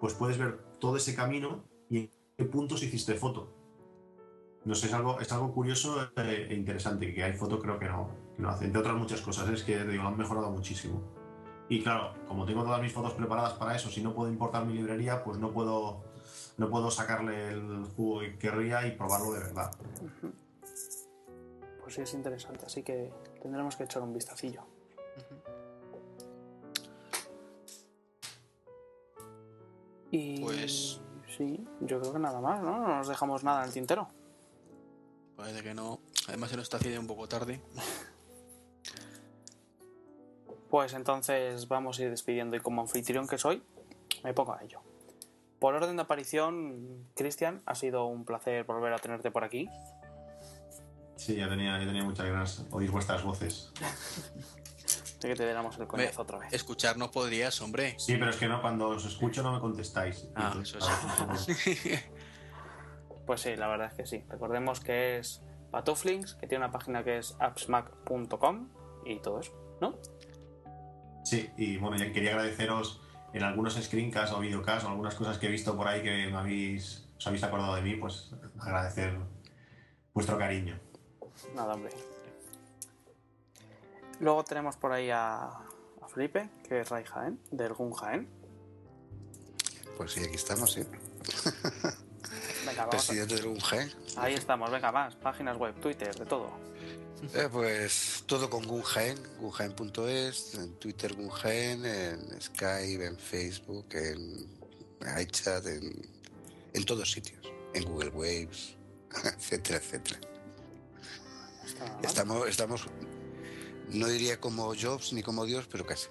pues 0.00 0.14
puedes 0.14 0.38
ver 0.38 0.58
todo 0.78 0.96
ese 0.96 1.14
camino 1.14 1.64
y 1.88 1.98
en 1.98 2.10
qué 2.36 2.44
puntos 2.44 2.82
hiciste 2.82 3.14
foto. 3.14 3.54
No 4.64 4.74
sé, 4.74 4.86
es 4.86 4.92
algo, 4.92 5.20
es 5.20 5.32
algo 5.32 5.52
curioso 5.52 6.10
e, 6.16 6.46
e 6.50 6.54
interesante, 6.54 7.14
que 7.14 7.24
hay 7.24 7.32
foto 7.32 7.58
creo 7.58 7.78
que 7.78 7.88
no, 7.88 8.10
que 8.36 8.42
no 8.42 8.50
hace. 8.50 8.66
Entre 8.66 8.80
otras 8.80 8.96
muchas 8.96 9.20
cosas, 9.20 9.48
es 9.48 9.62
que 9.62 9.84
digo, 9.84 10.02
lo 10.02 10.08
han 10.08 10.18
mejorado 10.18 10.50
muchísimo. 10.50 11.17
Y 11.68 11.82
claro, 11.82 12.14
como 12.26 12.46
tengo 12.46 12.62
todas 12.64 12.80
mis 12.80 12.92
fotos 12.92 13.12
preparadas 13.12 13.52
para 13.54 13.76
eso, 13.76 13.90
si 13.90 14.02
no 14.02 14.14
puedo 14.14 14.30
importar 14.30 14.64
mi 14.64 14.72
librería, 14.74 15.22
pues 15.22 15.38
no 15.38 15.52
puedo, 15.52 16.02
no 16.56 16.70
puedo 16.70 16.90
sacarle 16.90 17.50
el 17.52 17.84
jugo 17.94 18.20
que 18.20 18.38
querría 18.38 18.86
y 18.86 18.92
probarlo 18.92 19.32
de 19.32 19.40
verdad. 19.40 19.70
Pues 21.82 21.94
sí, 21.94 22.00
es 22.02 22.14
interesante. 22.14 22.64
Así 22.66 22.82
que 22.82 23.12
tendremos 23.42 23.76
que 23.76 23.84
echar 23.84 24.02
un 24.02 24.14
vistacillo. 24.14 24.62
Y 30.10 30.40
Pues- 30.40 31.00
sí, 31.36 31.66
yo 31.80 32.00
creo 32.00 32.12
que 32.14 32.18
nada 32.18 32.40
más, 32.40 32.62
¿no? 32.62 32.78
No 32.80 32.96
nos 32.96 33.08
dejamos 33.08 33.44
nada 33.44 33.60
en 33.62 33.68
el 33.68 33.74
tintero. 33.74 34.08
Parece 35.36 35.62
que 35.62 35.74
no. 35.74 36.00
Además 36.28 36.50
se 36.50 36.56
nos 36.56 36.64
está 36.64 36.78
haciendo 36.78 37.00
un 37.00 37.06
poco 37.06 37.28
tarde. 37.28 37.60
Pues 40.70 40.92
entonces 40.94 41.68
vamos 41.68 41.98
a 41.98 42.02
ir 42.02 42.10
despidiendo 42.10 42.56
y 42.56 42.60
como 42.60 42.82
anfitrión 42.82 43.26
que 43.26 43.38
soy, 43.38 43.62
me 44.22 44.34
pongo 44.34 44.52
a 44.52 44.62
ello. 44.62 44.80
Por 45.58 45.74
orden 45.74 45.96
de 45.96 46.02
aparición, 46.02 47.06
Cristian, 47.14 47.62
ha 47.66 47.74
sido 47.74 48.06
un 48.06 48.24
placer 48.24 48.64
volver 48.64 48.92
a 48.92 48.98
tenerte 48.98 49.30
por 49.30 49.44
aquí. 49.44 49.68
Sí, 51.16 51.34
ya 51.34 51.48
tenía, 51.48 51.78
ya 51.80 51.86
tenía 51.86 52.04
muchas 52.04 52.26
ganas 52.26 52.68
de 52.70 52.76
oír 52.76 52.90
vuestras 52.90 53.24
voces. 53.24 53.72
De 55.20 55.28
que 55.28 55.34
te 55.34 55.44
diéramos 55.44 55.76
el 55.78 55.88
coñazo 55.88 56.22
otra 56.22 56.38
vez. 56.38 56.52
Escucharnos 56.52 57.08
podrías, 57.08 57.60
hombre. 57.60 57.96
Sí, 57.98 58.16
pero 58.16 58.30
es 58.30 58.36
que 58.36 58.46
no, 58.46 58.62
cuando 58.62 58.90
os 58.90 59.04
escucho 59.04 59.42
no 59.42 59.52
me 59.52 59.58
contestáis. 59.58 60.28
Ah, 60.36 60.52
Entonces, 60.52 60.76
eso 60.76 61.54
sí. 61.54 61.90
Pues 63.26 63.42
sí, 63.42 63.56
la 63.56 63.66
verdad 63.68 63.88
es 63.88 63.94
que 63.94 64.06
sí. 64.06 64.24
Recordemos 64.28 64.80
que 64.80 65.18
es 65.18 65.42
Patuflinks, 65.70 66.34
que 66.34 66.46
tiene 66.46 66.64
una 66.64 66.72
página 66.72 67.04
que 67.04 67.18
es 67.18 67.36
appsmac.com 67.40 68.68
y 69.04 69.18
todo 69.20 69.40
eso, 69.40 69.52
¿no? 69.82 69.98
Sí, 71.24 71.50
y 71.56 71.76
bueno, 71.76 71.96
ya 71.96 72.10
quería 72.12 72.30
agradeceros 72.30 73.00
en 73.34 73.42
algunos 73.42 73.74
screencasts 73.74 74.34
o 74.34 74.40
videocasts 74.40 74.84
o 74.84 74.88
algunas 74.88 75.14
cosas 75.14 75.38
que 75.38 75.46
he 75.46 75.50
visto 75.50 75.76
por 75.76 75.86
ahí 75.88 76.02
que 76.02 76.28
me 76.30 76.36
habéis, 76.36 77.06
os 77.18 77.26
habéis 77.26 77.42
acordado 77.42 77.74
de 77.74 77.82
mí, 77.82 77.94
pues 77.96 78.30
agradecer 78.60 79.16
vuestro 80.14 80.38
cariño. 80.38 80.78
Nada, 81.54 81.74
hombre. 81.74 81.92
Luego 84.20 84.42
tenemos 84.44 84.76
por 84.76 84.92
ahí 84.92 85.10
a, 85.10 85.44
a 85.44 86.08
Felipe, 86.12 86.48
que 86.68 86.80
es 86.80 86.88
Ray 86.88 87.04
Jaén, 87.04 87.38
del 87.50 87.72
Gun 87.74 87.92
Jaén. 87.92 88.28
Pues 89.96 90.12
sí, 90.12 90.20
aquí 90.24 90.34
estamos, 90.34 90.72
sí. 90.72 90.82
Venga, 92.66 92.86
vamos. 92.86 92.94
a- 92.94 93.12
Presidente 93.12 93.34
del 93.36 93.46
UNG. 93.46 94.16
Ahí 94.16 94.34
estamos, 94.34 94.70
venga, 94.70 94.90
más. 94.92 95.14
Páginas 95.16 95.56
web, 95.56 95.74
Twitter, 95.80 96.14
de 96.14 96.26
todo. 96.26 96.50
Eh, 97.34 97.48
pues 97.50 98.22
todo 98.26 98.48
con 98.48 98.64
Gunjaen, 98.66 99.18
gunjaen.es, 99.40 100.54
en 100.54 100.74
Twitter 100.74 101.14
Gunjaen, 101.14 101.84
en 101.84 102.40
Skype, 102.40 103.04
en 103.04 103.18
Facebook, 103.18 103.86
en 103.92 104.46
iChat, 105.20 105.66
en, 105.66 106.08
en 106.74 106.84
todos 106.84 107.10
sitios, 107.10 107.40
en 107.74 107.84
Google 107.84 108.10
Waves, 108.10 108.76
etcétera, 109.36 109.78
etcétera. 109.78 110.20
Estamos, 112.02 112.48
estamos, 112.48 112.86
no 113.90 114.06
diría 114.06 114.40
como 114.40 114.72
Jobs 114.74 115.12
ni 115.12 115.22
como 115.22 115.44
Dios, 115.44 115.66
pero 115.70 115.84
casi. 115.84 116.08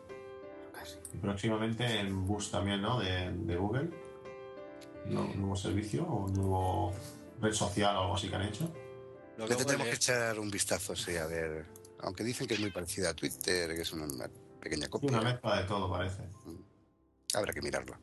Casi. 0.73 0.97
Y 1.13 1.17
próximamente 1.17 1.99
en 1.99 2.27
Bus 2.27 2.51
también, 2.51 2.81
¿no? 2.81 2.99
De, 2.99 3.31
de 3.31 3.55
Google. 3.55 3.89
¿No? 5.05 5.21
¿Un 5.21 5.39
nuevo 5.39 5.55
servicio 5.55 6.03
o 6.03 6.25
un 6.25 6.33
nuevo 6.33 6.93
red 7.39 7.53
social 7.53 7.95
o 7.95 8.01
algo 8.01 8.15
así 8.15 8.27
que 8.27 8.35
han 8.35 8.43
hecho? 8.43 8.69
Lo 9.37 9.47
Le 9.47 9.55
tendremos 9.55 9.87
que 9.87 9.93
echar 9.93 10.39
un 10.39 10.49
vistazo, 10.49 10.95
sí, 10.95 11.15
a 11.15 11.27
ver. 11.27 11.65
Aunque 11.99 12.23
dicen 12.23 12.47
que 12.47 12.55
es 12.55 12.59
muy 12.59 12.71
parecida 12.71 13.09
a 13.09 13.13
Twitter, 13.13 13.73
que 13.75 13.81
es 13.81 13.91
una, 13.91 14.05
una 14.05 14.29
pequeña 14.59 14.87
copia. 14.89 15.09
una 15.09 15.21
mezcla 15.21 15.61
de 15.61 15.67
todo, 15.67 15.89
parece. 15.89 16.23
Habrá 17.33 17.53
que 17.53 17.61
mirarlo. 17.61 17.97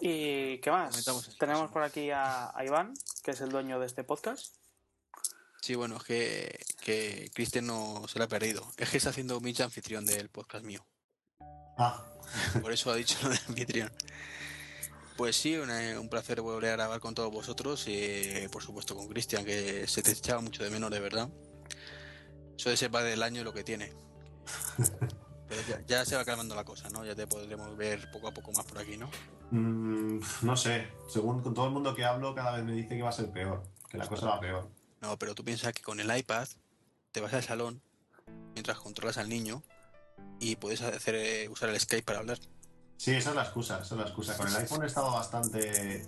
¿Y 0.00 0.58
qué 0.58 0.70
más? 0.70 1.04
Tenemos 1.38 1.70
por 1.70 1.82
aquí 1.82 2.10
a, 2.10 2.56
a 2.56 2.64
Iván, 2.64 2.94
que 3.22 3.32
es 3.32 3.40
el 3.40 3.50
dueño 3.50 3.78
de 3.78 3.86
este 3.86 4.02
podcast. 4.04 4.54
Sí, 5.60 5.76
bueno, 5.76 5.96
es 5.96 6.02
que, 6.02 6.64
que 6.80 7.30
Cristian 7.32 7.66
no 7.66 8.02
se 8.08 8.18
lo 8.18 8.24
ha 8.24 8.28
perdido. 8.28 8.68
Es 8.76 8.90
que 8.90 8.96
está 8.96 9.10
haciendo 9.10 9.40
Mitch 9.40 9.60
anfitrión 9.60 10.04
del 10.04 10.28
podcast 10.28 10.64
mío. 10.64 10.84
Ah, 11.78 12.04
Por 12.60 12.72
eso 12.72 12.90
ha 12.90 12.96
dicho 12.96 13.16
lo 13.22 13.28
de 13.30 13.36
anfitrión. 13.48 13.92
Pues 15.16 15.36
sí, 15.36 15.56
una- 15.56 16.00
un 16.00 16.08
placer 16.08 16.40
volver 16.40 16.70
a 16.70 16.76
grabar 16.76 17.00
con 17.00 17.14
todos 17.14 17.30
vosotros 17.32 17.84
y 17.86 18.48
por 18.50 18.62
supuesto 18.62 18.96
con 18.96 19.08
Cristian, 19.08 19.44
que 19.44 19.86
se 19.86 20.02
te 20.02 20.12
echaba 20.12 20.40
mucho 20.40 20.64
de 20.64 20.70
menos, 20.70 20.90
de 20.90 21.00
verdad. 21.00 21.28
Eso 22.58 22.70
de 22.70 22.76
ser 22.76 22.90
padre 22.90 23.10
del 23.10 23.22
año 23.22 23.40
es 23.40 23.44
lo 23.44 23.52
que 23.52 23.64
tiene. 23.64 23.92
Pero 25.48 25.60
ya, 25.68 25.82
ya 25.86 26.04
se 26.06 26.16
va 26.16 26.24
calmando 26.24 26.54
la 26.54 26.64
cosa, 26.64 26.88
¿no? 26.88 27.04
Ya 27.04 27.14
te 27.14 27.26
podremos 27.26 27.76
ver 27.76 28.10
poco 28.10 28.28
a 28.28 28.32
poco 28.32 28.52
más 28.52 28.64
por 28.64 28.78
aquí, 28.78 28.96
¿no? 28.96 29.10
mm, 29.50 30.20
no 30.42 30.56
sé. 30.56 30.88
Según 31.08 31.42
con 31.42 31.52
todo 31.52 31.66
el 31.66 31.72
mundo 31.72 31.94
que 31.94 32.04
hablo, 32.04 32.34
cada 32.34 32.52
vez 32.56 32.64
me 32.64 32.72
dice 32.72 32.96
que 32.96 33.02
va 33.02 33.10
a 33.10 33.12
ser 33.12 33.30
peor. 33.30 33.62
Que 33.90 33.98
la 33.98 34.06
cosa 34.08 34.26
va 34.26 34.40
peor. 34.40 34.68
No, 35.02 35.18
pero 35.18 35.34
tú 35.34 35.44
piensas 35.44 35.74
que 35.74 35.82
con 35.82 36.00
el 36.00 36.16
iPad 36.16 36.48
te 37.10 37.20
vas 37.20 37.34
al 37.34 37.42
salón 37.42 37.82
mientras 38.54 38.78
controlas 38.78 39.18
al 39.18 39.28
niño 39.28 39.62
y 40.40 40.56
puedes 40.56 40.80
hacer 40.80 41.14
eh, 41.16 41.48
usar 41.50 41.68
el 41.68 41.78
Skype 41.78 42.04
para 42.04 42.20
hablar. 42.20 42.38
Sí, 43.02 43.10
esa 43.10 43.30
es 43.30 43.34
la 43.34 43.42
excusa, 43.42 43.80
esa 43.82 43.96
es 43.96 43.98
la 43.98 44.06
excusa. 44.06 44.36
Con 44.36 44.46
el 44.46 44.54
iPhone 44.54 44.84
he 44.84 44.86
estado 44.86 45.10
bastante. 45.10 46.06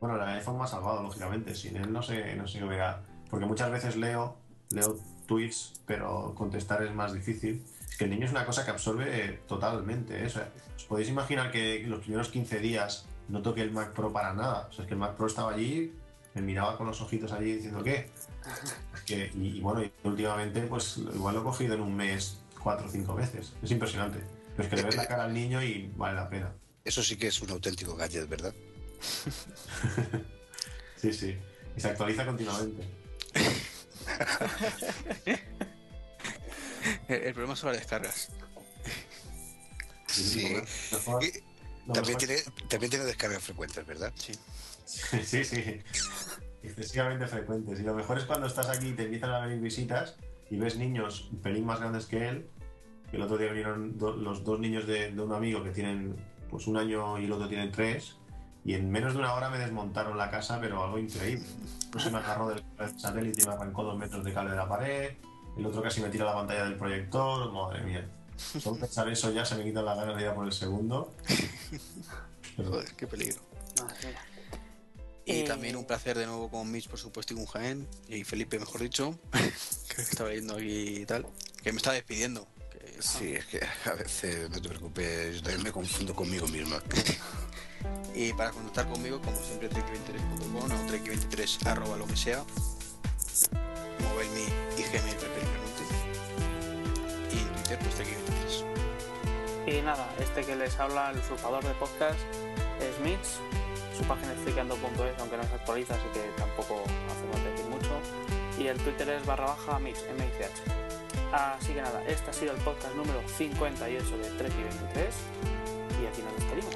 Bueno, 0.00 0.16
el 0.16 0.22
iPhone 0.22 0.56
me 0.56 0.64
ha 0.64 0.66
salvado, 0.66 1.02
lógicamente. 1.02 1.54
Sin 1.54 1.76
él 1.76 1.92
no 1.92 2.00
sé, 2.00 2.34
no 2.34 2.48
sé 2.48 2.60
qué 2.60 2.64
hubiera. 2.64 3.02
Porque 3.28 3.44
muchas 3.44 3.70
veces 3.70 3.96
leo, 3.96 4.38
leo 4.70 4.98
tweets, 5.26 5.82
pero 5.84 6.34
contestar 6.34 6.82
es 6.82 6.94
más 6.94 7.12
difícil. 7.12 7.62
Es 7.86 7.94
que 7.98 8.04
el 8.04 8.10
niño 8.10 8.24
es 8.24 8.30
una 8.30 8.46
cosa 8.46 8.64
que 8.64 8.70
absorbe 8.70 9.42
totalmente. 9.46 10.24
¿eh? 10.24 10.32
O 10.34 10.76
os 10.76 10.84
podéis 10.84 11.10
imaginar 11.10 11.50
que 11.50 11.84
los 11.86 12.00
primeros 12.00 12.30
15 12.30 12.58
días 12.60 13.04
no 13.28 13.42
toqué 13.42 13.60
el 13.60 13.72
Mac 13.72 13.92
Pro 13.92 14.10
para 14.10 14.32
nada. 14.32 14.68
O 14.70 14.72
sea, 14.72 14.84
es 14.84 14.88
que 14.88 14.94
el 14.94 15.00
Mac 15.00 15.16
Pro 15.16 15.26
estaba 15.26 15.52
allí, 15.52 15.92
me 16.32 16.40
miraba 16.40 16.78
con 16.78 16.86
los 16.86 17.02
ojitos 17.02 17.32
allí 17.32 17.56
diciendo 17.56 17.82
¿qué? 17.82 18.08
Que, 19.04 19.30
y, 19.34 19.60
bueno, 19.60 19.82
últimamente, 20.04 20.62
pues 20.62 20.96
igual 20.96 21.34
lo 21.34 21.42
he 21.42 21.44
cogido 21.44 21.74
en 21.74 21.82
un 21.82 21.94
mes 21.94 22.40
cuatro 22.62 22.86
o 22.86 22.90
cinco 22.90 23.14
veces. 23.14 23.52
Es 23.62 23.70
impresionante. 23.70 24.39
Pero 24.60 24.62
es 24.62 24.68
que 24.68 24.76
le 24.76 24.82
ves 24.82 24.96
la 24.96 25.06
cara 25.06 25.24
al 25.24 25.32
niño 25.34 25.62
y 25.62 25.90
vale 25.96 26.16
la 26.16 26.28
pena. 26.28 26.52
Eso 26.84 27.02
sí 27.02 27.16
que 27.16 27.28
es 27.28 27.40
un 27.42 27.50
auténtico 27.50 27.96
gadget, 27.96 28.28
¿verdad? 28.28 28.54
Sí, 30.96 31.14
sí. 31.14 31.34
Y 31.74 31.80
se 31.80 31.88
actualiza 31.88 32.26
continuamente. 32.26 32.86
El, 37.08 37.14
el 37.22 37.32
problema 37.32 37.56
son 37.56 37.70
las 37.70 37.78
descargas. 37.78 38.28
Sí. 40.06 40.56
Mejor- 40.92 41.22
también, 41.22 41.42
mejor- 41.86 42.16
tiene, 42.18 42.36
también 42.68 42.90
tiene 42.90 43.04
descargas 43.06 43.42
frecuentes, 43.42 43.86
¿verdad? 43.86 44.12
Sí. 44.14 44.32
Sí, 44.84 45.44
sí. 45.44 45.80
Excesivamente 46.62 47.26
frecuentes. 47.26 47.80
Y 47.80 47.82
lo 47.84 47.94
mejor 47.94 48.18
es 48.18 48.24
cuando 48.24 48.46
estás 48.46 48.68
aquí 48.68 48.88
y 48.88 48.92
te 48.92 49.04
empiezan 49.04 49.30
a 49.30 49.40
venir 49.46 49.60
visitas 49.62 50.16
y 50.50 50.56
ves 50.58 50.76
niños 50.76 51.30
un 51.32 51.40
pelín 51.40 51.64
más 51.64 51.80
grandes 51.80 52.04
que 52.06 52.28
él. 52.28 52.50
El 53.12 53.22
otro 53.22 53.36
día 53.38 53.48
vinieron 53.48 53.98
do- 53.98 54.12
los 54.16 54.44
dos 54.44 54.58
niños 54.60 54.86
de, 54.86 55.10
de 55.12 55.20
un 55.20 55.32
amigo 55.32 55.62
que 55.64 55.70
tienen 55.70 56.16
pues 56.48 56.66
un 56.66 56.76
año 56.76 57.18
y 57.18 57.24
el 57.24 57.32
otro 57.32 57.48
tiene 57.48 57.68
tres. 57.68 58.16
Y 58.64 58.74
en 58.74 58.90
menos 58.90 59.14
de 59.14 59.18
una 59.20 59.32
hora 59.34 59.48
me 59.50 59.58
desmontaron 59.58 60.18
la 60.18 60.30
casa, 60.30 60.60
pero 60.60 60.84
algo 60.84 60.98
increíble. 60.98 61.44
Pues 61.90 62.04
se 62.04 62.10
me 62.10 62.18
agarró 62.18 62.48
del 62.50 62.62
satélite 62.98 63.42
y 63.42 63.46
me 63.46 63.52
arrancó 63.54 63.82
dos 63.84 63.96
metros 63.98 64.22
de 64.24 64.32
cable 64.34 64.50
de 64.50 64.56
la 64.56 64.68
pared. 64.68 65.12
El 65.56 65.66
otro 65.66 65.82
casi 65.82 66.00
me 66.00 66.08
tira 66.10 66.24
la 66.26 66.34
pantalla 66.34 66.64
del 66.64 66.76
proyector. 66.76 67.50
Madre 67.52 67.82
mía. 67.84 68.08
Solo 68.36 68.78
pensar 68.78 69.08
eso 69.08 69.30
ya 69.32 69.44
se 69.44 69.54
me 69.56 69.64
quitan 69.64 69.84
las 69.84 69.96
ganas 69.96 70.16
de 70.16 70.22
ir 70.22 70.28
a 70.28 70.34
por 70.34 70.46
el 70.46 70.52
segundo. 70.52 71.12
Pero- 72.56 72.70
Joder, 72.70 72.92
qué 72.96 73.06
peligro. 73.06 73.40
Madre 73.82 74.08
mía. 74.08 74.18
Y 75.26 75.32
Eh, 75.40 75.44
también 75.44 75.76
un 75.76 75.84
placer 75.86 76.16
de 76.18 76.26
nuevo 76.26 76.50
con 76.50 76.70
Mitch, 76.70 76.88
por 76.88 76.98
supuesto, 76.98 77.32
y 77.34 77.36
con 77.36 77.46
Jaén. 77.46 77.86
Y 78.08 78.24
Felipe, 78.24 78.58
mejor 78.58 78.80
dicho. 78.80 79.18
que 79.94 80.02
estaba 80.02 80.28
leyendo 80.30 80.54
aquí 80.56 81.00
y 81.00 81.06
tal. 81.06 81.26
Que 81.62 81.72
me 81.72 81.76
está 81.78 81.92
despidiendo. 81.92 82.46
Sí, 83.00 83.34
es 83.34 83.46
que 83.46 83.60
a 83.86 83.94
veces, 83.94 84.50
no 84.50 84.60
te 84.60 84.68
preocupes, 84.68 85.36
yo 85.36 85.42
también 85.42 85.62
me 85.62 85.72
confundo 85.72 86.14
conmigo 86.14 86.46
mismo. 86.48 86.76
Y 88.14 88.32
para 88.34 88.50
contactar 88.50 88.88
conmigo, 88.88 89.20
como 89.22 89.36
siempre, 89.38 89.70
trek23.com 89.70 90.56
o 90.56 90.90
trek23 90.90 91.66
arroba 91.66 91.96
lo 91.96 92.06
que 92.06 92.16
sea. 92.16 92.44
Mobilme 94.02 94.44
y 94.76 94.82
Gmail 94.82 95.16
preferiblemente. 95.16 95.82
Y 97.32 97.38
en 97.38 97.48
Twitter, 97.54 97.78
pues 97.78 97.94
trek23. 97.96 99.78
Y 99.78 99.82
nada, 99.82 100.06
este 100.20 100.44
que 100.44 100.56
les 100.56 100.78
habla, 100.78 101.12
el 101.12 101.18
usurpador 101.18 101.64
de 101.64 101.72
podcast, 101.74 102.18
es 102.80 103.00
Mitch. 103.02 103.38
Su 103.96 104.04
página 104.04 104.32
es 104.34 104.40
friqueando.es, 104.40 105.18
aunque 105.20 105.36
no 105.38 105.44
se 105.44 105.54
actualiza, 105.54 105.94
así 105.94 106.08
que 106.12 106.20
tampoco 106.36 106.82
hace 106.82 107.32
falta 107.32 107.48
decir 107.50 107.66
mucho. 107.66 107.90
Y 108.58 108.66
el 108.66 108.76
Twitter 108.78 109.08
es 109.08 109.24
barra 109.24 109.46
baja 109.46 109.78
Mitch, 109.78 110.00
M-I-C-H. 110.10 110.89
Así 111.32 111.72
que 111.74 111.80
nada, 111.80 112.02
este 112.06 112.30
ha 112.30 112.32
sido 112.32 112.52
el 112.52 112.58
podcast 112.62 112.94
número 112.96 113.22
58 113.28 114.18
de 114.18 114.30
Trek 114.30 114.52
y 114.58 114.62
23. 114.62 115.14
Y 116.02 116.06
aquí 116.06 116.22
nos 116.22 116.34
despedimos. 116.36 116.74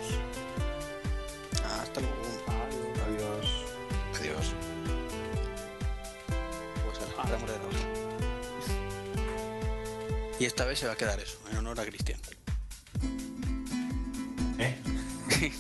Hasta 1.81 2.01
luego. 2.01 2.17
Adiós. 3.07 3.65
Adiós. 4.15 4.21
Adiós. 4.21 4.55
Pues 6.85 7.01
ahora, 7.19 7.37
de 7.37 7.59
nuevo. 7.59 7.95
Y 10.39 10.45
esta 10.47 10.65
vez 10.65 10.79
se 10.79 10.87
va 10.87 10.93
a 10.93 10.97
quedar 10.97 11.19
eso, 11.19 11.39
en 11.51 11.57
honor 11.59 11.81
a 11.81 11.85
Cristian. 11.85 12.21
¿Eh? 14.59 14.77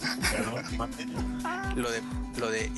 Lo 1.76 1.90
de, 1.90 2.00
lo 2.38 2.50
de 2.50 2.70